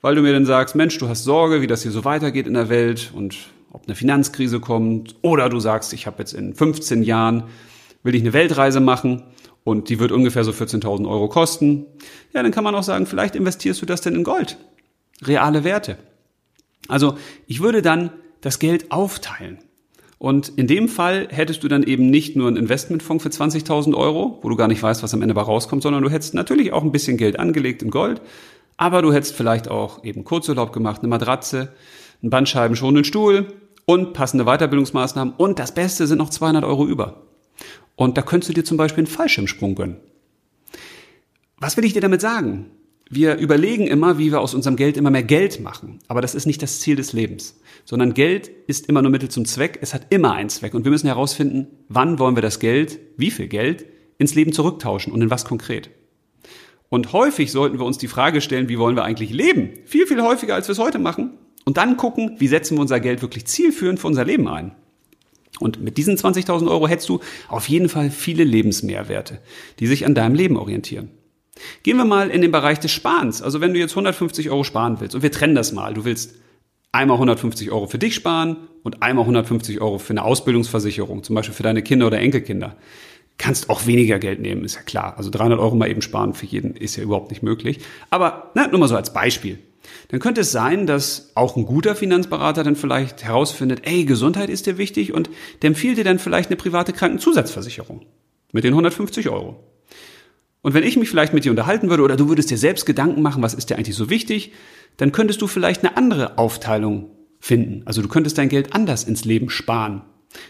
weil 0.00 0.14
du 0.14 0.22
mir 0.22 0.32
dann 0.32 0.46
sagst, 0.46 0.76
Mensch, 0.76 0.98
du 0.98 1.08
hast 1.08 1.24
Sorge, 1.24 1.60
wie 1.60 1.66
das 1.66 1.82
hier 1.82 1.90
so 1.90 2.04
weitergeht 2.04 2.46
in 2.46 2.54
der 2.54 2.68
Welt 2.68 3.12
und 3.14 3.36
ob 3.72 3.86
eine 3.86 3.94
Finanzkrise 3.94 4.60
kommt 4.60 5.16
oder 5.22 5.48
du 5.48 5.58
sagst, 5.60 5.92
ich 5.92 6.06
habe 6.06 6.18
jetzt 6.18 6.32
in 6.32 6.54
15 6.54 7.02
Jahren, 7.02 7.44
will 8.02 8.14
ich 8.14 8.22
eine 8.22 8.32
Weltreise 8.32 8.80
machen 8.80 9.24
und 9.64 9.88
die 9.88 9.98
wird 9.98 10.12
ungefähr 10.12 10.44
so 10.44 10.52
14.000 10.52 11.08
Euro 11.08 11.28
kosten, 11.28 11.86
ja, 12.32 12.42
dann 12.42 12.52
kann 12.52 12.64
man 12.64 12.74
auch 12.74 12.82
sagen, 12.82 13.06
vielleicht 13.06 13.36
investierst 13.36 13.82
du 13.82 13.86
das 13.86 14.00
denn 14.00 14.14
in 14.14 14.24
Gold. 14.24 14.58
Reale 15.22 15.64
Werte. 15.64 15.98
Also 16.88 17.16
ich 17.46 17.60
würde 17.60 17.82
dann 17.82 18.10
das 18.40 18.58
Geld 18.58 18.90
aufteilen. 18.90 19.58
Und 20.18 20.48
in 20.56 20.66
dem 20.66 20.88
Fall 20.88 21.28
hättest 21.30 21.62
du 21.62 21.68
dann 21.68 21.84
eben 21.84 22.10
nicht 22.10 22.34
nur 22.34 22.48
einen 22.48 22.56
Investmentfonds 22.56 23.22
für 23.22 23.30
20.000 23.30 23.94
Euro, 23.94 24.40
wo 24.42 24.48
du 24.48 24.56
gar 24.56 24.66
nicht 24.66 24.82
weißt, 24.82 25.02
was 25.04 25.14
am 25.14 25.22
Ende 25.22 25.34
bei 25.34 25.42
rauskommt, 25.42 25.82
sondern 25.82 26.02
du 26.02 26.10
hättest 26.10 26.34
natürlich 26.34 26.72
auch 26.72 26.82
ein 26.82 26.90
bisschen 26.90 27.16
Geld 27.16 27.38
angelegt 27.38 27.82
in 27.82 27.90
Gold, 27.90 28.20
aber 28.76 29.00
du 29.00 29.12
hättest 29.12 29.36
vielleicht 29.36 29.68
auch 29.68 30.02
eben 30.02 30.24
Kurzurlaub 30.24 30.72
gemacht, 30.72 31.02
eine 31.02 31.08
Matratze, 31.08 31.72
einen 32.20 32.30
bandscheibenschonenden 32.30 33.04
Stuhl 33.04 33.46
und 33.86 34.12
passende 34.12 34.44
Weiterbildungsmaßnahmen 34.44 35.34
und 35.36 35.60
das 35.60 35.72
Beste 35.72 36.08
sind 36.08 36.18
noch 36.18 36.30
200 36.30 36.64
Euro 36.64 36.84
über. 36.84 37.22
Und 37.94 38.18
da 38.18 38.22
könntest 38.22 38.50
du 38.50 38.54
dir 38.54 38.64
zum 38.64 38.76
Beispiel 38.76 39.02
einen 39.04 39.12
Fallschirmsprung 39.12 39.76
gönnen. 39.76 39.96
Was 41.58 41.76
will 41.76 41.84
ich 41.84 41.92
dir 41.92 42.00
damit 42.00 42.20
sagen? 42.20 42.70
Wir 43.10 43.36
überlegen 43.36 43.86
immer, 43.86 44.18
wie 44.18 44.30
wir 44.30 44.40
aus 44.40 44.54
unserem 44.54 44.76
Geld 44.76 44.96
immer 44.96 45.10
mehr 45.10 45.22
Geld 45.22 45.60
machen. 45.60 45.98
Aber 46.08 46.20
das 46.20 46.34
ist 46.34 46.46
nicht 46.46 46.62
das 46.62 46.80
Ziel 46.80 46.96
des 46.96 47.12
Lebens, 47.12 47.58
sondern 47.84 48.14
Geld 48.14 48.50
ist 48.66 48.88
immer 48.88 49.02
nur 49.02 49.10
Mittel 49.10 49.30
zum 49.30 49.44
Zweck. 49.44 49.78
Es 49.80 49.94
hat 49.94 50.06
immer 50.10 50.32
einen 50.32 50.50
Zweck. 50.50 50.74
Und 50.74 50.84
wir 50.84 50.90
müssen 50.90 51.06
herausfinden, 51.06 51.68
wann 51.88 52.18
wollen 52.18 52.36
wir 52.36 52.42
das 52.42 52.60
Geld, 52.60 52.98
wie 53.16 53.30
viel 53.30 53.48
Geld, 53.48 53.86
ins 54.18 54.34
Leben 54.34 54.52
zurücktauschen 54.52 55.12
und 55.12 55.22
in 55.22 55.30
was 55.30 55.44
konkret. 55.44 55.90
Und 56.90 57.12
häufig 57.12 57.52
sollten 57.52 57.78
wir 57.78 57.86
uns 57.86 57.98
die 57.98 58.08
Frage 58.08 58.40
stellen, 58.40 58.68
wie 58.68 58.78
wollen 58.78 58.96
wir 58.96 59.04
eigentlich 59.04 59.30
leben? 59.30 59.70
Viel, 59.84 60.06
viel 60.06 60.22
häufiger, 60.22 60.54
als 60.54 60.68
wir 60.68 60.72
es 60.72 60.78
heute 60.78 60.98
machen. 60.98 61.32
Und 61.64 61.76
dann 61.76 61.96
gucken, 61.96 62.36
wie 62.38 62.48
setzen 62.48 62.76
wir 62.76 62.80
unser 62.80 63.00
Geld 63.00 63.20
wirklich 63.22 63.44
zielführend 63.46 64.00
für 64.00 64.06
unser 64.06 64.24
Leben 64.24 64.48
ein. 64.48 64.72
Und 65.60 65.82
mit 65.82 65.98
diesen 65.98 66.16
20.000 66.16 66.68
Euro 66.70 66.88
hättest 66.88 67.08
du 67.08 67.20
auf 67.48 67.68
jeden 67.68 67.88
Fall 67.88 68.10
viele 68.10 68.44
Lebensmehrwerte, 68.44 69.40
die 69.78 69.86
sich 69.86 70.06
an 70.06 70.14
deinem 70.14 70.34
Leben 70.34 70.56
orientieren. 70.56 71.10
Gehen 71.82 71.96
wir 71.96 72.04
mal 72.04 72.30
in 72.30 72.42
den 72.42 72.50
Bereich 72.50 72.80
des 72.80 72.90
Sparens. 72.92 73.42
Also 73.42 73.60
wenn 73.60 73.72
du 73.72 73.78
jetzt 73.78 73.92
150 73.92 74.50
Euro 74.50 74.64
sparen 74.64 75.00
willst 75.00 75.14
und 75.14 75.22
wir 75.22 75.32
trennen 75.32 75.54
das 75.54 75.72
mal, 75.72 75.94
du 75.94 76.04
willst 76.04 76.34
einmal 76.92 77.16
150 77.16 77.70
Euro 77.70 77.86
für 77.86 77.98
dich 77.98 78.14
sparen 78.14 78.56
und 78.82 79.02
einmal 79.02 79.22
150 79.22 79.80
Euro 79.80 79.98
für 79.98 80.12
eine 80.12 80.24
Ausbildungsversicherung, 80.24 81.22
zum 81.22 81.34
Beispiel 81.34 81.54
für 81.54 81.62
deine 81.62 81.82
Kinder 81.82 82.06
oder 82.06 82.18
Enkelkinder. 82.18 82.76
Kannst 83.36 83.70
auch 83.70 83.86
weniger 83.86 84.18
Geld 84.18 84.40
nehmen, 84.40 84.64
ist 84.64 84.74
ja 84.74 84.82
klar. 84.82 85.14
Also 85.16 85.30
300 85.30 85.60
Euro 85.60 85.76
mal 85.76 85.88
eben 85.88 86.02
sparen 86.02 86.34
für 86.34 86.46
jeden 86.46 86.74
ist 86.74 86.96
ja 86.96 87.04
überhaupt 87.04 87.30
nicht 87.30 87.42
möglich. 87.42 87.80
Aber 88.10 88.50
na, 88.54 88.66
nur 88.66 88.80
mal 88.80 88.88
so 88.88 88.96
als 88.96 89.12
Beispiel. 89.12 89.58
Dann 90.08 90.20
könnte 90.20 90.40
es 90.40 90.52
sein, 90.52 90.86
dass 90.86 91.30
auch 91.34 91.56
ein 91.56 91.66
guter 91.66 91.94
Finanzberater 91.94 92.64
dann 92.64 92.76
vielleicht 92.76 93.24
herausfindet, 93.24 93.82
ey, 93.84 94.04
Gesundheit 94.04 94.50
ist 94.50 94.66
dir 94.66 94.76
wichtig 94.78 95.14
und 95.14 95.30
der 95.62 95.68
empfiehlt 95.68 95.98
dir 95.98 96.04
dann 96.04 96.18
vielleicht 96.18 96.50
eine 96.50 96.56
private 96.56 96.92
Krankenzusatzversicherung 96.92 98.04
mit 98.52 98.64
den 98.64 98.72
150 98.72 99.28
Euro. 99.28 99.67
Und 100.68 100.74
wenn 100.74 100.84
ich 100.84 100.98
mich 100.98 101.08
vielleicht 101.08 101.32
mit 101.32 101.46
dir 101.46 101.50
unterhalten 101.50 101.88
würde 101.88 102.02
oder 102.02 102.18
du 102.18 102.28
würdest 102.28 102.50
dir 102.50 102.58
selbst 102.58 102.84
Gedanken 102.84 103.22
machen, 103.22 103.42
was 103.42 103.54
ist 103.54 103.70
dir 103.70 103.76
eigentlich 103.76 103.96
so 103.96 104.10
wichtig, 104.10 104.52
dann 104.98 105.12
könntest 105.12 105.40
du 105.40 105.46
vielleicht 105.46 105.82
eine 105.82 105.96
andere 105.96 106.36
Aufteilung 106.36 107.08
finden. 107.40 107.80
Also 107.86 108.02
du 108.02 108.08
könntest 108.08 108.36
dein 108.36 108.50
Geld 108.50 108.74
anders 108.74 109.04
ins 109.04 109.24
Leben 109.24 109.48
sparen. 109.48 110.02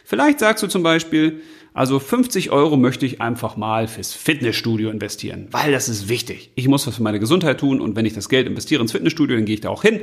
Vielleicht 0.04 0.40
sagst 0.40 0.64
du 0.64 0.66
zum 0.66 0.82
Beispiel, 0.82 1.40
also 1.72 2.00
50 2.00 2.50
Euro 2.50 2.76
möchte 2.76 3.06
ich 3.06 3.20
einfach 3.20 3.56
mal 3.56 3.86
fürs 3.86 4.12
Fitnessstudio 4.12 4.90
investieren, 4.90 5.46
weil 5.52 5.70
das 5.70 5.88
ist 5.88 6.08
wichtig. 6.08 6.50
Ich 6.56 6.66
muss 6.66 6.84
was 6.88 6.96
für 6.96 7.02
meine 7.04 7.20
Gesundheit 7.20 7.60
tun 7.60 7.80
und 7.80 7.94
wenn 7.94 8.04
ich 8.04 8.14
das 8.14 8.28
Geld 8.28 8.48
investiere 8.48 8.82
ins 8.82 8.90
Fitnessstudio, 8.90 9.36
dann 9.36 9.44
gehe 9.44 9.54
ich 9.54 9.60
da 9.60 9.68
auch 9.68 9.82
hin. 9.82 10.00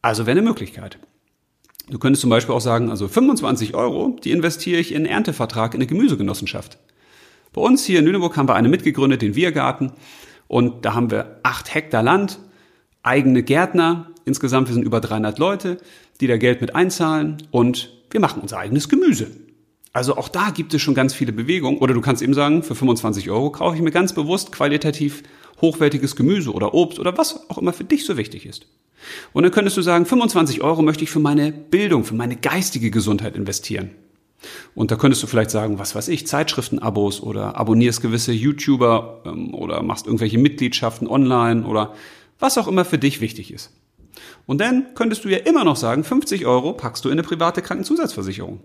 Also 0.00 0.24
wäre 0.24 0.38
eine 0.38 0.48
Möglichkeit. 0.48 0.96
Du 1.90 1.98
könntest 1.98 2.22
zum 2.22 2.30
Beispiel 2.30 2.54
auch 2.54 2.62
sagen, 2.62 2.88
also 2.88 3.06
25 3.06 3.74
Euro, 3.74 4.16
die 4.24 4.30
investiere 4.30 4.80
ich 4.80 4.92
in 4.92 5.02
einen 5.02 5.06
Erntevertrag 5.06 5.74
in 5.74 5.80
eine 5.80 5.86
Gemüsegenossenschaft. 5.86 6.78
Bei 7.56 7.62
uns 7.62 7.86
hier 7.86 8.00
in 8.00 8.04
Lüneburg 8.04 8.36
haben 8.36 8.50
wir 8.50 8.54
eine 8.54 8.68
mitgegründet, 8.68 9.22
den 9.22 9.34
Wirgarten. 9.34 9.92
Und 10.46 10.84
da 10.84 10.92
haben 10.92 11.10
wir 11.10 11.40
acht 11.42 11.74
Hektar 11.74 12.02
Land, 12.02 12.38
eigene 13.02 13.42
Gärtner. 13.42 14.10
Insgesamt 14.26 14.68
wir 14.68 14.74
sind 14.74 14.82
über 14.82 15.00
300 15.00 15.38
Leute, 15.38 15.78
die 16.20 16.26
da 16.26 16.36
Geld 16.36 16.60
mit 16.60 16.74
einzahlen 16.74 17.38
und 17.50 17.94
wir 18.10 18.20
machen 18.20 18.42
unser 18.42 18.58
eigenes 18.58 18.90
Gemüse. 18.90 19.30
Also 19.94 20.18
auch 20.18 20.28
da 20.28 20.50
gibt 20.50 20.74
es 20.74 20.82
schon 20.82 20.94
ganz 20.94 21.14
viele 21.14 21.32
Bewegungen. 21.32 21.78
Oder 21.78 21.94
du 21.94 22.02
kannst 22.02 22.20
eben 22.20 22.34
sagen, 22.34 22.62
für 22.62 22.74
25 22.74 23.30
Euro 23.30 23.50
kaufe 23.50 23.74
ich 23.74 23.80
mir 23.80 23.90
ganz 23.90 24.12
bewusst 24.12 24.52
qualitativ 24.52 25.22
hochwertiges 25.62 26.14
Gemüse 26.14 26.52
oder 26.52 26.74
Obst 26.74 26.98
oder 26.98 27.16
was 27.16 27.48
auch 27.48 27.56
immer 27.56 27.72
für 27.72 27.84
dich 27.84 28.04
so 28.04 28.18
wichtig 28.18 28.44
ist. 28.44 28.66
Und 29.32 29.44
dann 29.44 29.52
könntest 29.52 29.78
du 29.78 29.80
sagen, 29.80 30.04
25 30.04 30.60
Euro 30.60 30.82
möchte 30.82 31.04
ich 31.04 31.10
für 31.10 31.20
meine 31.20 31.52
Bildung, 31.52 32.04
für 32.04 32.14
meine 32.14 32.36
geistige 32.36 32.90
Gesundheit 32.90 33.34
investieren. 33.34 33.92
Und 34.74 34.90
da 34.90 34.96
könntest 34.96 35.22
du 35.22 35.26
vielleicht 35.26 35.50
sagen, 35.50 35.78
was 35.78 35.94
weiß 35.94 36.08
ich, 36.08 36.26
Zeitschriftenabos 36.26 37.22
oder 37.22 37.56
abonnierst 37.56 38.02
gewisse 38.02 38.32
YouTuber 38.32 39.22
ähm, 39.24 39.54
oder 39.54 39.82
machst 39.82 40.06
irgendwelche 40.06 40.38
Mitgliedschaften 40.38 41.08
online 41.08 41.66
oder 41.66 41.94
was 42.38 42.58
auch 42.58 42.68
immer 42.68 42.84
für 42.84 42.98
dich 42.98 43.20
wichtig 43.20 43.52
ist. 43.52 43.72
Und 44.46 44.60
dann 44.60 44.94
könntest 44.94 45.24
du 45.24 45.28
ja 45.28 45.38
immer 45.38 45.64
noch 45.64 45.76
sagen, 45.76 46.04
50 46.04 46.46
Euro 46.46 46.72
packst 46.72 47.04
du 47.04 47.08
in 47.08 47.14
eine 47.14 47.22
private 47.22 47.62
Krankenzusatzversicherung. 47.62 48.60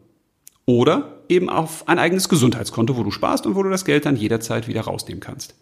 Oder 0.66 1.24
eben 1.28 1.50
auf 1.50 1.88
ein 1.88 2.00
eigenes 2.00 2.30
Gesundheitskonto, 2.30 2.96
wo 2.96 3.04
du 3.04 3.12
sparst 3.12 3.46
und 3.46 3.56
wo 3.56 3.64
du 3.64 3.70
das 3.70 3.84
Geld 3.84 4.06
dann 4.06 4.16
jederzeit 4.16 4.68
wieder 4.68 4.82
rausnehmen 4.82 5.20
kannst. 5.20 5.56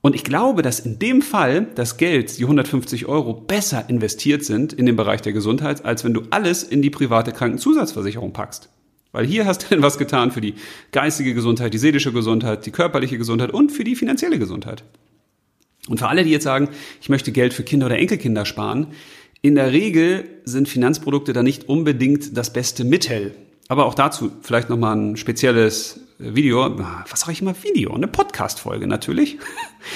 Und 0.00 0.14
ich 0.14 0.24
glaube, 0.24 0.62
dass 0.62 0.80
in 0.80 0.98
dem 0.98 1.20
Fall 1.20 1.66
das 1.74 1.98
Geld, 1.98 2.38
die 2.38 2.44
150 2.44 3.06
Euro, 3.06 3.34
besser 3.34 3.88
investiert 3.88 4.44
sind 4.44 4.72
in 4.72 4.86
den 4.86 4.96
Bereich 4.96 5.20
der 5.20 5.34
Gesundheit, 5.34 5.84
als 5.84 6.04
wenn 6.04 6.14
du 6.14 6.22
alles 6.30 6.62
in 6.62 6.80
die 6.80 6.88
private 6.88 7.32
Krankenzusatzversicherung 7.32 8.32
packst. 8.32 8.70
Weil 9.12 9.26
hier 9.26 9.46
hast 9.46 9.62
du 9.62 9.68
denn 9.68 9.82
was 9.82 9.98
getan 9.98 10.30
für 10.30 10.40
die 10.40 10.54
geistige 10.92 11.34
Gesundheit, 11.34 11.74
die 11.74 11.78
seelische 11.78 12.12
Gesundheit, 12.12 12.66
die 12.66 12.70
körperliche 12.70 13.18
Gesundheit 13.18 13.52
und 13.52 13.72
für 13.72 13.84
die 13.84 13.96
finanzielle 13.96 14.38
Gesundheit. 14.38 14.84
Und 15.88 15.98
für 15.98 16.08
alle, 16.08 16.24
die 16.24 16.30
jetzt 16.30 16.44
sagen, 16.44 16.68
ich 17.00 17.08
möchte 17.08 17.32
Geld 17.32 17.52
für 17.52 17.64
Kinder 17.64 17.86
oder 17.86 17.98
Enkelkinder 17.98 18.44
sparen, 18.44 18.88
in 19.42 19.54
der 19.54 19.72
Regel 19.72 20.28
sind 20.44 20.68
Finanzprodukte 20.68 21.32
da 21.32 21.42
nicht 21.42 21.68
unbedingt 21.68 22.36
das 22.36 22.52
beste 22.52 22.84
Mittel. 22.84 23.34
Aber 23.68 23.86
auch 23.86 23.94
dazu 23.94 24.30
vielleicht 24.42 24.68
nochmal 24.68 24.96
ein 24.96 25.16
spezielles 25.16 26.00
Video, 26.18 26.78
was 27.08 27.20
sage 27.20 27.32
ich 27.32 27.40
immer 27.40 27.54
Video, 27.62 27.94
eine 27.94 28.08
Podcast-Folge 28.08 28.86
natürlich. 28.86 29.38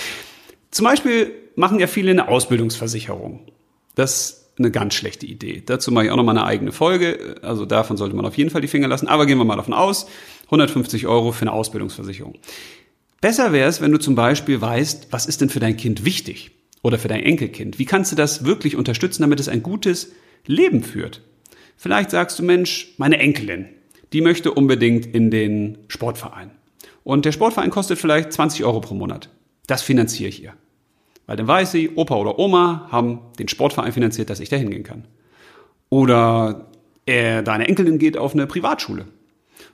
Zum 0.70 0.84
Beispiel 0.84 1.32
machen 1.56 1.78
ja 1.78 1.86
viele 1.86 2.10
eine 2.10 2.28
Ausbildungsversicherung. 2.28 3.46
Das 3.94 4.43
eine 4.58 4.70
ganz 4.70 4.94
schlechte 4.94 5.26
Idee. 5.26 5.62
Dazu 5.64 5.90
mache 5.90 6.06
ich 6.06 6.10
auch 6.10 6.16
noch 6.16 6.24
mal 6.24 6.32
eine 6.32 6.44
eigene 6.44 6.72
Folge. 6.72 7.36
Also 7.42 7.64
davon 7.66 7.96
sollte 7.96 8.14
man 8.14 8.24
auf 8.24 8.36
jeden 8.36 8.50
Fall 8.50 8.60
die 8.60 8.68
Finger 8.68 8.88
lassen. 8.88 9.08
Aber 9.08 9.26
gehen 9.26 9.38
wir 9.38 9.44
mal 9.44 9.56
davon 9.56 9.74
aus, 9.74 10.06
150 10.46 11.06
Euro 11.06 11.32
für 11.32 11.42
eine 11.42 11.52
Ausbildungsversicherung. 11.52 12.38
Besser 13.20 13.52
wäre 13.52 13.68
es, 13.68 13.80
wenn 13.80 13.90
du 13.90 13.98
zum 13.98 14.14
Beispiel 14.14 14.60
weißt, 14.60 15.08
was 15.10 15.26
ist 15.26 15.40
denn 15.40 15.48
für 15.48 15.60
dein 15.60 15.76
Kind 15.76 16.04
wichtig 16.04 16.52
oder 16.82 16.98
für 16.98 17.08
dein 17.08 17.22
Enkelkind? 17.22 17.78
Wie 17.78 17.86
kannst 17.86 18.12
du 18.12 18.16
das 18.16 18.44
wirklich 18.44 18.76
unterstützen, 18.76 19.22
damit 19.22 19.40
es 19.40 19.48
ein 19.48 19.62
gutes 19.62 20.12
Leben 20.46 20.82
führt? 20.82 21.22
Vielleicht 21.76 22.10
sagst 22.10 22.38
du, 22.38 22.42
Mensch, 22.42 22.94
meine 22.98 23.18
Enkelin, 23.18 23.68
die 24.12 24.20
möchte 24.20 24.52
unbedingt 24.52 25.06
in 25.06 25.30
den 25.30 25.78
Sportverein. 25.88 26.50
Und 27.02 27.24
der 27.24 27.32
Sportverein 27.32 27.70
kostet 27.70 27.98
vielleicht 27.98 28.32
20 28.32 28.64
Euro 28.64 28.80
pro 28.80 28.94
Monat. 28.94 29.30
Das 29.66 29.82
finanziere 29.82 30.28
ich 30.28 30.42
ihr. 30.42 30.54
Weil 31.26 31.36
dann 31.36 31.46
weiß 31.46 31.72
sie, 31.72 31.90
Opa 31.94 32.16
oder 32.16 32.38
Oma 32.38 32.88
haben 32.90 33.20
den 33.38 33.48
Sportverein 33.48 33.92
finanziert, 33.92 34.30
dass 34.30 34.40
ich 34.40 34.48
da 34.48 34.56
hingehen 34.56 34.82
kann. 34.82 35.04
Oder 35.88 36.66
er, 37.06 37.42
deine 37.42 37.68
Enkelin 37.68 37.98
geht 37.98 38.16
auf 38.16 38.34
eine 38.34 38.46
Privatschule. 38.46 39.06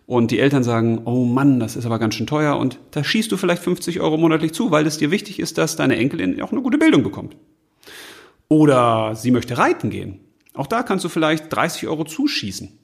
Und 0.07 0.31
die 0.31 0.41
Eltern 0.41 0.65
sagen, 0.65 1.03
oh 1.05 1.25
Mann, 1.25 1.61
das 1.61 1.77
ist 1.77 1.87
aber 1.87 1.99
ganz 1.99 2.15
schön 2.15 2.27
teuer 2.27 2.57
und 2.57 2.79
da 2.91 3.05
schießt 3.05 3.31
du 3.31 3.37
vielleicht 3.37 3.63
50 3.63 4.01
Euro 4.01 4.17
monatlich 4.17 4.53
zu, 4.53 4.71
weil 4.71 4.87
es 4.87 4.99
dir 4.99 5.11
wichtig 5.11 5.39
ist, 5.39 5.57
dass 5.57 5.77
deine 5.77 5.97
Enkelin 5.97 6.41
auch 6.43 6.51
eine 6.51 6.63
gute 6.63 6.79
Bildung 6.79 7.03
bekommt. 7.03 7.37
Oder 8.49 9.15
sie 9.15 9.31
möchte 9.31 9.57
reiten 9.57 9.89
gehen. 9.91 10.19
Auch 10.55 10.67
da 10.67 10.83
kannst 10.83 11.05
du 11.05 11.09
vielleicht 11.09 11.53
30 11.55 11.87
Euro 11.87 12.05
zuschießen. 12.05 12.77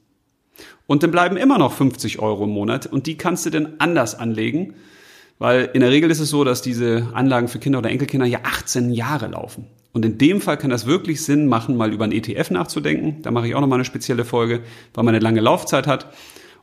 Und 0.87 1.03
dann 1.03 1.11
bleiben 1.11 1.35
immer 1.35 1.57
noch 1.57 1.73
50 1.73 2.19
Euro 2.19 2.45
im 2.45 2.51
Monat 2.51 2.87
und 2.87 3.07
die 3.07 3.17
kannst 3.17 3.45
du 3.45 3.49
dann 3.49 3.73
anders 3.79 4.15
anlegen, 4.15 4.75
weil 5.39 5.69
in 5.73 5.81
der 5.81 5.91
Regel 5.91 6.09
ist 6.09 6.19
es 6.19 6.29
so, 6.29 6.43
dass 6.43 6.61
diese 6.61 7.09
Anlagen 7.13 7.47
für 7.47 7.59
Kinder 7.59 7.79
oder 7.79 7.89
Enkelkinder 7.89 8.25
ja 8.25 8.39
18 8.43 8.91
Jahre 8.91 9.27
laufen. 9.27 9.67
Und 9.93 10.05
in 10.05 10.17
dem 10.17 10.41
Fall 10.41 10.57
kann 10.57 10.69
das 10.69 10.85
wirklich 10.85 11.23
Sinn 11.23 11.47
machen, 11.47 11.75
mal 11.75 11.93
über 11.93 12.03
einen 12.03 12.13
ETF 12.13 12.51
nachzudenken. 12.51 13.21
Da 13.21 13.31
mache 13.31 13.47
ich 13.47 13.55
auch 13.55 13.61
nochmal 13.61 13.77
eine 13.77 13.85
spezielle 13.85 14.25
Folge, 14.25 14.61
weil 14.93 15.03
man 15.03 15.15
eine 15.15 15.23
lange 15.23 15.41
Laufzeit 15.41 15.87
hat. 15.87 16.13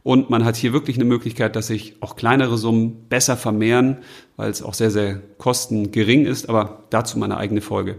Und 0.05 0.29
man 0.29 0.45
hat 0.45 0.57
hier 0.57 0.73
wirklich 0.73 0.97
eine 0.97 1.07
Möglichkeit, 1.07 1.57
dass 1.57 1.69
sich 1.69 1.97
auch 2.01 2.15
kleinere 2.15 2.59
Summen 2.59 3.09
besser 3.09 3.37
vermehren, 3.37 3.99
weil 4.37 4.51
es 4.51 4.63
auch 4.63 4.75
sehr, 4.75 4.91
sehr 4.91 5.21
kostengering 5.39 6.27
ist. 6.27 6.49
Aber 6.49 6.85
dazu 6.91 7.19
meine 7.19 7.39
eigene 7.39 7.61
Folge. 7.61 7.97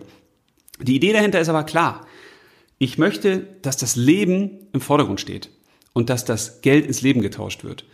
Die 0.79 0.95
Idee 0.95 1.13
dahinter 1.13 1.39
ist 1.39 1.49
aber 1.49 1.63
klar. 1.63 2.05
Ich 2.77 2.97
möchte, 2.97 3.47
dass 3.61 3.77
das 3.77 3.95
Leben 3.95 4.67
im 4.71 4.81
Vordergrund 4.81 5.19
steht 5.19 5.49
und 5.93 6.09
dass 6.09 6.25
das 6.25 6.61
Geld 6.61 6.85
ins 6.85 7.01
Leben 7.01 7.21
getauscht 7.21 7.63
wird. 7.63 7.85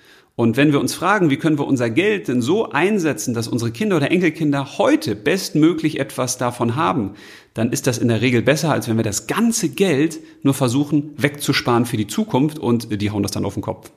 Und 0.42 0.58
wenn 0.58 0.72
wir 0.72 0.80
uns 0.80 0.96
fragen, 0.96 1.30
wie 1.30 1.38
können 1.38 1.60
wir 1.60 1.68
unser 1.68 1.92
Geld 1.92 2.28
denn 2.28 2.42
so 2.42 2.72
einsetzen, 2.72 3.36
dass 3.36 3.48
unsere 3.48 3.70
Kinder 3.70 3.98
oder 3.98 4.10
Enkelkinder 4.10 4.80
heute 4.80 5.16
bestmöglich 5.16 6.00
etwas 6.00 6.40
davon 6.40 6.76
haben, 6.76 7.14
dann 7.54 7.72
ist 7.72 7.86
das 7.86 8.00
in 8.00 8.08
der 8.08 8.22
Regel 8.22 8.42
besser, 8.42 8.72
als 8.72 8.88
wenn 8.88 8.98
wir 8.98 9.04
das 9.04 9.28
ganze 9.28 9.70
Geld 9.70 10.20
nur 10.42 10.56
versuchen 10.56 11.14
wegzusparen 11.16 11.86
für 11.86 11.96
die 11.96 12.08
Zukunft 12.08 12.58
und 12.58 13.00
die 13.00 13.12
hauen 13.12 13.22
das 13.22 13.32
dann 13.32 13.46
auf 13.46 13.54
den 13.54 13.62
Kopf. 13.62 13.92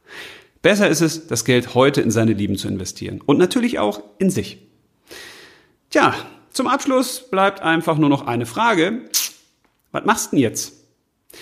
Besser 0.62 0.88
ist 0.88 1.02
es, 1.02 1.26
das 1.26 1.44
Geld 1.44 1.74
heute 1.74 2.00
in 2.00 2.10
seine 2.10 2.32
Lieben 2.32 2.56
zu 2.56 2.68
investieren 2.68 3.20
und 3.26 3.36
natürlich 3.36 3.78
auch 3.78 4.02
in 4.16 4.30
sich. 4.30 4.66
Tja, 5.90 6.14
zum 6.52 6.68
Abschluss 6.68 7.28
bleibt 7.30 7.60
einfach 7.60 7.98
nur 7.98 8.08
noch 8.08 8.26
eine 8.26 8.46
Frage. 8.46 9.02
Was 9.90 10.06
machst 10.06 10.32
du 10.32 10.36
denn 10.36 10.42
jetzt? 10.42 10.72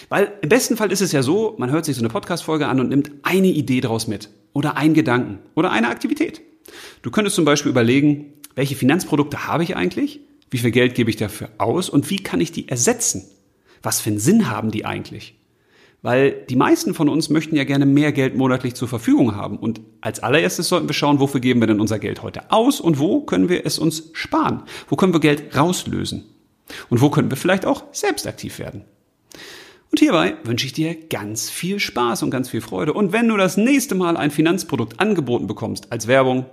Weil 0.08 0.32
im 0.42 0.48
besten 0.48 0.76
Fall 0.76 0.90
ist 0.90 1.02
es 1.02 1.12
ja 1.12 1.22
so, 1.22 1.54
man 1.56 1.70
hört 1.70 1.84
sich 1.84 1.94
so 1.94 2.02
eine 2.02 2.08
Podcast-Folge 2.08 2.66
an 2.66 2.80
und 2.80 2.88
nimmt 2.88 3.12
eine 3.22 3.46
Idee 3.46 3.80
daraus 3.80 4.08
mit 4.08 4.28
oder 4.52 4.76
einen 4.76 4.94
Gedanken 4.94 5.38
oder 5.54 5.70
eine 5.70 5.88
Aktivität. 5.88 6.42
Du 7.02 7.10
könntest 7.10 7.36
zum 7.36 7.44
Beispiel 7.44 7.70
überlegen, 7.70 8.32
welche 8.54 8.76
Finanzprodukte 8.76 9.46
habe 9.46 9.62
ich 9.62 9.76
eigentlich? 9.76 10.20
Wie 10.50 10.58
viel 10.58 10.70
Geld 10.70 10.94
gebe 10.94 11.10
ich 11.10 11.16
dafür 11.16 11.48
aus? 11.58 11.88
Und 11.88 12.10
wie 12.10 12.22
kann 12.22 12.40
ich 12.40 12.52
die 12.52 12.68
ersetzen? 12.68 13.24
Was 13.82 14.00
für 14.00 14.10
einen 14.10 14.18
Sinn 14.18 14.50
haben 14.50 14.70
die 14.70 14.84
eigentlich? 14.84 15.36
Weil 16.02 16.32
die 16.48 16.56
meisten 16.56 16.94
von 16.94 17.08
uns 17.08 17.28
möchten 17.28 17.56
ja 17.56 17.64
gerne 17.64 17.86
mehr 17.86 18.12
Geld 18.12 18.34
monatlich 18.34 18.74
zur 18.74 18.88
Verfügung 18.88 19.36
haben. 19.36 19.58
Und 19.58 19.80
als 20.00 20.20
allererstes 20.20 20.68
sollten 20.68 20.88
wir 20.88 20.94
schauen, 20.94 21.20
wofür 21.20 21.40
geben 21.40 21.60
wir 21.60 21.66
denn 21.66 21.80
unser 21.80 21.98
Geld 21.98 22.22
heute 22.22 22.50
aus 22.50 22.80
und 22.80 22.98
wo 22.98 23.20
können 23.20 23.48
wir 23.48 23.66
es 23.66 23.78
uns 23.78 24.10
sparen? 24.12 24.62
Wo 24.88 24.96
können 24.96 25.12
wir 25.12 25.20
Geld 25.20 25.56
rauslösen? 25.56 26.24
Und 26.88 27.00
wo 27.00 27.10
können 27.10 27.30
wir 27.30 27.36
vielleicht 27.36 27.66
auch 27.66 27.84
selbst 27.92 28.26
aktiv 28.26 28.58
werden? 28.58 28.84
Und 29.90 29.98
hierbei 29.98 30.36
wünsche 30.44 30.66
ich 30.66 30.72
dir 30.72 30.94
ganz 31.08 31.50
viel 31.50 31.80
Spaß 31.80 32.22
und 32.22 32.30
ganz 32.30 32.48
viel 32.48 32.60
Freude. 32.60 32.92
Und 32.92 33.12
wenn 33.12 33.26
du 33.28 33.36
das 33.36 33.56
nächste 33.56 33.94
Mal 33.94 34.16
ein 34.16 34.30
Finanzprodukt 34.30 35.00
angeboten 35.00 35.46
bekommst 35.46 35.90
als 35.90 36.06
Werbung, 36.06 36.46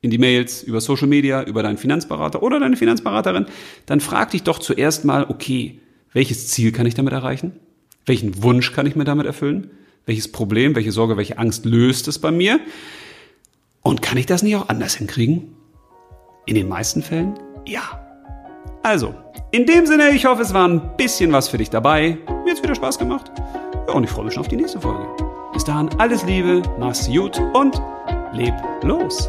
in 0.00 0.10
die 0.10 0.18
Mails, 0.18 0.62
über 0.62 0.80
Social 0.80 1.08
Media, 1.08 1.42
über 1.42 1.62
deinen 1.62 1.76
Finanzberater 1.76 2.42
oder 2.42 2.60
deine 2.60 2.76
Finanzberaterin, 2.76 3.46
dann 3.86 4.00
frag 4.00 4.30
dich 4.30 4.44
doch 4.44 4.60
zuerst 4.60 5.04
mal, 5.04 5.26
okay, 5.28 5.80
welches 6.12 6.48
Ziel 6.48 6.70
kann 6.70 6.86
ich 6.86 6.94
damit 6.94 7.12
erreichen? 7.12 7.52
Welchen 8.06 8.42
Wunsch 8.42 8.72
kann 8.72 8.86
ich 8.86 8.94
mir 8.94 9.04
damit 9.04 9.26
erfüllen? 9.26 9.70
Welches 10.06 10.30
Problem, 10.30 10.76
welche 10.76 10.92
Sorge, 10.92 11.16
welche 11.16 11.38
Angst 11.38 11.64
löst 11.64 12.06
es 12.08 12.18
bei 12.18 12.30
mir? 12.30 12.60
Und 13.82 14.02
kann 14.02 14.18
ich 14.18 14.26
das 14.26 14.42
nicht 14.42 14.56
auch 14.56 14.68
anders 14.68 14.94
hinkriegen? 14.94 15.54
In 16.46 16.54
den 16.54 16.68
meisten 16.68 17.02
Fällen 17.02 17.34
ja. 17.66 18.07
Also, 18.88 19.12
in 19.50 19.66
dem 19.66 19.84
Sinne, 19.84 20.12
ich 20.12 20.24
hoffe, 20.24 20.40
es 20.40 20.54
war 20.54 20.66
ein 20.66 20.96
bisschen 20.96 21.30
was 21.30 21.46
für 21.46 21.58
dich 21.58 21.68
dabei. 21.68 22.16
Mir 22.42 22.52
hat's 22.52 22.62
wieder 22.62 22.74
Spaß 22.74 22.98
gemacht. 22.98 23.30
Ja, 23.86 23.92
und 23.92 24.04
ich 24.04 24.08
freue 24.08 24.24
mich 24.24 24.32
schon 24.32 24.40
auf 24.40 24.48
die 24.48 24.56
nächste 24.56 24.80
Folge. 24.80 25.06
Bis 25.52 25.62
dahin, 25.62 25.90
alles 25.98 26.24
Liebe, 26.24 26.62
mach's 26.78 27.06
gut 27.06 27.38
und 27.52 27.82
leb 28.32 28.54
los. 28.80 29.28